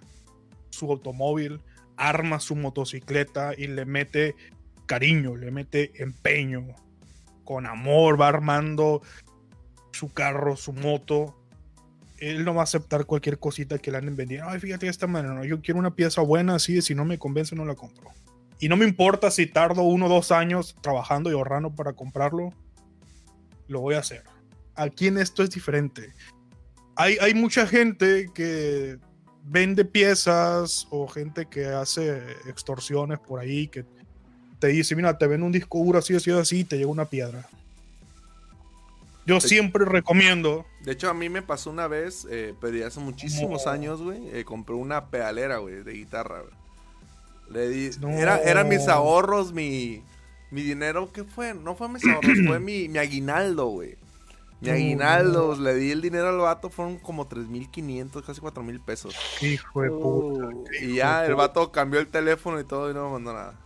su 0.71 0.91
automóvil, 0.91 1.61
arma 1.97 2.41
su 2.41 2.57
motocicleta 2.57 3.53
y 3.57 3.67
le 3.67 3.85
mete 3.85 4.35
cariño, 4.87 5.37
le 5.37 5.51
mete 5.51 5.93
empeño, 6.03 6.67
con 7.45 7.67
amor, 7.67 8.21
va 8.21 8.29
armando 8.29 9.03
su 9.93 10.13
carro, 10.13 10.57
su 10.57 10.73
moto. 10.73 11.37
Él 12.19 12.45
no 12.45 12.55
va 12.55 12.63
a 12.63 12.65
aceptar 12.65 13.07
cualquier 13.07 13.39
cosita 13.39 13.79
que 13.79 13.91
le 13.91 13.99
anden 13.99 14.17
vendiendo. 14.17 14.49
Ay, 14.49 14.61
fíjate 14.61 14.87
de 14.87 14.91
esta 14.91 15.07
manera, 15.07 15.35
no, 15.35 15.45
yo 15.45 15.61
quiero 15.61 15.81
una 15.81 15.95
pieza 15.95 16.21
buena, 16.23 16.55
así, 16.55 16.81
si 16.83 16.95
no 16.95 17.05
me 17.05 17.19
convence, 17.19 17.57
no 17.57 17.65
la 17.65 17.75
compro. 17.75 18.11
Y 18.61 18.69
no 18.69 18.77
me 18.77 18.85
importa 18.85 19.31
si 19.31 19.47
tardo 19.47 19.83
uno 19.83 20.07
o 20.07 20.09
dos 20.09 20.31
años 20.31 20.77
trabajando 20.81 21.31
y 21.31 21.35
ahorrando 21.35 21.75
para 21.75 21.93
comprarlo, 21.93 22.53
lo 23.69 23.81
voy 23.81 23.97
a 23.97 23.99
hacer. 23.99 24.23
Aquí 24.75 25.09
en 25.09 25.19
esto 25.19 25.43
es 25.43 25.51
diferente. 25.51 26.13
Hay, 26.97 27.19
hay 27.21 27.35
mucha 27.35 27.67
gente 27.67 28.31
que 28.35 28.99
vende 29.45 29.85
piezas 29.85 30.87
o 30.91 31.07
gente 31.07 31.47
que 31.47 31.67
hace 31.67 32.23
extorsiones 32.47 33.19
por 33.19 33.41
ahí 33.41 33.69
que 33.69 33.85
te 34.59 34.69
dice, 34.69 34.97
mira, 34.97 35.19
te 35.19 35.27
vendo 35.27 35.45
un 35.45 35.53
disco 35.53 35.79
duro 35.79 35.99
así, 35.99 36.15
así, 36.15 36.31
así, 36.31 36.61
y 36.61 36.65
te 36.65 36.77
llega 36.77 36.89
una 36.89 37.05
piedra. 37.05 37.47
Yo 39.27 39.41
siempre 39.41 39.85
recomiendo, 39.87 40.67
De 40.81 40.93
hecho, 40.93 41.09
a 41.09 41.15
mí 41.15 41.29
me 41.31 41.41
pasó 41.43 41.71
una 41.71 41.89
vez, 41.89 42.27
eh, 42.31 42.55
pedí 42.61 42.83
hace 42.83 43.01
muchísimos 43.01 43.65
No. 43.65 43.73
años, 43.73 44.03
güey, 44.03 44.29
eh, 44.37 44.45
compré 44.45 44.75
una 44.75 45.07
pedalera, 45.07 45.59
güey, 45.59 45.83
de 45.83 45.93
guitarra, 45.95 46.41
güey. 46.43 46.55
Le 47.51 47.69
di, 47.69 47.91
No. 48.01 48.11
era, 48.11 48.39
eran 48.43 48.69
mis 48.69 48.87
ahorros, 48.89 49.53
mi, 49.53 50.03
mi 50.51 50.63
dinero, 50.63 51.11
¿qué 51.13 51.25
fue? 51.25 51.55
No 51.55 51.75
fue 51.75 51.89
mis 51.89 52.05
ahorros, 52.07 52.39
fue 52.47 52.61
mi, 52.61 52.89
mi 52.89 52.99
aguinaldo, 52.99 53.67
güey. 53.69 53.97
Mi 54.61 54.69
No, 54.69 54.75
aguinaldo, 54.75 55.57
le 55.57 55.75
di 55.75 55.91
el 55.91 56.01
dinero 56.01 56.29
al 56.29 56.39
vato, 56.39 56.69
fueron 56.71 56.99
como 56.99 57.27
3.500, 57.29 58.23
casi 58.25 58.41
4.000 58.41 58.81
pesos. 58.81 59.15
hijo 59.43 59.83
de 59.83 59.91
puta. 59.91 60.49
Y 60.81 60.85
hijo 60.87 60.95
ya 60.97 61.21
de 61.23 61.27
el 61.29 61.33
puta. 61.35 61.47
vato 61.49 61.73
cambió 61.73 61.99
el 62.01 62.09
teléfono 62.09 62.59
y 62.61 62.65
todo 62.65 62.91
y 62.91 62.95
no 62.95 63.07
me 63.07 63.13
mandó 63.13 63.33
nada. 63.33 63.59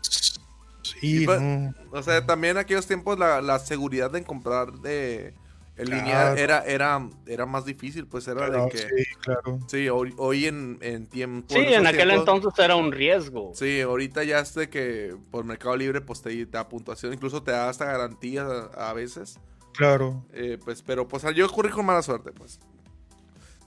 Sí, 0.83 1.23
Y 1.23 1.27
pues- 1.27 1.41
no. 1.41 1.75
O 1.93 2.03
sea, 2.03 2.25
también 2.25 2.53
en 2.53 2.59
aquellos 2.59 2.87
tiempos 2.87 3.19
la, 3.19 3.41
la 3.43 3.59
seguridad 3.59 4.11
de 4.11 4.23
comprar 4.25 4.73
de 4.81 5.35
en 5.79 5.87
Claro. 5.87 6.03
línea 6.03 6.33
era, 6.35 6.65
era, 6.65 7.09
era 7.27 7.47
más 7.47 7.65
difícil, 7.65 8.07
pues 8.07 8.27
era 8.29 8.47
Claro, 8.49 8.65
de 8.65 8.71
que... 8.71 8.79
sí, 8.79 9.05
claro. 9.23 9.59
Sí, 9.69 9.89
hoy, 9.89 10.13
hoy 10.19 10.47
en, 10.47 10.79
en 10.83 11.07
tiempo. 11.07 11.55
Sí, 11.55 11.61
en 11.61 11.87
aquel 11.87 12.11
entonces 12.11 12.53
era 12.59 12.77
un 12.77 12.93
riesgo. 12.93 13.53
Sí, 13.55 13.81
ahorita 13.81 14.25
ya 14.25 14.41
es 14.41 14.55
de 14.55 14.69
que 14.69 15.17
por 15.31 15.45
Mercado 15.45 15.77
Libre 15.77 16.01
pues 16.01 16.21
te, 16.21 16.31
te 16.31 16.47
da 16.47 16.69
puntuación, 16.69 17.13
incluso 17.13 17.43
te 17.43 17.53
da 17.53 17.69
hasta 17.69 17.85
garantía 17.85 18.45
a, 18.77 18.91
a 18.91 18.93
veces. 18.93 19.39
Claro. 19.75 20.25
Eh, 20.33 20.59
pues, 20.65 20.83
pero 20.83 21.07
pues 21.07 21.23
yo 21.35 21.47
ocurrí 21.47 21.71
con 21.71 21.87
mala 21.87 22.03
suerte, 22.03 22.33
pues. 22.33 22.59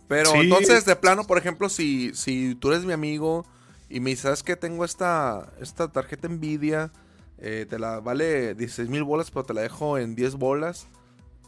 Pero 0.08 0.32
Sí. 0.32 0.40
entonces, 0.42 0.84
de 0.86 0.96
plano, 0.98 1.26
por 1.26 1.38
ejemplo, 1.38 1.70
si, 1.70 2.14
si 2.14 2.56
tú 2.56 2.72
eres 2.72 2.84
mi 2.84 2.92
amigo 2.92 3.46
y 3.90 4.02
me 4.02 4.10
dices, 4.10 4.24
¿sabes 4.24 4.44
que 4.44 4.58
tengo 4.58 4.84
esta, 4.84 5.54
esta 5.62 5.90
tarjeta 5.92 6.28
Nvidia? 6.28 6.92
eh, 7.44 7.66
te 7.68 7.80
la 7.80 8.00
vale 8.02 8.54
16 8.54 8.88
mil 8.90 9.04
bolas, 9.04 9.32
pero 9.32 9.44
te 9.46 9.54
la 9.56 9.62
dejo 9.62 9.98
en 9.98 10.14
10 10.14 10.36
bolas. 10.36 10.88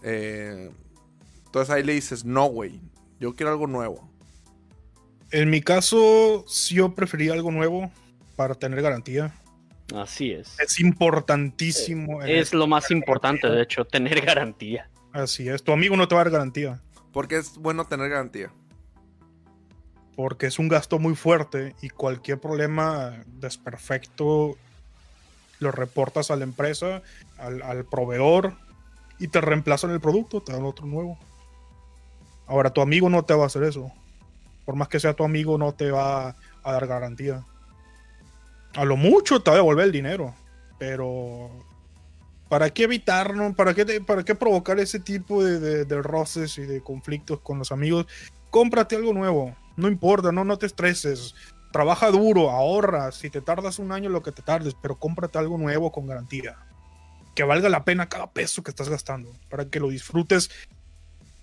Eh, 0.03 0.69
entonces 1.45 1.73
ahí 1.73 1.83
le 1.83 1.93
dices, 1.93 2.25
no, 2.25 2.45
güey, 2.45 2.81
yo 3.19 3.35
quiero 3.35 3.51
algo 3.51 3.67
nuevo. 3.67 4.09
En 5.31 5.49
mi 5.49 5.61
caso, 5.61 6.45
sí 6.47 6.75
yo 6.75 6.93
prefería 6.93 7.33
algo 7.33 7.51
nuevo 7.51 7.91
para 8.35 8.55
tener 8.55 8.81
garantía. 8.81 9.33
Así 9.95 10.31
es. 10.31 10.59
Es 10.59 10.79
importantísimo. 10.79 12.21
en 12.21 12.29
Es 12.29 12.53
lo 12.53 12.67
más 12.67 12.91
importante, 12.91 13.47
de 13.47 13.61
hecho, 13.61 13.85
tener 13.85 14.21
garantía. 14.21 14.89
Así 15.11 15.47
es. 15.47 15.63
Tu 15.63 15.71
amigo 15.71 15.95
no 15.95 16.07
te 16.07 16.15
va 16.15 16.21
a 16.21 16.23
dar 16.25 16.33
garantía. 16.33 16.81
Porque 17.11 17.37
es 17.37 17.57
bueno 17.57 17.85
tener 17.85 18.09
garantía. 18.09 18.51
Porque 20.15 20.47
es 20.47 20.59
un 20.59 20.67
gasto 20.67 20.99
muy 20.99 21.15
fuerte 21.15 21.75
y 21.81 21.89
cualquier 21.89 22.39
problema 22.39 23.23
desperfecto 23.27 24.57
lo 25.59 25.71
reportas 25.71 26.29
a 26.29 26.35
la 26.35 26.43
empresa, 26.43 27.01
al, 27.37 27.61
al 27.61 27.85
proveedor 27.85 28.55
y 29.19 29.27
te 29.27 29.41
reemplazan 29.41 29.91
el 29.91 30.01
producto, 30.01 30.41
te 30.41 30.53
dan 30.53 30.65
otro 30.65 30.85
nuevo. 30.85 31.17
Ahora, 32.47 32.71
tu 32.71 32.81
amigo 32.81 33.09
no 33.09 33.23
te 33.23 33.33
va 33.33 33.43
a 33.43 33.47
hacer 33.47 33.63
eso. 33.63 33.91
Por 34.65 34.75
más 34.75 34.87
que 34.87 34.99
sea 34.99 35.13
tu 35.13 35.23
amigo, 35.23 35.57
no 35.57 35.73
te 35.73 35.91
va 35.91 36.35
a 36.63 36.71
dar 36.71 36.87
garantía. 36.87 37.45
A 38.75 38.85
lo 38.85 38.95
mucho 38.95 39.41
te 39.41 39.51
va 39.51 39.55
a 39.55 39.59
devolver 39.59 39.85
el 39.85 39.91
dinero. 39.91 40.33
Pero 40.77 41.49
¿para 42.49 42.69
qué 42.69 42.83
evitarlo? 42.83 43.53
¿Para 43.53 43.73
qué, 43.73 44.01
para 44.01 44.23
qué 44.23 44.35
provocar 44.35 44.79
ese 44.79 44.99
tipo 44.99 45.43
de, 45.43 45.85
de, 45.85 46.01
roces 46.01 46.57
y 46.57 46.63
de 46.63 46.81
conflictos 46.81 47.39
con 47.39 47.59
los 47.59 47.71
amigos? 47.71 48.07
Cómprate 48.49 48.95
algo 48.95 49.13
nuevo. 49.13 49.55
No 49.75 49.87
importa, 49.87 50.31
no, 50.31 50.43
no 50.43 50.57
te 50.57 50.65
estreses. 50.65 51.35
Trabaja 51.71 52.11
duro, 52.11 52.51
ahorra. 52.51 53.11
Si 53.11 53.29
te 53.29 53.41
tardas 53.41 53.79
un 53.79 53.91
año, 53.91 54.09
lo 54.09 54.21
que 54.21 54.31
te 54.31 54.41
tardes, 54.41 54.75
pero 54.81 54.97
cómprate 54.97 55.37
algo 55.37 55.57
nuevo 55.57 55.91
con 55.91 56.05
garantía. 56.05 56.57
Que 57.35 57.43
valga 57.43 57.69
la 57.69 57.83
pena 57.83 58.09
cada 58.09 58.31
peso 58.31 58.63
que 58.63 58.71
estás 58.71 58.89
gastando. 58.89 59.31
Para 59.49 59.65
que 59.65 59.79
lo 59.79 59.89
disfrutes 59.89 60.51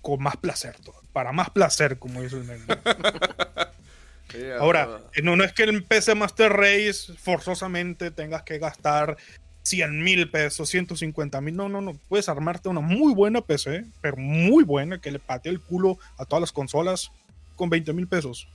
con 0.01 0.21
más 0.21 0.37
placer. 0.37 0.75
Para 1.13 1.31
más 1.31 1.49
placer, 1.49 1.99
como 1.99 2.21
dice 2.21 2.37
el 2.37 2.43
meme. 2.45 2.65
Ahora, 4.59 5.01
no, 5.21 5.35
no 5.35 5.43
es 5.43 5.53
que 5.53 5.63
el 5.63 5.83
PC 5.83 6.15
Master 6.15 6.53
Race 6.53 7.13
forzosamente 7.17 8.11
tengas 8.11 8.43
que 8.43 8.59
gastar 8.59 9.17
100 9.63 10.03
mil 10.03 10.29
pesos, 10.29 10.69
150 10.69 11.41
mil. 11.41 11.55
No, 11.55 11.69
no, 11.69 11.81
no. 11.81 11.93
Puedes 12.07 12.29
armarte 12.29 12.69
una 12.69 12.79
muy 12.79 13.13
buena 13.13 13.41
PC, 13.41 13.85
pero 14.01 14.17
muy 14.17 14.63
buena, 14.63 14.99
que 14.99 15.11
le 15.11 15.19
patee 15.19 15.51
el 15.51 15.61
culo 15.61 15.97
a 16.17 16.25
todas 16.25 16.41
las 16.41 16.51
consolas 16.51 17.11
con 17.55 17.69
20 17.69 17.93
mil 17.93 18.07
pesos. 18.07 18.47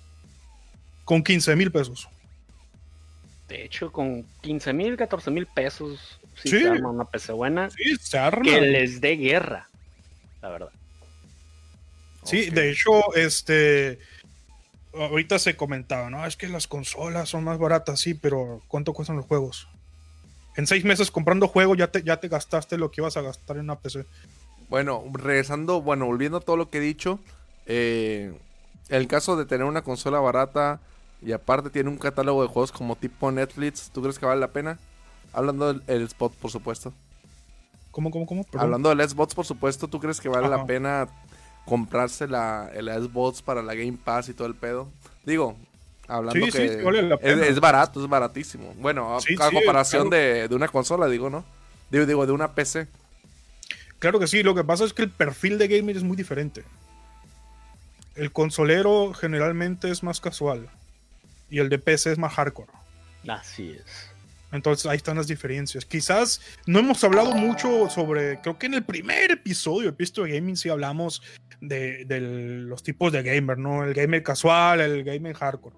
Con 1.05 1.23
15 1.23 1.55
mil 1.57 1.71
pesos. 1.71 2.09
De 3.49 3.65
hecho, 3.65 3.93
con 3.93 4.25
15 4.41 4.73
mil, 4.73 4.97
14 4.97 5.31
mil 5.31 5.47
pesos, 5.47 6.19
si 6.43 6.51
se 6.51 6.69
arma 6.69 6.91
una 6.91 7.05
PC 7.05 7.33
buena, 7.33 7.71
sí, 7.71 7.97
se 8.01 8.19
arma. 8.19 8.45
que 8.45 8.61
les 8.61 9.01
dé 9.01 9.17
guerra, 9.17 9.69
la 10.43 10.49
verdad. 10.51 10.71
Sí, 12.25 12.51
de 12.51 12.71
hecho, 12.71 13.15
este. 13.15 13.99
Ahorita 14.95 15.39
se 15.39 15.57
comentaba, 15.57 16.09
¿no? 16.09 16.25
Es 16.27 16.37
que 16.37 16.49
las 16.49 16.67
consolas 16.67 17.29
son 17.29 17.45
más 17.45 17.59
baratas, 17.59 18.01
sí, 18.01 18.15
pero 18.15 18.63
¿cuánto 18.67 18.95
cuestan 18.95 19.17
los 19.17 19.27
juegos? 19.27 19.69
en 20.57 20.67
seis 20.67 20.85
meses 20.85 21.11
comprando 21.11 21.49
juego 21.49 21.75
ya 21.75 21.89
te, 21.89 22.03
ya 22.03 22.19
te 22.19 22.29
gastaste 22.29 22.79
lo 22.79 22.91
que 22.91 23.01
ibas 23.01 23.17
a 23.17 23.23
gastar 23.23 23.57
en 23.57 23.65
una 23.65 23.79
PC. 23.79 24.07
Bueno, 24.69 25.05
regresando, 25.13 25.81
bueno, 25.83 26.07
volviendo 26.07 26.39
a 26.39 26.41
todo 26.41 26.57
lo 26.57 26.71
que 26.71 26.79
he 26.79 26.81
dicho, 26.81 27.21
eh, 27.67 28.35
el 28.89 29.07
caso 29.07 29.37
de 29.37 29.45
tener 29.45 29.67
una 29.67 29.83
consola 29.83 30.19
barata 30.19 30.81
y 31.23 31.33
aparte 31.33 31.71
tiene 31.71 31.91
un 31.91 31.99
catálogo 31.99 32.43
de 32.43 32.49
juegos 32.49 32.73
como 32.73 32.97
tipo 32.97 33.31
Netflix, 33.31 33.91
¿tú 33.93 34.03
crees 34.03 34.19
que 34.19 34.27
vale 34.27 34.41
la 34.41 34.53
pena? 34.53 34.79
Hablando 35.37 35.75
del 35.75 36.03
spot, 36.03 36.33
por 36.35 36.51
supuesto. 36.51 36.93
¿Cómo, 37.91 38.11
cómo, 38.11 38.27
cómo? 38.27 38.45
Hablando 38.59 38.89
del 38.89 39.09
Xbox, 39.09 39.35
por 39.35 39.47
supuesto, 39.47 39.87
¿tú 39.87 40.01
crees 40.01 40.21
que 40.21 40.29
vale 40.29 40.49
la 40.49 40.67
pena 40.67 41.09
comprarse 41.65 42.27
la, 42.27 42.71
el 42.75 42.89
Xbox 42.89 43.43
para 43.43 43.63
la 43.63 43.75
Game 43.75 43.99
Pass 44.03 44.29
y 44.31 44.35
todo 44.35 44.49
el 44.49 44.55
pedo? 44.55 44.89
Digo, 45.25 45.57
Hablando 46.09 46.47
que 46.47 47.49
Es, 47.49 47.61
barato, 47.61 48.03
es 48.03 48.09
baratísimo. 48.09 48.75
Bueno, 48.79 49.17
a, 49.17 49.51
comparación 49.51 50.09
de, 50.09 50.49
una 50.51 50.69
consola, 50.69 51.07
digo, 51.07 51.31
¿no? 51.31 51.45
Digo, 51.91 52.07
digo, 52.07 52.27
de 52.27 52.33
una 52.33 52.55
PC. 52.55 52.87
Claro 53.99 54.19
que 54.19 54.27
sí, 54.27 54.43
lo 54.43 54.55
que 54.55 54.65
pasa 54.65 54.85
es 54.85 54.93
que 54.93 55.03
el 55.03 55.11
perfil 55.11 55.59
de 55.59 55.69
gamer 55.69 55.97
es 55.97 56.03
muy 56.03 56.17
diferente. 56.17 56.65
El 58.15 58.33
consolero 58.33 59.13
generalmente 59.13 59.91
es 59.91 60.03
más 60.03 60.21
casual 60.21 60.71
y 61.51 61.59
el 61.59 61.69
de 61.69 61.79
PC 61.79 62.13
es 62.13 62.19
más 62.19 62.33
hardcore. 62.35 62.71
Así 63.29 63.71
es. 63.71 64.16
Entonces 64.53 64.87
ahí 64.87 64.97
están 64.97 65.17
las 65.17 65.27
diferencias. 65.27 65.85
Quizás 65.85 66.41
no 66.67 66.79
hemos 66.79 67.03
hablado 67.05 67.33
mucho 67.33 67.91
sobre, 67.91 68.41
creo 68.41 68.59
que 68.59 68.67
en 68.67 68.75
el 68.75 68.85
primer 68.85 69.33
episodio 69.33 69.91
de 69.91 69.97
Pisto 69.97 70.23
de 70.23 70.33
Gaming 70.33 70.57
sí 70.57 70.69
hablamos 70.69 71.23
de, 71.61 72.05
de, 72.05 72.21
los 72.21 72.83
tipos 72.83 73.13
de 73.13 73.23
gamer, 73.23 73.59
¿no? 73.59 73.85
El 73.85 73.93
gamer 73.95 74.23
casual, 74.23 74.81
el 74.81 75.05
gamer 75.05 75.35
hardcore 75.35 75.77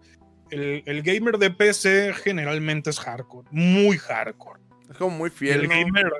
el, 0.50 1.02
gamer 1.02 1.38
de 1.38 1.50
PC 1.50 2.14
generalmente 2.14 2.90
es 2.90 2.98
hardcore, 2.98 3.48
muy 3.50 3.98
hardcore. 3.98 4.60
Es 4.90 4.96
como 4.96 5.16
muy 5.16 5.30
fiel. 5.30 5.60
El 5.60 5.68
¿no? 5.68 5.74
gamer. 5.74 6.12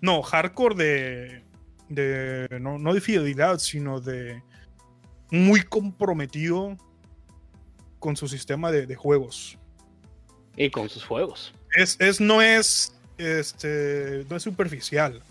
No, 0.00 0.22
hardcore 0.22 0.74
de. 0.74 1.44
de 1.88 2.58
no, 2.60 2.92
de 2.92 3.00
fidelidad, 3.00 3.58
sino 3.58 4.00
de. 4.00 4.42
Muy 5.30 5.62
comprometido 5.62 6.76
con 7.98 8.16
su 8.16 8.28
sistema 8.28 8.70
de, 8.70 8.94
juegos. 8.94 9.58
Y 10.56 10.70
con 10.70 10.88
sus 10.88 11.04
juegos. 11.04 11.52
Es, 11.76 11.96
es, 12.00 12.20
no 12.20 12.42
es. 12.42 12.94
Este. 13.18 14.24
No 14.28 14.36
es 14.36 14.42
superficial. 14.42 15.22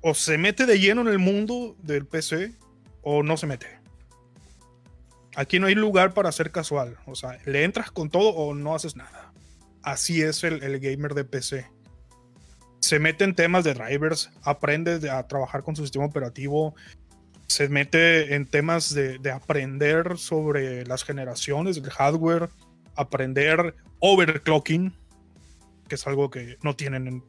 O 0.00 0.14
se 0.14 0.38
mete 0.38 0.64
de 0.64 0.78
lleno 0.78 1.02
en 1.02 1.08
el 1.08 1.18
mundo 1.18 1.76
del 1.82 2.06
PC, 2.06 2.52
o 3.02 3.22
no 3.22 3.36
se 3.36 3.46
mete. 3.46 3.66
Aquí 5.34 5.58
no 5.58 5.66
hay 5.66 5.74
lugar 5.74 6.14
para 6.14 6.32
ser 6.32 6.50
casual. 6.50 6.96
O 7.06 7.14
sea, 7.14 7.38
le 7.44 7.64
entras 7.64 7.90
con 7.90 8.08
todo 8.08 8.30
o 8.30 8.54
no 8.54 8.74
haces 8.74 8.96
nada. 8.96 9.32
Así 9.82 10.22
es 10.22 10.44
el, 10.44 10.80
gamer 10.80 11.14
de 11.14 11.24
PC. 11.24 11.66
Se 12.80 12.98
mete 12.98 13.24
en 13.24 13.34
temas 13.34 13.64
de 13.64 13.74
drivers, 13.74 14.30
aprende 14.42 15.10
a 15.10 15.26
trabajar 15.26 15.62
con 15.62 15.74
su 15.74 15.82
sistema 15.82 16.04
operativo, 16.04 16.74
se 17.46 17.68
mete 17.68 18.34
en 18.34 18.46
temas 18.46 18.94
de, 18.94 19.18
aprender 19.32 20.18
sobre 20.18 20.84
las 20.86 21.04
generaciones 21.04 21.80
del 21.80 21.90
hardware, 21.90 22.50
aprender 22.94 23.74
overclocking, 24.00 24.92
que 25.88 25.96
es 25.96 26.06
algo 26.06 26.30
que 26.30 26.56
no 26.62 26.76
tienen 26.76 27.06
en, 27.08 27.24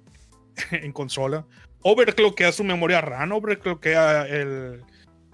en 0.83 0.91
consola. 0.91 1.45
Overclockea 1.81 2.51
su 2.51 2.63
memoria 2.63 3.01
RAM, 3.01 3.31
overclockea 3.31 4.27
el, 4.27 4.83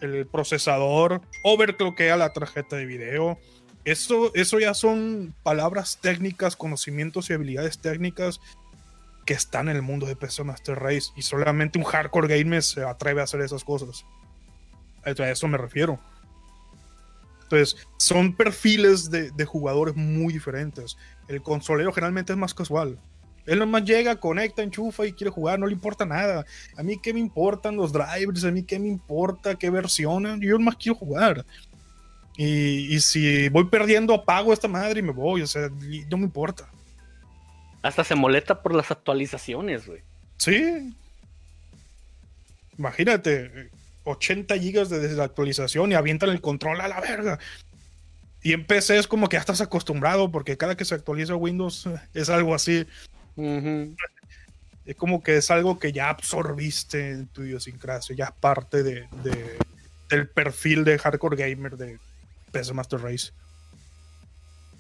el 0.02 0.28
procesador, 0.28 1.22
overclockea 1.44 2.18
la 2.18 2.34
tarjeta 2.34 2.76
de 2.76 2.86
video. 2.86 3.40
Eso, 3.84 4.34
eso 4.34 4.60
ya 4.60 4.74
son 4.74 5.36
palabras 5.44 6.00
técnicas, 6.02 6.56
conocimientos 6.56 7.30
y 7.30 7.34
habilidades 7.34 7.80
técnicas 7.80 8.40
que 9.26 9.34
están 9.34 9.70
en 9.70 9.76
el 9.76 9.82
mundo 9.82 10.06
de 10.06 10.16
PC 10.16 10.44
Master 10.44 10.80
Race 10.80 11.12
y 11.16 11.24
solamente 11.24 11.80
un 11.80 11.86
hardcore 11.86 12.28
gamer 12.28 12.62
se 12.62 12.84
atreve 12.84 13.22
a 13.22 13.26
hacer 13.26 13.42
esas 13.42 13.64
cosas. 13.64 14.06
A 15.04 15.12
eso 15.12 15.48
me 15.48 15.58
refiero. 15.58 16.00
Entonces, 17.44 17.78
son 17.98 18.36
perfiles 18.36 19.12
de, 19.12 19.30
de 19.30 19.46
jugadores 19.46 19.96
muy 19.96 20.34
diferentes. 20.34 20.98
El 21.28 21.44
consolero 21.44 21.94
generalmente 21.94 22.34
es 22.34 22.40
más 22.40 22.56
casual. 22.56 23.00
Él 23.46 23.60
nomás 23.60 23.84
llega, 23.84 24.16
conecta, 24.16 24.64
enchufa 24.64 25.06
y 25.06 25.14
quiere 25.14 25.32
jugar, 25.32 25.60
no 25.60 25.68
le 25.68 25.74
importa 25.74 26.06
nada. 26.06 26.46
A 26.76 26.84
mí 26.84 26.98
qué 27.02 27.14
me 27.14 27.20
importan 27.20 27.76
los 27.76 27.94
drivers, 27.94 28.44
a 28.44 28.52
mí 28.52 28.64
qué 28.64 28.80
me 28.80 28.88
importa 28.88 29.56
qué 29.56 29.70
versión, 29.70 30.42
yo 30.42 30.58
nomás 30.58 30.78
quiero 30.78 30.96
jugar. 30.96 31.46
Y, 32.38 33.00
si 33.00 33.48
voy 33.50 33.66
perdiendo, 33.66 34.14
apago 34.14 34.52
esta 34.52 34.68
madre 34.68 35.00
y 35.00 35.04
me 35.04 35.12
voy, 35.12 35.42
o 35.42 35.48
sea, 35.48 35.70
no 36.10 36.18
me 36.18 36.24
importa. 36.24 36.70
Hasta 37.82 38.04
se 38.04 38.16
molesta 38.16 38.62
por 38.62 38.74
las 38.74 38.92
actualizaciones, 38.92 39.86
güey. 39.86 40.02
Sí. 40.38 40.94
Imagínate, 42.78 43.70
80 44.04 44.58
gigas 44.58 44.90
de 44.90 45.00
desactualización 45.00 45.92
y 45.92 45.96
avientan 45.96 46.30
el 46.30 46.42
control 46.42 46.82
a 46.82 46.88
la 46.88 47.00
verga. 47.00 47.40
Y 48.42 48.54
en 48.54 48.66
PC 48.66 48.98
es 48.98 49.08
como 49.08 49.30
que 49.30 49.38
ya 49.38 49.40
estás 49.40 49.62
acostumbrado 49.62 50.32
porque 50.32 50.58
cada 50.58 50.76
que 50.76 50.86
se 50.86 50.94
actualiza 50.94 51.36
Windows 51.36 51.90
es 52.14 52.30
algo 52.30 52.54
así. 52.54 52.86
Es 53.38 54.96
como 54.96 55.24
que 55.24 55.38
es 55.38 55.50
algo 55.52 55.80
que 55.80 55.92
ya 55.92 56.10
absorbiste 56.10 57.12
en 57.12 57.28
tu 57.28 57.44
idiosincrasia, 57.44 58.16
ya 58.16 58.26
es 58.26 58.32
parte 58.32 58.84
de, 58.84 59.08
del 60.10 60.28
perfil 60.30 60.84
de 60.84 61.00
hardcore 61.00 61.36
gamer 61.36 61.76
de 61.76 61.98
PC 62.52 62.74
Master 62.74 63.02
Race. 63.02 63.32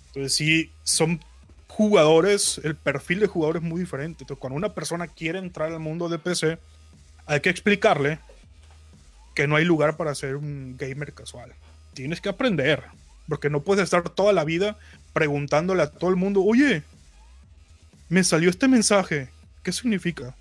Entonces, 0.07 0.35
sí, 0.35 0.71
son 0.83 1.19
jugadores, 1.67 2.61
el 2.63 2.75
perfil 2.75 3.19
de 3.19 3.27
jugadores 3.27 3.61
es 3.61 3.67
muy 3.67 3.81
diferente. 3.81 4.23
Entonces, 4.23 4.39
cuando 4.39 4.55
una 4.57 4.73
persona 4.73 5.07
quiere 5.07 5.39
entrar 5.39 5.71
al 5.71 5.79
mundo 5.79 6.07
de 6.07 6.19
PC, 6.19 6.57
hay 7.25 7.41
que 7.41 7.49
explicarle 7.49 8.19
que 9.33 9.47
no 9.47 9.57
hay 9.57 9.65
lugar 9.65 9.97
para 9.97 10.15
ser 10.15 10.37
un 10.37 10.77
gamer 10.77 11.13
casual. 11.13 11.53
Tienes 11.93 12.21
que 12.21 12.29
aprender, 12.29 12.83
porque 13.27 13.49
no 13.49 13.61
puedes 13.61 13.83
estar 13.83 14.07
toda 14.09 14.31
la 14.31 14.45
vida 14.45 14.77
preguntándole 15.13 15.83
a 15.83 15.91
todo 15.91 16.09
el 16.09 16.15
mundo, 16.15 16.43
oye, 16.43 16.83
me 18.09 18.23
salió 18.23 18.49
este 18.49 18.67
mensaje. 18.67 19.29
¿Qué 19.63 19.71
significa? 19.71 20.35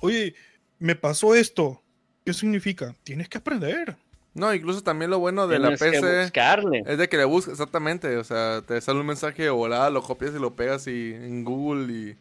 Oye, 0.00 0.34
me 0.78 0.94
pasó 0.94 1.34
esto. 1.34 1.82
¿Qué 2.24 2.32
significa? 2.32 2.94
Tienes 3.04 3.28
que 3.28 3.38
aprender. 3.38 3.96
No, 4.34 4.54
incluso 4.54 4.82
también 4.82 5.10
lo 5.10 5.18
bueno 5.18 5.48
de 5.48 5.58
la 5.58 5.70
PC 5.70 6.22
es 6.22 6.98
de 6.98 7.08
que 7.08 7.16
le 7.16 7.24
buscas 7.24 7.52
exactamente, 7.52 8.16
o 8.16 8.22
sea, 8.22 8.62
te 8.62 8.80
sale 8.80 9.00
un 9.00 9.06
mensaje 9.06 9.42
de 9.42 9.50
volada, 9.50 9.90
lo 9.90 10.02
copias 10.02 10.32
y 10.34 10.38
lo 10.38 10.54
pegas 10.54 10.86
y, 10.86 11.12
en 11.12 11.44
Google 11.44 11.92
y, 11.92 12.16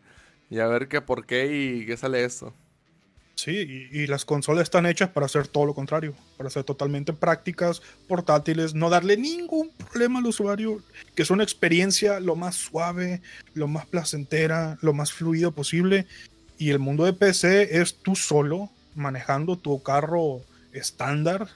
y 0.50 0.60
a 0.60 0.66
ver 0.66 0.88
qué 0.88 1.02
por 1.02 1.28
qué 1.28 1.54
y 1.54 1.86
qué 1.86 1.98
sale 1.98 2.24
esto. 2.24 2.54
Sí, 3.40 3.88
y, 3.90 4.06
las 4.08 4.26
consolas 4.26 4.64
están 4.64 4.86
hechas 4.86 5.12
para 5.12 5.26
hacer 5.26 5.48
todo 5.48 5.66
lo 5.66 5.74
contrario, 5.74 6.14
para 6.36 6.50
ser 6.50 6.66
totalmente 6.66 7.14
prácticas, 7.14 7.82
portátiles, 8.06 8.74
no 8.74 8.90
darle 8.90 9.16
ningún 9.16 9.70
problema 9.70 10.20
al 10.20 10.26
usuario, 10.26 10.82
que 11.16 11.22
es 11.22 11.30
una 11.30 11.44
experiencia 11.44 12.20
lo 12.20 12.36
más 12.36 12.56
suave, 12.56 13.22
lo 13.54 13.70
más 13.70 13.86
placentera, 13.86 14.78
lo 14.82 14.92
más 14.92 15.14
fluido 15.14 15.54
posible. 15.54 16.06
Y 16.58 16.72
el 16.72 16.80
mundo 16.80 17.06
de 17.06 17.14
PC 17.14 17.80
es 17.80 17.96
tú 17.96 18.14
solo 18.14 18.70
manejando 18.94 19.58
tu 19.58 19.82
carro 19.82 20.42
estándar 20.74 21.48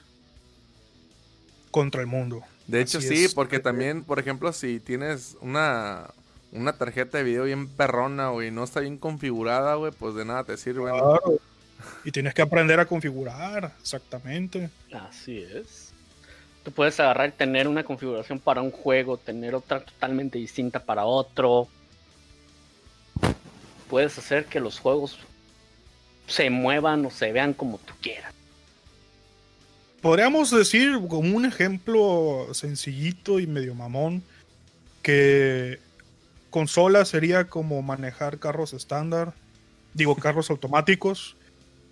contra 1.69 1.99
el 1.99 2.07
mundo. 2.07 2.43
De 2.65 2.79
hecho, 2.79 2.99
Así 2.99 3.09
sí, 3.09 3.25
es. 3.25 3.33
porque 3.33 3.59
también, 3.59 4.05
por 4.05 4.19
ejemplo, 4.19 4.53
si 4.53 4.79
tienes 4.79 5.35
una, 5.41 6.11
una 6.53 6.77
tarjeta 6.77 7.17
de 7.17 7.25
video 7.25 7.43
bien 7.43 7.67
perrona, 7.67 8.29
güey, 8.29 8.47
y 8.47 8.51
no 8.51 8.63
está 8.63 8.79
bien 8.79 8.97
configurada, 8.97 9.75
güey, 9.75 9.91
pues 9.91 10.15
de 10.15 10.23
nada 10.23 10.45
te 10.45 10.55
sirve. 10.55 10.89
¿no? 10.89 11.19
Y 12.03 12.11
tienes 12.11 12.33
que 12.33 12.41
aprender 12.41 12.79
a 12.79 12.85
configurar, 12.85 13.71
exactamente. 13.79 14.69
Así 14.91 15.39
es. 15.39 15.93
Tú 16.63 16.71
puedes 16.71 16.99
agarrar 16.99 17.29
y 17.29 17.31
tener 17.33 17.67
una 17.67 17.83
configuración 17.83 18.39
para 18.39 18.61
un 18.61 18.71
juego, 18.71 19.17
tener 19.17 19.53
otra 19.55 19.81
totalmente 19.81 20.37
distinta 20.37 20.79
para 20.79 21.05
otro. 21.05 21.67
Puedes 23.89 24.17
hacer 24.17 24.45
que 24.45 24.59
los 24.59 24.79
juegos 24.79 25.19
se 26.27 26.49
muevan 26.49 27.05
o 27.05 27.11
se 27.11 27.31
vean 27.31 27.53
como 27.53 27.77
tú 27.79 27.93
quieras. 28.01 28.33
Podríamos 30.01 30.51
decir, 30.51 30.93
como 31.09 31.35
un 31.35 31.45
ejemplo 31.45 32.47
sencillito 32.53 33.39
y 33.39 33.47
medio 33.47 33.73
mamón, 33.73 34.23
que 35.01 35.79
consola 36.49 37.05
sería 37.05 37.49
como 37.49 37.81
manejar 37.81 38.37
carros 38.39 38.73
estándar, 38.73 39.33
digo 39.93 40.15
carros 40.15 40.49
automáticos, 40.49 41.35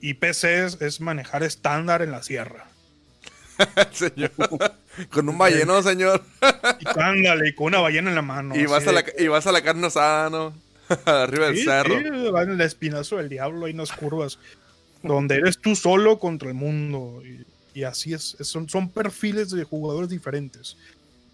y 0.01 0.15
PC 0.15 0.65
es, 0.65 0.81
es 0.81 0.99
manejar 1.01 1.43
estándar 1.43 2.01
en 2.01 2.11
la 2.11 2.23
sierra. 2.23 2.67
señor. 3.91 4.31
con 5.09 5.29
un 5.29 5.37
balleno, 5.37 5.81
señor. 5.83 6.23
Y 6.79 6.99
ándale, 6.99 7.49
y 7.49 7.53
con 7.53 7.67
una 7.67 7.79
ballena 7.79 8.09
en 8.09 8.15
la 8.15 8.21
mano. 8.21 8.55
y, 8.55 8.65
vas 8.65 8.87
a 8.87 8.91
la, 8.91 9.03
y 9.17 9.27
vas 9.27 9.45
a 9.47 9.51
la 9.51 9.61
carne 9.61 9.87
asada, 9.87 10.29
¿no? 10.29 10.53
Arriba 11.05 11.47
del 11.47 11.63
cerro. 11.63 11.95
sí, 11.99 12.29
va 12.31 12.43
en 12.43 12.51
el 12.51 12.61
espinazo 12.61 13.17
del 13.17 13.29
diablo, 13.29 13.65
hay 13.65 13.73
unas 13.73 13.91
curvas 13.91 14.39
donde 15.03 15.35
eres 15.35 15.57
tú 15.57 15.75
solo 15.75 16.19
contra 16.19 16.49
el 16.49 16.55
mundo. 16.55 17.21
Y, 17.23 17.45
y 17.79 17.83
así 17.83 18.13
es, 18.13 18.35
es- 18.39 18.47
son, 18.47 18.67
son 18.67 18.89
perfiles 18.89 19.51
de 19.51 19.63
jugadores 19.63 20.09
diferentes. 20.09 20.75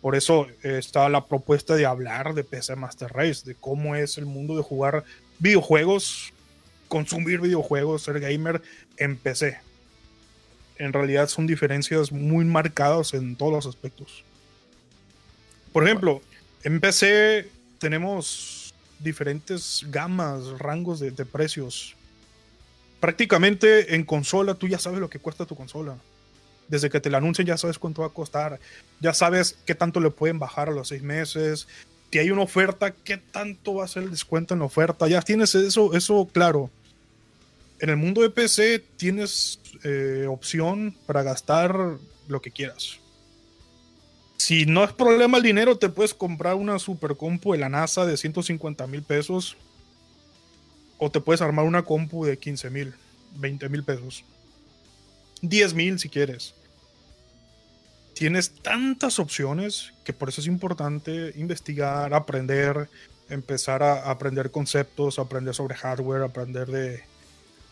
Por 0.02 0.16
eso 0.16 0.48
eh, 0.64 0.78
está 0.78 1.10
la 1.10 1.26
propuesta 1.26 1.76
de 1.76 1.86
hablar 1.86 2.34
de 2.34 2.44
PC 2.44 2.76
Master 2.76 3.12
Race, 3.12 3.42
de 3.46 3.56
cómo 3.56 3.96
es 3.96 4.18
el 4.18 4.26
mundo 4.26 4.56
de 4.56 4.62
jugar 4.64 5.04
videojuegos, 5.40 6.34
consumir 6.88 7.42
videojuegos, 7.42 8.04
ser 8.04 8.20
gamer 8.20 8.62
en 8.98 9.18
PC. 9.18 9.60
En 10.78 10.94
realidad 10.94 11.28
son 11.28 11.48
diferencias 11.48 12.12
muy 12.12 12.46
marcadas 12.46 13.14
en 13.14 13.36
todos 13.36 13.52
los 13.52 13.66
aspectos. 13.66 14.24
Por 15.74 15.84
ejemplo, 15.84 16.22
en 16.64 16.80
PC 16.80 17.50
tenemos 17.80 18.74
diferentes 19.00 19.86
gamas, 19.90 20.60
rangos 20.60 21.00
de, 21.00 21.12
precios. 21.26 21.96
Prácticamente 23.00 23.96
en 23.96 24.04
consola 24.04 24.56
tú 24.56 24.68
ya 24.68 24.80
sabes 24.80 25.00
lo 25.00 25.10
que 25.10 25.20
cuesta 25.20 25.46
tu 25.46 25.56
consola. 25.56 25.98
Desde 26.68 26.90
que 26.90 27.00
te 27.00 27.10
la 27.10 27.20
anuncian 27.20 27.48
ya 27.48 27.58
sabes 27.58 27.80
cuánto 27.80 28.02
va 28.02 28.08
a 28.08 28.12
costar. 28.12 28.60
Ya 29.00 29.14
sabes 29.14 29.58
qué 29.66 29.76
tanto 29.76 30.00
le 30.00 30.10
pueden 30.10 30.40
bajar 30.40 30.70
a 30.70 30.72
los 30.72 30.90
seis 30.90 31.02
meses. 31.02 31.68
Si 32.12 32.20
hay 32.20 32.32
una 32.32 32.42
oferta, 32.42 32.92
qué 32.92 33.18
tanto 33.18 33.76
va 33.76 33.86
a 33.86 33.88
ser 33.88 34.04
el 34.04 34.12
descuento 34.12 34.54
en 34.54 34.62
la 34.62 34.66
oferta. 34.66 35.08
Ya 35.08 35.22
tienes 35.22 35.54
eso, 35.56 35.94
eso 35.94 36.28
claro. 36.32 36.70
En 37.80 37.90
el 37.90 37.98
mundo 37.98 38.22
de 38.22 38.30
PC 38.32 38.80
tienes 38.98 39.60
eh, 39.84 40.26
opción 40.28 40.96
para 41.06 41.22
gastar 41.22 41.98
lo 42.28 42.42
que 42.42 42.52
quieras. 42.52 43.00
Si 44.38 44.66
no 44.66 44.84
es 44.84 44.94
problema 44.94 45.38
el 45.38 45.44
dinero, 45.44 45.78
te 45.78 45.90
puedes 45.90 46.14
comprar 46.14 46.56
una 46.56 46.80
super 46.80 47.16
compu 47.16 47.54
de 47.54 47.60
la 47.60 47.70
NASA 47.70 48.06
de 48.06 48.18
150 48.18 48.88
mil 48.88 49.04
pesos. 49.04 49.58
O 50.98 51.12
te 51.12 51.22
puedes 51.22 51.42
armar 51.42 51.66
una 51.66 51.84
compu 51.84 52.26
de 52.26 52.38
15 52.38 52.70
mil, 52.72 52.94
20 53.36 53.70
mil 53.70 53.84
pesos. 53.84 54.24
10 55.42 55.74
mil 55.76 56.00
si 56.00 56.10
quieres. 56.10 56.56
Tienes 58.14 58.50
tantas 58.50 59.20
opciones 59.20 59.94
que 60.04 60.14
por 60.14 60.30
eso 60.30 60.42
es 60.42 60.48
importante 60.48 61.34
investigar, 61.36 62.16
aprender, 62.16 62.90
empezar 63.30 63.84
a 63.84 64.10
aprender 64.10 64.50
conceptos, 64.50 65.20
aprender 65.20 65.54
sobre 65.54 65.76
hardware, 65.76 66.24
aprender 66.24 66.68
de, 66.68 67.04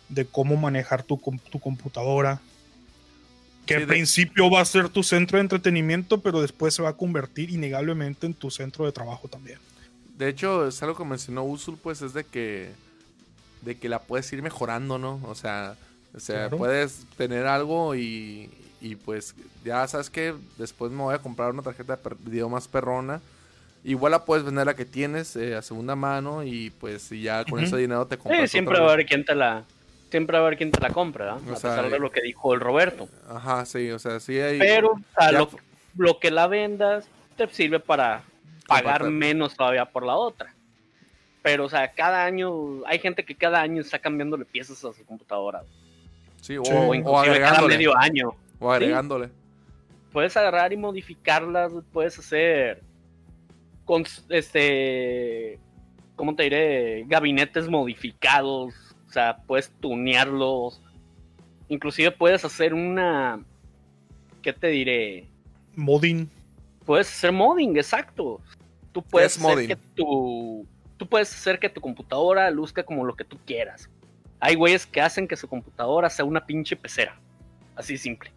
de 0.10 0.26
cómo 0.26 0.56
manejar 0.58 1.04
tu, 1.04 1.20
tu 1.52 1.60
computadora. 1.60 2.42
Que 3.66 3.74
Sí, 3.76 3.82
al 3.82 3.88
de- 3.88 3.94
principio 3.94 4.50
va 4.52 4.62
a 4.62 4.66
ser 4.66 4.90
tu 4.90 5.02
centro 5.02 5.38
de 5.38 5.42
entretenimiento, 5.42 6.22
pero 6.22 6.42
después 6.42 6.74
se 6.74 6.84
va 6.84 6.90
a 6.90 6.98
convertir 6.98 7.50
innegablemente 7.50 8.28
en 8.28 8.34
tu 8.36 8.52
centro 8.52 8.86
de 8.86 8.92
trabajo 8.92 9.28
también. 9.28 9.58
De 10.18 10.30
hecho, 10.30 10.68
es 10.68 10.82
algo 10.84 10.96
que 10.96 11.04
mencionó 11.06 11.44
Usul, 11.44 11.78
pues 11.82 12.02
es 12.02 12.14
de 12.14 12.24
que 12.24 12.72
de 13.62 13.76
que 13.80 13.90
la 13.90 14.00
puedes 14.00 14.32
ir 14.32 14.44
mejorando, 14.44 15.00
¿no? 15.00 15.20
O 15.24 15.34
sea, 15.34 15.76
o 16.14 16.20
sea, 16.20 16.42
Claro. 16.44 16.58
puedes 16.60 17.08
tener 17.18 17.48
algo 17.48 17.96
y, 17.96 18.52
y 18.80 18.96
pues 18.96 19.34
ya 19.64 19.88
sabes 19.88 20.12
que 20.12 20.36
después 20.60 20.92
me 20.92 21.02
voy 21.02 21.16
a 21.16 21.20
comprar 21.20 21.50
una 21.52 21.64
tarjeta 21.64 21.96
de 21.98 22.16
video 22.24 22.48
más 22.48 22.68
perrona. 22.68 23.22
Igual 23.84 24.12
la 24.12 24.24
puedes 24.24 24.46
vender 24.46 24.68
la 24.68 24.76
que 24.76 24.86
tienes 24.86 25.36
eh, 25.36 25.56
a 25.56 25.64
segunda 25.64 25.96
mano 25.96 26.44
y 26.44 26.70
pues 26.80 27.12
y 27.12 27.24
ya 27.24 27.44
con 27.46 27.60
ese 27.64 27.78
dinero 27.78 28.06
te 28.06 28.16
Sí, 28.18 28.22
compras 28.22 28.52
siempre 28.52 28.74
otra 28.76 28.84
va 28.86 28.92
a 28.92 28.94
haber 28.94 29.06
quien 29.08 29.26
te 29.26 29.34
la. 29.34 29.64
Siempre 30.16 30.38
va 30.38 30.46
a 30.46 30.48
haber 30.48 30.58
quien 30.58 30.72
te 30.72 30.80
la 30.80 30.92
compre, 30.92 31.26
¿ah? 31.26 31.34
O 31.46 31.52
A 31.52 31.56
sea, 31.58 31.72
pesar 31.76 31.90
de 31.90 32.00
lo 32.00 32.10
que 32.10 32.22
dijo 32.22 32.54
el 32.54 32.62
Roberto. 32.62 33.10
Ajá, 33.28 33.66
sí, 33.66 33.92
o 33.92 34.00
sea, 34.00 34.22
sí 34.22 34.40
hay... 34.40 34.58
Pero 34.58 34.94
o 34.94 35.00
sea, 35.20 35.34
ya 35.34 35.46
lo, 35.98 36.20
que 36.20 36.32
la 36.32 36.48
vendas 36.48 37.10
te 37.36 37.50
sirve 37.50 37.82
para 37.82 38.24
pagar 38.66 39.04
menos 39.10 39.58
todavía 39.58 39.84
por 39.84 40.06
la 40.06 40.16
otra. 40.16 40.56
Pero, 41.42 41.66
o 41.66 41.70
sea, 41.70 41.92
cada 41.92 42.24
año, 42.24 42.86
hay 42.86 43.00
gente 43.00 43.26
que 43.26 43.36
cada 43.36 43.62
año 43.62 43.82
está 43.82 44.00
cambiándole 44.00 44.46
piezas 44.46 44.86
a 44.86 44.94
su 44.94 45.06
computadora. 45.06 45.64
sí, 46.40 46.56
o. 46.56 46.62
O 46.62 46.88
o 46.92 46.96
inclusive 46.96 47.04
cada 47.04 47.58
agregándole. 47.58 47.76
medio 47.76 47.98
año. 47.98 48.36
O 48.58 48.72
agregándole. 48.72 49.30
Puedes 50.14 50.38
agarrar 50.38 50.72
y 50.72 50.78
modificarlas, 50.78 51.74
puedes 51.92 52.18
hacer 52.18 52.82
con 53.84 54.06
este 54.30 55.60
¿cómo 56.16 56.36
te 56.36 56.44
diré? 56.44 57.04
gabinetes 57.06 57.68
modificados, 57.68 58.74
sea, 59.16 59.38
puedes 59.48 59.70
tunearlos. 59.80 60.82
Inclusive 61.68 62.12
puedes 62.12 62.46
hacer 62.46 62.74
una 62.74 63.40
¿qué 64.42 64.54
te 64.54 64.68
diré? 64.68 65.28
Modding. 65.76 66.30
Puedes 66.86 67.08
hacer 67.08 67.32
modding, 67.32 67.76
exacto. 67.78 68.40
Tú 68.92 69.02
puedes 69.02 69.36
es 69.36 69.44
hacer 69.44 69.56
modding? 69.56 69.68
que 69.70 69.76
tu 69.96 70.68
tú 70.98 71.08
puedes 71.08 71.34
hacer 71.34 71.60
que 71.60 71.68
tu 71.68 71.82
computadora 71.82 72.50
luzca 72.52 72.84
como 72.84 73.04
lo 73.04 73.16
que 73.16 73.24
tú 73.24 73.38
quieras. 73.46 73.90
Hay 74.40 74.56
güeyes 74.56 74.86
que 74.86 75.02
hacen 75.02 75.28
que 75.28 75.36
su 75.36 75.48
computadora 75.48 76.10
sea 76.10 76.26
una 76.26 76.46
pinche 76.46 76.76
pecera. 76.76 77.20
Así 77.76 77.98
simple. 77.98 78.32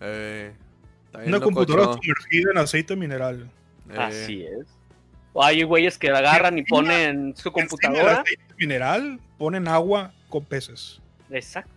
Eh, 0.00 0.52
Una 1.26 1.40
computadora 1.40 1.94
sumergida 1.94 2.50
en 2.52 2.58
aceite 2.58 2.94
mineral. 2.94 3.50
Eh, 3.88 3.96
Así 3.96 4.42
es. 4.42 4.66
O 5.32 5.44
hay 5.44 5.62
güeyes 5.62 5.96
que 5.98 6.10
agarran 6.10 6.58
y 6.58 6.62
ponen 6.64 7.34
su 7.36 7.52
computadora. 7.52 8.24
mineral 8.58 9.20
ponen 9.38 9.68
agua 9.68 10.12
con 10.28 10.44
peces. 10.44 11.00
Exacto. 11.30 11.72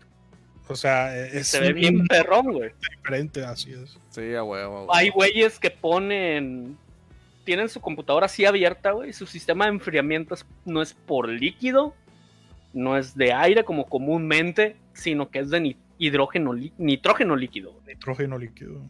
O 0.68 0.76
sea, 0.76 1.16
es 1.18 1.48
Se 1.48 1.60
ve 1.60 1.74
bien 1.74 2.08
perrón, 2.08 2.52
güey. 2.52 2.72
diferente, 2.98 3.44
así 3.44 3.74
es. 3.74 3.98
Sí, 4.10 4.34
a 4.34 4.44
huevo. 4.44 4.88
Hay 4.94 5.10
güeyes 5.10 5.60
que 5.60 5.70
ponen. 5.70 6.78
Tienen 7.44 7.68
su 7.70 7.82
computadora 7.82 8.26
así 8.28 8.46
abierta, 8.46 8.92
güey. 8.92 9.12
Su 9.14 9.26
sistema 9.26 9.66
de 9.66 9.72
enfriamiento 9.72 10.34
es- 10.34 10.46
no 10.66 10.82
es 10.82 10.94
por 10.94 11.28
líquido, 11.28 11.94
no 12.72 12.98
es 12.98 13.16
de 13.16 13.34
aire 13.34 13.64
como 13.66 13.86
comúnmente, 13.86 14.78
sino 14.94 15.30
que 15.30 15.40
es 15.40 15.50
de 15.50 15.76
hidrógeno, 15.98 16.54
nitrógeno 16.78 17.36
líquido. 17.36 17.80
Nitrógeno 17.86 18.38
líquido. 18.38 18.82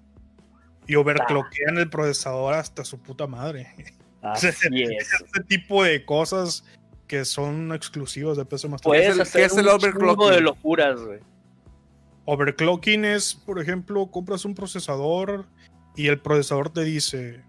Y 0.88 0.96
overclockean 0.96 1.78
el 1.80 1.90
procesador 1.90 2.54
hasta 2.54 2.86
su 2.86 3.00
puta 3.00 3.26
madre. 3.28 3.68
Así 4.24 4.48
es. 4.48 4.64
Este 4.64 5.44
tipo 5.48 5.84
de 5.84 6.04
cosas 6.06 6.64
que 7.08 7.26
son 7.26 7.74
exclusivas 7.74 8.38
de 8.38 8.46
PC 8.46 8.68
Master 8.70 8.90
Puedes 8.90 9.16
qué 9.16 9.22
hacer 9.22 9.42
es 9.44 9.58
el 9.58 9.66
un 9.68 9.72
overclocking? 9.74 10.32
de 10.32 10.42
locuras, 10.42 11.00
güey. 11.02 11.20
Overclocking 12.26 13.06
es, 13.06 13.36
por 13.36 13.60
ejemplo, 13.60 14.08
compras 14.08 14.46
un 14.46 14.56
procesador 14.56 15.46
y 15.96 16.08
el 16.08 16.20
procesador 16.20 16.70
te 16.70 16.84
dice 16.84 17.42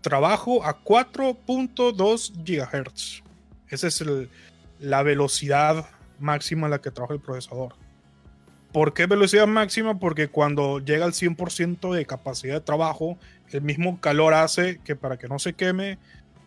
trabajo 0.00 0.64
a 0.64 0.82
4.2 0.82 2.32
GHz. 2.44 3.22
Esa 3.68 3.86
es 3.86 4.00
el- 4.00 4.28
la 4.80 5.02
velocidad 5.02 5.86
máxima 6.18 6.66
a 6.66 6.70
la 6.70 6.80
que 6.80 6.90
trabaja 6.90 7.14
el 7.14 7.20
procesador. 7.20 7.74
¿Por 8.72 8.94
qué 8.94 9.06
velocidad 9.06 9.46
máxima? 9.46 9.98
Porque 9.98 10.28
cuando 10.28 10.78
llega 10.78 11.04
al 11.04 11.12
100% 11.12 11.92
de 11.92 12.06
capacidad 12.06 12.54
de 12.54 12.60
trabajo, 12.60 13.18
el 13.50 13.62
mismo 13.62 14.00
calor 14.00 14.32
hace 14.34 14.78
que 14.78 14.96
para 14.96 15.18
que 15.18 15.28
no 15.28 15.38
se 15.38 15.52
queme, 15.52 15.98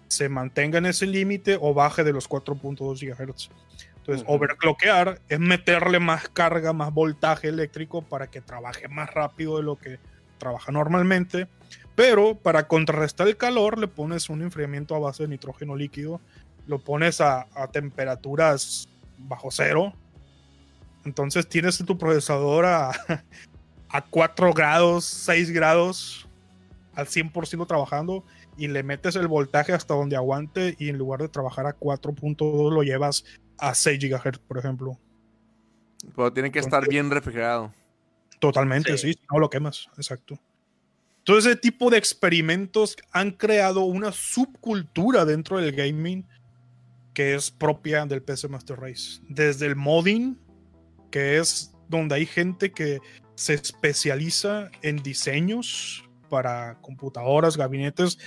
se 0.07 0.29
mantenga 0.29 0.79
en 0.79 0.87
ese 0.87 1.05
límite 1.05 1.57
o 1.59 1.73
baje 1.73 2.03
de 2.03 2.13
los 2.13 2.27
4.2 2.27 2.99
GHz. 2.99 3.49
Entonces, 3.97 4.23
Ujú. 4.23 4.33
overclockear 4.33 5.19
es 5.29 5.39
meterle 5.39 5.99
más 5.99 6.29
carga, 6.29 6.73
más 6.73 6.93
voltaje 6.93 7.47
eléctrico 7.47 8.01
para 8.01 8.27
que 8.27 8.41
trabaje 8.41 8.87
más 8.87 9.11
rápido 9.13 9.57
de 9.57 9.63
lo 9.63 9.77
que 9.77 9.99
trabaja 10.37 10.71
normalmente. 10.71 11.47
Pero 11.95 12.35
para 12.35 12.67
contrarrestar 12.67 13.27
el 13.27 13.37
calor, 13.37 13.79
le 13.79 13.87
pones 13.87 14.29
un 14.29 14.41
enfriamiento 14.41 14.95
a 14.95 14.99
base 14.99 15.23
de 15.23 15.29
nitrógeno 15.29 15.75
líquido, 15.75 16.21
lo 16.67 16.79
pones 16.79 17.21
a, 17.21 17.47
a 17.55 17.67
temperaturas 17.71 18.87
bajo 19.17 19.49
cero. 19.49 19.93
Entonces 21.05 21.47
tienes 21.47 21.77
tu 21.77 21.97
procesador 21.97 22.65
a, 22.65 22.91
a 23.89 24.01
4 24.01 24.53
grados, 24.53 25.05
6 25.05 25.51
grados, 25.51 26.27
al 26.93 27.07
100% 27.07 27.67
trabajando, 27.67 28.23
y 28.57 28.67
le 28.67 28.83
metes 28.83 29.15
el 29.15 29.27
voltaje 29.27 29.73
hasta 29.73 29.93
donde 29.93 30.15
aguante, 30.15 30.75
y 30.79 30.89
en 30.89 30.97
lugar 30.97 31.21
de 31.21 31.29
trabajar 31.29 31.67
a 31.67 31.77
4.2 31.77 32.73
lo 32.73 32.83
llevas 32.83 33.25
a 33.57 33.73
6 33.73 33.99
GHz, 33.99 34.39
por 34.39 34.57
ejemplo. 34.57 34.99
Pero 36.15 36.33
tiene 36.33 36.51
que 36.51 36.59
estar 36.59 36.87
bien 36.87 37.09
refrigerado. 37.09 37.71
Totalmente, 38.39 38.97
sí, 38.97 39.17
no 39.31 39.39
lo 39.39 39.49
quemas, 39.49 39.87
exacto. 39.97 40.39
Todo 41.23 41.39
ese 41.39 41.55
tipo 41.55 41.89
de 41.89 41.97
experimentos 41.97 42.95
han 43.11 43.31
creado 43.31 43.81
una 43.81 44.11
subcultura 44.11 45.25
dentro 45.25 45.59
del 45.59 45.71
gaming 45.71 46.25
que 47.13 47.33
es 47.33 47.49
propia 47.49 48.05
del 48.05 48.21
PC 48.21 48.47
Master 48.49 48.77
Race. 48.79 49.21
Desde 49.27 49.65
el 49.65 49.75
modding, 49.75 50.37
que 51.15 51.37
es 51.37 51.71
donde 51.87 52.15
hay 52.15 52.25
gente 52.25 52.73
que 52.73 52.99
se 53.35 53.53
especializa 53.53 54.69
en 54.81 54.97
diseños 54.97 56.03
para 56.29 56.75
computadoras, 56.81 57.55
gabinetes. 57.55 58.19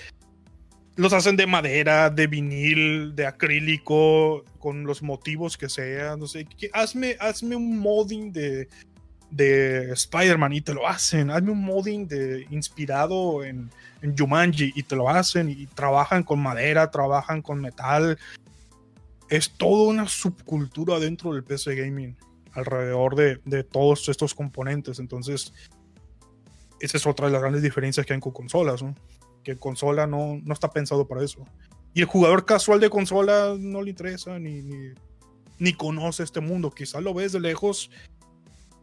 Los 0.96 1.12
hacen 1.12 1.36
de 1.36 1.46
madera, 1.46 2.08
de 2.08 2.26
vinil, 2.26 3.14
de 3.14 3.26
acrílico, 3.26 4.42
con 4.58 4.84
los 4.84 5.02
motivos 5.02 5.58
que 5.58 5.68
sean. 5.68 6.18
No 6.18 6.26
sé, 6.26 6.46
hazme, 6.72 7.18
hazme 7.20 7.56
un 7.56 7.78
modding 7.78 8.32
de, 8.32 8.70
de 9.30 9.92
Spider-Man 9.92 10.54
y 10.54 10.62
te 10.62 10.72
lo 10.72 10.88
hacen. 10.88 11.30
Hazme 11.30 11.50
un 11.50 11.60
modding 11.60 12.08
de, 12.08 12.46
inspirado 12.48 13.44
en, 13.44 13.68
en 14.00 14.16
Jumanji 14.16 14.72
y 14.74 14.82
te 14.82 14.96
lo 14.96 15.10
hacen. 15.10 15.50
Y 15.50 15.66
trabajan 15.66 16.22
con 16.22 16.40
madera, 16.40 16.90
trabajan 16.90 17.42
con 17.42 17.60
metal. 17.60 18.18
Es 19.28 19.50
toda 19.50 19.90
una 19.90 20.08
subcultura 20.08 20.98
dentro 20.98 21.34
del 21.34 21.44
PC 21.44 21.74
Gaming 21.74 22.16
alrededor 22.58 23.14
de, 23.14 23.40
de, 23.44 23.64
todos 23.64 24.08
estos 24.08 24.34
componentes. 24.34 24.98
Entonces, 24.98 25.52
esa 26.80 26.96
es 26.96 27.06
otra 27.06 27.26
de 27.26 27.32
las 27.32 27.40
grandes 27.40 27.62
diferencias 27.62 28.04
que 28.04 28.12
hay 28.12 28.20
con 28.20 28.32
consolas, 28.32 28.82
¿no? 28.82 28.94
que 29.42 29.56
consola 29.56 30.06
no, 30.06 30.40
no 30.44 30.52
está 30.52 30.70
pensado 30.70 31.06
para 31.06 31.24
eso. 31.24 31.44
Y 31.94 32.00
el 32.00 32.06
jugador 32.06 32.44
casual 32.44 32.80
de 32.80 32.90
consola 32.90 33.56
no 33.58 33.82
le 33.82 33.90
interesa 33.90 34.38
ni, 34.38 34.62
ni, 34.62 34.92
ni 35.58 35.72
conoce 35.72 36.22
este 36.22 36.40
mundo. 36.40 36.70
Quizás 36.70 37.02
lo 37.02 37.14
ves 37.14 37.32
de 37.32 37.40
lejos 37.40 37.90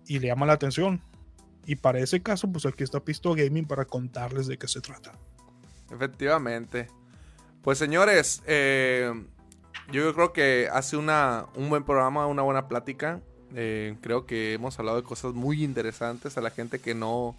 y 0.07 0.19
le 0.19 0.27
llama 0.27 0.45
la 0.45 0.53
atención. 0.53 1.01
Y 1.65 1.75
para 1.75 1.99
ese 1.99 2.21
caso, 2.21 2.51
pues 2.51 2.65
aquí 2.65 2.83
está 2.83 2.99
Pisto 2.99 3.33
Gaming 3.33 3.65
para 3.65 3.85
contarles 3.85 4.47
de 4.47 4.57
qué 4.57 4.67
se 4.67 4.81
trata. 4.81 5.11
Efectivamente. 5.91 6.87
Pues 7.61 7.77
señores, 7.77 8.43
eh, 8.45 9.11
yo 9.91 10.13
creo 10.13 10.33
que 10.33 10.69
hace 10.71 10.97
una, 10.97 11.45
un 11.55 11.69
buen 11.69 11.83
programa, 11.83 12.27
una 12.27 12.41
buena 12.41 12.67
plática. 12.67 13.21
Eh, 13.57 13.95
creo 14.01 14.25
que 14.25 14.53
hemos 14.53 14.77
hablado 14.79 14.97
de 14.97 15.03
cosas 15.03 15.33
muy 15.33 15.63
interesantes. 15.63 16.37
A 16.37 16.41
la 16.41 16.49
gente 16.49 16.79
que 16.79 16.93
no, 16.93 17.35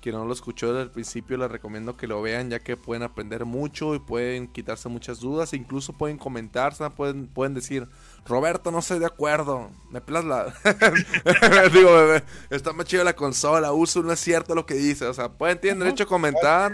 que 0.00 0.10
no 0.10 0.24
lo 0.24 0.32
escuchó 0.32 0.68
desde 0.72 0.84
el 0.84 0.90
principio, 0.90 1.36
les 1.36 1.50
recomiendo 1.50 1.98
que 1.98 2.06
lo 2.06 2.22
vean, 2.22 2.48
ya 2.48 2.60
que 2.60 2.78
pueden 2.78 3.02
aprender 3.02 3.44
mucho 3.44 3.94
y 3.94 3.98
pueden 3.98 4.48
quitarse 4.48 4.88
muchas 4.88 5.20
dudas. 5.20 5.52
incluso 5.52 5.92
pueden 5.92 6.16
comentar, 6.16 6.74
pueden, 6.96 7.26
pueden 7.26 7.52
decir, 7.52 7.86
Roberto, 8.26 8.70
no 8.70 8.78
estoy 8.78 9.00
de 9.00 9.06
acuerdo. 9.06 9.70
Me 9.90 10.00
pelas 10.00 10.24
la. 10.24 10.46
Digo, 11.72 11.92
bebé, 11.92 12.24
está 12.48 12.72
más 12.72 12.86
chido 12.86 13.04
la 13.04 13.14
consola. 13.14 13.72
Uso 13.72 14.02
no 14.02 14.12
es 14.12 14.20
cierto 14.20 14.54
lo 14.54 14.64
que 14.64 14.74
dice. 14.74 15.04
O 15.06 15.14
sea, 15.14 15.28
pueden, 15.28 15.60
tener 15.60 15.78
derecho 15.78 16.04
a 16.04 16.06
comentar 16.06 16.72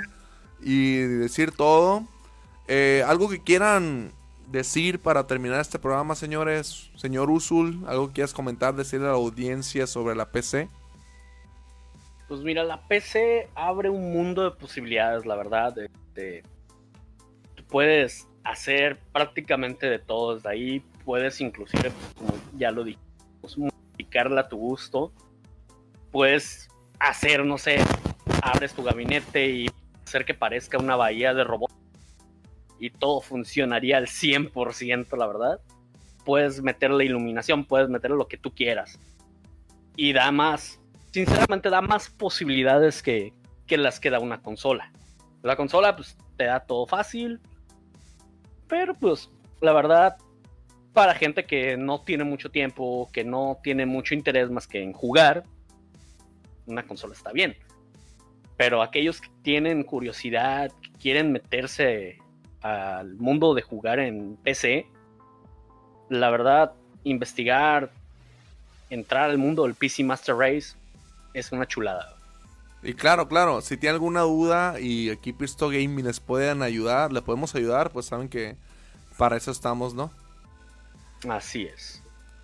y 0.62 0.98
decir 0.98 1.50
todo. 1.50 2.06
Eh, 2.68 3.04
algo 3.06 3.28
que 3.28 3.42
quieran 3.42 4.12
decir 4.46 5.00
para 5.00 5.26
terminar 5.26 5.60
este 5.60 5.78
programa, 5.78 6.14
señores. 6.14 6.90
Señor 6.96 7.30
Usul, 7.30 7.84
algo 7.86 8.08
que 8.08 8.14
quieras 8.14 8.32
comentar, 8.32 8.74
decirle 8.74 9.06
a 9.06 9.10
la 9.10 9.16
audiencia 9.16 9.86
sobre 9.86 10.14
la 10.14 10.30
PC. 10.30 10.68
Pues 12.28 12.40
mira, 12.40 12.64
la 12.64 12.80
PC 12.88 13.48
abre 13.54 13.88
un 13.88 14.12
mundo 14.12 14.44
de 14.44 14.50
posibilidades, 14.56 15.26
la 15.26 15.36
verdad. 15.36 15.74
De, 16.14 16.42
puedes 17.68 18.26
hacer 18.44 18.98
prácticamente 19.12 19.88
de 19.88 19.98
todo 19.98 20.34
desde 20.34 20.48
ahí 20.48 20.82
puedes 21.06 21.40
inclusive, 21.40 21.92
como 22.18 22.34
ya 22.58 22.70
lo 22.70 22.84
dijimos, 22.84 23.56
modificarla 23.56 24.42
a 24.42 24.48
tu 24.48 24.58
gusto. 24.58 25.12
Puedes 26.10 26.68
hacer, 26.98 27.44
no 27.44 27.56
sé, 27.58 27.78
abres 28.42 28.74
tu 28.74 28.82
gabinete 28.82 29.46
y 29.46 29.70
hacer 30.04 30.24
que 30.24 30.34
parezca 30.34 30.78
una 30.78 30.96
bahía 30.96 31.32
de 31.32 31.44
robots 31.44 31.75
y 32.78 32.90
todo 32.90 33.20
funcionaría 33.20 33.98
al 33.98 34.06
100%, 34.06 35.16
la 35.16 35.26
verdad. 35.26 35.60
Puedes 36.24 36.62
meterle 36.62 37.04
iluminación, 37.04 37.64
puedes 37.64 37.88
meterle 37.88 38.16
lo 38.16 38.28
que 38.28 38.36
tú 38.36 38.52
quieras. 38.52 38.98
Y 39.96 40.12
da 40.12 40.30
más, 40.32 40.80
sinceramente 41.12 41.70
da 41.70 41.80
más 41.80 42.10
posibilidades 42.10 43.02
que, 43.02 43.32
que 43.66 43.78
las 43.78 44.00
que 44.00 44.10
da 44.10 44.18
una 44.18 44.42
consola. 44.42 44.92
La 45.42 45.56
consola 45.56 45.94
pues 45.94 46.16
te 46.36 46.44
da 46.44 46.60
todo 46.60 46.86
fácil, 46.86 47.40
pero 48.68 48.94
pues 48.94 49.30
la 49.60 49.72
verdad 49.72 50.16
para 50.96 51.14
gente 51.14 51.44
que 51.44 51.76
no 51.76 52.00
tiene 52.00 52.24
mucho 52.24 52.50
tiempo, 52.50 53.10
que 53.12 53.22
no 53.22 53.58
tiene 53.62 53.84
mucho 53.84 54.14
interés 54.14 54.50
más 54.50 54.66
que 54.66 54.82
en 54.82 54.94
jugar, 54.94 55.44
una 56.64 56.86
consola 56.86 57.12
está 57.12 57.32
bien. 57.32 57.54
Pero 58.56 58.80
aquellos 58.80 59.20
que 59.20 59.28
tienen 59.42 59.82
curiosidad, 59.82 60.72
que 60.80 60.90
quieren 60.92 61.32
meterse 61.32 62.16
al 62.66 63.14
mundo 63.16 63.54
de 63.54 63.62
jugar 63.62 63.98
en 63.98 64.36
PC, 64.36 64.86
la 66.08 66.30
verdad, 66.30 66.72
investigar, 67.04 67.90
entrar 68.90 69.30
al 69.30 69.38
mundo 69.38 69.64
del 69.64 69.74
PC 69.74 70.04
Master 70.04 70.36
Race 70.36 70.74
es 71.34 71.52
una 71.52 71.66
chulada. 71.66 72.14
Y 72.82 72.94
claro, 72.94 73.28
claro, 73.28 73.60
si 73.60 73.76
tiene 73.76 73.94
alguna 73.94 74.20
duda 74.20 74.78
y 74.78 75.10
aquí 75.10 75.32
Pisto 75.32 75.68
Gaming 75.68 76.04
les 76.04 76.20
pueden 76.20 76.62
ayudar, 76.62 77.12
le 77.12 77.22
podemos 77.22 77.54
ayudar, 77.54 77.90
pues 77.90 78.06
saben 78.06 78.28
que 78.28 78.56
para 79.16 79.36
eso 79.36 79.50
estamos, 79.50 79.94
¿no? 79.94 80.10
Así 81.28 81.64
es. 81.64 82.02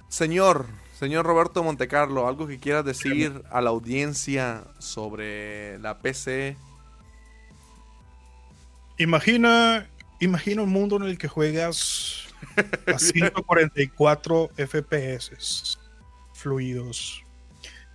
Señor, 0.09 0.67
señor 0.99 1.27
Roberto 1.27 1.63
Montecarlo, 1.63 2.27
algo 2.27 2.47
que 2.47 2.59
quieras 2.59 2.85
decir 2.85 3.43
a 3.51 3.61
la 3.61 3.71
audiencia 3.71 4.65
sobre 4.79 5.79
la 5.79 5.99
PC. 5.99 6.57
Imagina, 8.99 9.89
imagina 10.23 10.63
un 10.63 10.71
mundo 10.71 10.97
en 10.97 11.03
el 11.03 11.19
que 11.19 11.27
juegas 11.27 12.29
a 12.87 12.99
144 12.99 14.51
FPS 14.57 15.79
fluidos. 16.33 17.25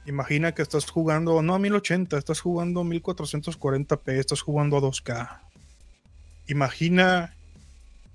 Imagina 0.05 0.53
que 0.53 0.61
estás 0.61 0.89
jugando, 0.89 1.41
no 1.41 1.55
a 1.55 1.59
1080, 1.59 2.17
estás 2.17 2.39
jugando 2.39 2.81
a 2.81 2.83
1440p, 2.83 4.11
estás 4.13 4.41
jugando 4.41 4.77
a 4.77 4.81
2K. 4.81 5.39
Imagina 6.47 7.33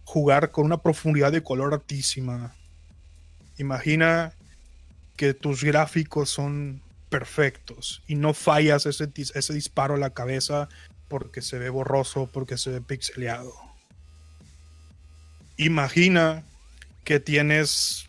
jugar 0.04 0.50
con 0.50 0.66
una 0.66 0.78
profundidad 0.78 1.32
de 1.32 1.42
color 1.42 1.72
altísima. 1.74 2.54
Imagina 3.58 4.32
que 5.16 5.34
tus 5.34 5.64
gráficos 5.64 6.30
son 6.30 6.82
perfectos 7.08 8.02
y 8.06 8.14
no 8.14 8.32
fallas 8.32 8.86
ese, 8.86 9.10
ese 9.14 9.54
disparo 9.54 9.94
a 9.94 9.98
la 9.98 10.10
cabeza 10.10 10.68
porque 11.08 11.42
se 11.42 11.58
ve 11.58 11.68
borroso, 11.68 12.28
porque 12.32 12.56
se 12.56 12.70
ve 12.70 12.80
pixeleado. 12.80 13.71
Imagina 15.56 16.44
que 17.04 17.20
tienes 17.20 18.08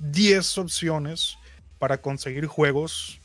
10 0.00 0.58
opciones 0.58 1.38
para 1.78 2.00
conseguir 2.00 2.46
juegos 2.46 3.20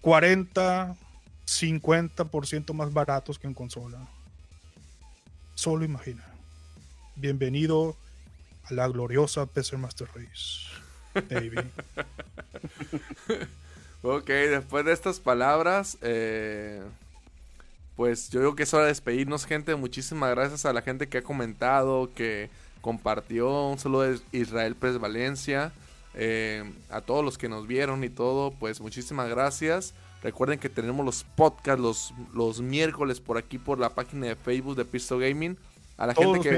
40, 0.00 0.96
50% 1.46 2.72
más 2.72 2.92
baratos 2.92 3.38
que 3.38 3.46
en 3.46 3.54
consola. 3.54 4.08
Solo 5.54 5.84
imagina. 5.84 6.24
Bienvenido 7.16 7.96
a 8.64 8.74
la 8.74 8.88
gloriosa 8.88 9.46
PC 9.46 9.76
Master 9.76 10.08
Race, 10.14 10.68
baby. 11.28 11.58
ok, 14.02 14.26
después 14.26 14.84
de 14.84 14.92
estas 14.92 15.20
palabras, 15.20 15.98
eh, 16.00 16.82
pues 17.98 18.30
yo 18.30 18.38
digo 18.38 18.54
que 18.54 18.62
es 18.62 18.72
hora 18.72 18.84
de 18.84 18.90
despedirnos, 18.90 19.44
gente. 19.44 19.74
Muchísimas 19.74 20.30
gracias 20.30 20.64
a 20.64 20.72
la 20.72 20.82
gente 20.82 21.08
que 21.08 21.18
ha 21.18 21.22
comentado, 21.22 22.14
que 22.14 22.48
compartió. 22.80 23.70
Un 23.70 23.80
saludo 23.80 24.02
de 24.02 24.20
Israel 24.30 24.76
Pérez 24.76 25.00
Valencia. 25.00 25.72
Eh, 26.14 26.62
a 26.90 27.00
todos 27.00 27.24
los 27.24 27.36
que 27.36 27.48
nos 27.48 27.66
vieron 27.66 28.04
y 28.04 28.08
todo, 28.08 28.52
pues 28.52 28.80
muchísimas 28.80 29.28
gracias. 29.28 29.94
Recuerden 30.22 30.60
que 30.60 30.68
tenemos 30.68 31.04
los 31.04 31.24
podcasts 31.24 31.82
los, 31.82 32.14
los 32.32 32.60
miércoles 32.60 33.18
por 33.18 33.36
aquí 33.36 33.58
por 33.58 33.80
la 33.80 33.90
página 33.90 34.28
de 34.28 34.36
Facebook 34.36 34.76
de 34.76 34.84
Pisto 34.84 35.18
Gaming. 35.18 35.58
A 35.96 36.06
la 36.06 36.14
gente 36.14 36.38
que 36.38 36.50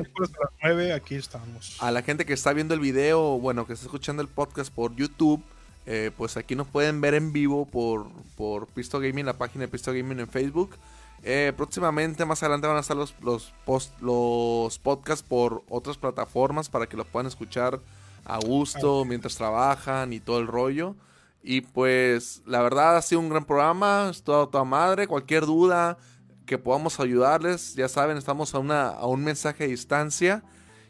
a 0.60 0.68
las 0.68 0.90
aquí 0.94 1.14
estamos. 1.14 1.78
A 1.80 1.90
la 1.90 2.02
gente 2.02 2.26
que 2.26 2.34
está 2.34 2.52
viendo 2.52 2.74
el 2.74 2.80
video, 2.80 3.38
bueno, 3.38 3.66
que 3.66 3.72
está 3.72 3.86
escuchando 3.86 4.20
el 4.20 4.28
podcast 4.28 4.70
por 4.70 4.94
YouTube, 4.94 5.42
eh, 5.86 6.10
pues 6.18 6.36
aquí 6.36 6.54
nos 6.54 6.66
pueden 6.66 7.00
ver 7.00 7.14
en 7.14 7.32
vivo 7.32 7.64
por, 7.64 8.08
por 8.36 8.66
Pisto 8.66 9.00
Gaming, 9.00 9.24
la 9.24 9.38
página 9.38 9.62
de 9.62 9.68
Pisto 9.68 9.94
Gaming 9.94 10.20
en 10.20 10.28
Facebook. 10.28 10.76
Eh, 11.22 11.52
próximamente, 11.56 12.24
más 12.24 12.42
adelante 12.42 12.66
van 12.66 12.78
a 12.78 12.80
estar 12.80 12.96
los, 12.96 13.14
los, 13.20 13.52
post, 13.64 14.00
los 14.00 14.78
podcasts 14.78 15.26
por 15.26 15.62
otras 15.68 15.98
plataformas 15.98 16.68
para 16.68 16.86
que 16.86 16.96
los 16.96 17.06
puedan 17.06 17.26
escuchar 17.26 17.80
a 18.24 18.38
gusto 18.38 19.04
mientras 19.04 19.36
trabajan 19.36 20.12
y 20.12 20.20
todo 20.20 20.38
el 20.38 20.46
rollo. 20.46 20.96
Y 21.42 21.62
pues 21.62 22.42
la 22.46 22.62
verdad 22.62 22.96
ha 22.96 23.02
sido 23.02 23.20
un 23.20 23.28
gran 23.28 23.44
programa, 23.44 24.08
es 24.10 24.22
toda, 24.22 24.46
toda 24.46 24.64
madre, 24.64 25.06
cualquier 25.06 25.46
duda 25.46 25.98
que 26.46 26.58
podamos 26.58 26.98
ayudarles, 27.00 27.74
ya 27.76 27.88
saben, 27.88 28.16
estamos 28.16 28.54
a, 28.54 28.58
una, 28.58 28.88
a 28.88 29.06
un 29.06 29.22
mensaje 29.22 29.64
de 29.64 29.70
distancia. 29.70 30.42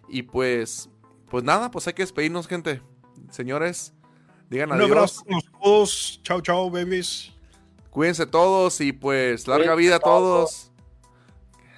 Y 0.09 0.23
pues, 0.23 0.89
pues 1.29 1.45
nada, 1.45 1.71
pues 1.71 1.87
hay 1.87 1.93
que 1.93 2.03
despedirnos, 2.03 2.49
gente. 2.49 2.83
Señores, 3.31 3.93
digan 4.49 4.71
Un 4.71 4.77
adiós. 4.77 4.91
abrazo 4.91 5.25
a 5.29 5.61
todos. 5.63 6.21
Chao, 6.25 6.41
chao, 6.41 6.71
babies. 6.71 7.33
Cuídense 7.91 8.27
todos 8.27 8.81
y 8.81 8.93
pues 8.93 9.49
larga 9.49 9.75
vida 9.75 9.97
a 9.97 10.01
todos. 10.01 10.71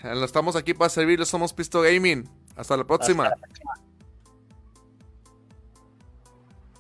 todos. 0.02 0.24
Estamos 0.24 0.56
aquí 0.56 0.74
para 0.74 0.90
servirles, 0.90 1.28
somos 1.28 1.52
Pisto 1.52 1.80
Gaming. 1.80 2.28
Hasta 2.56 2.76
la 2.76 2.84
próxima. 2.84 3.24
Hasta 3.24 3.36
la 3.36 3.46
próxima. 3.46 3.81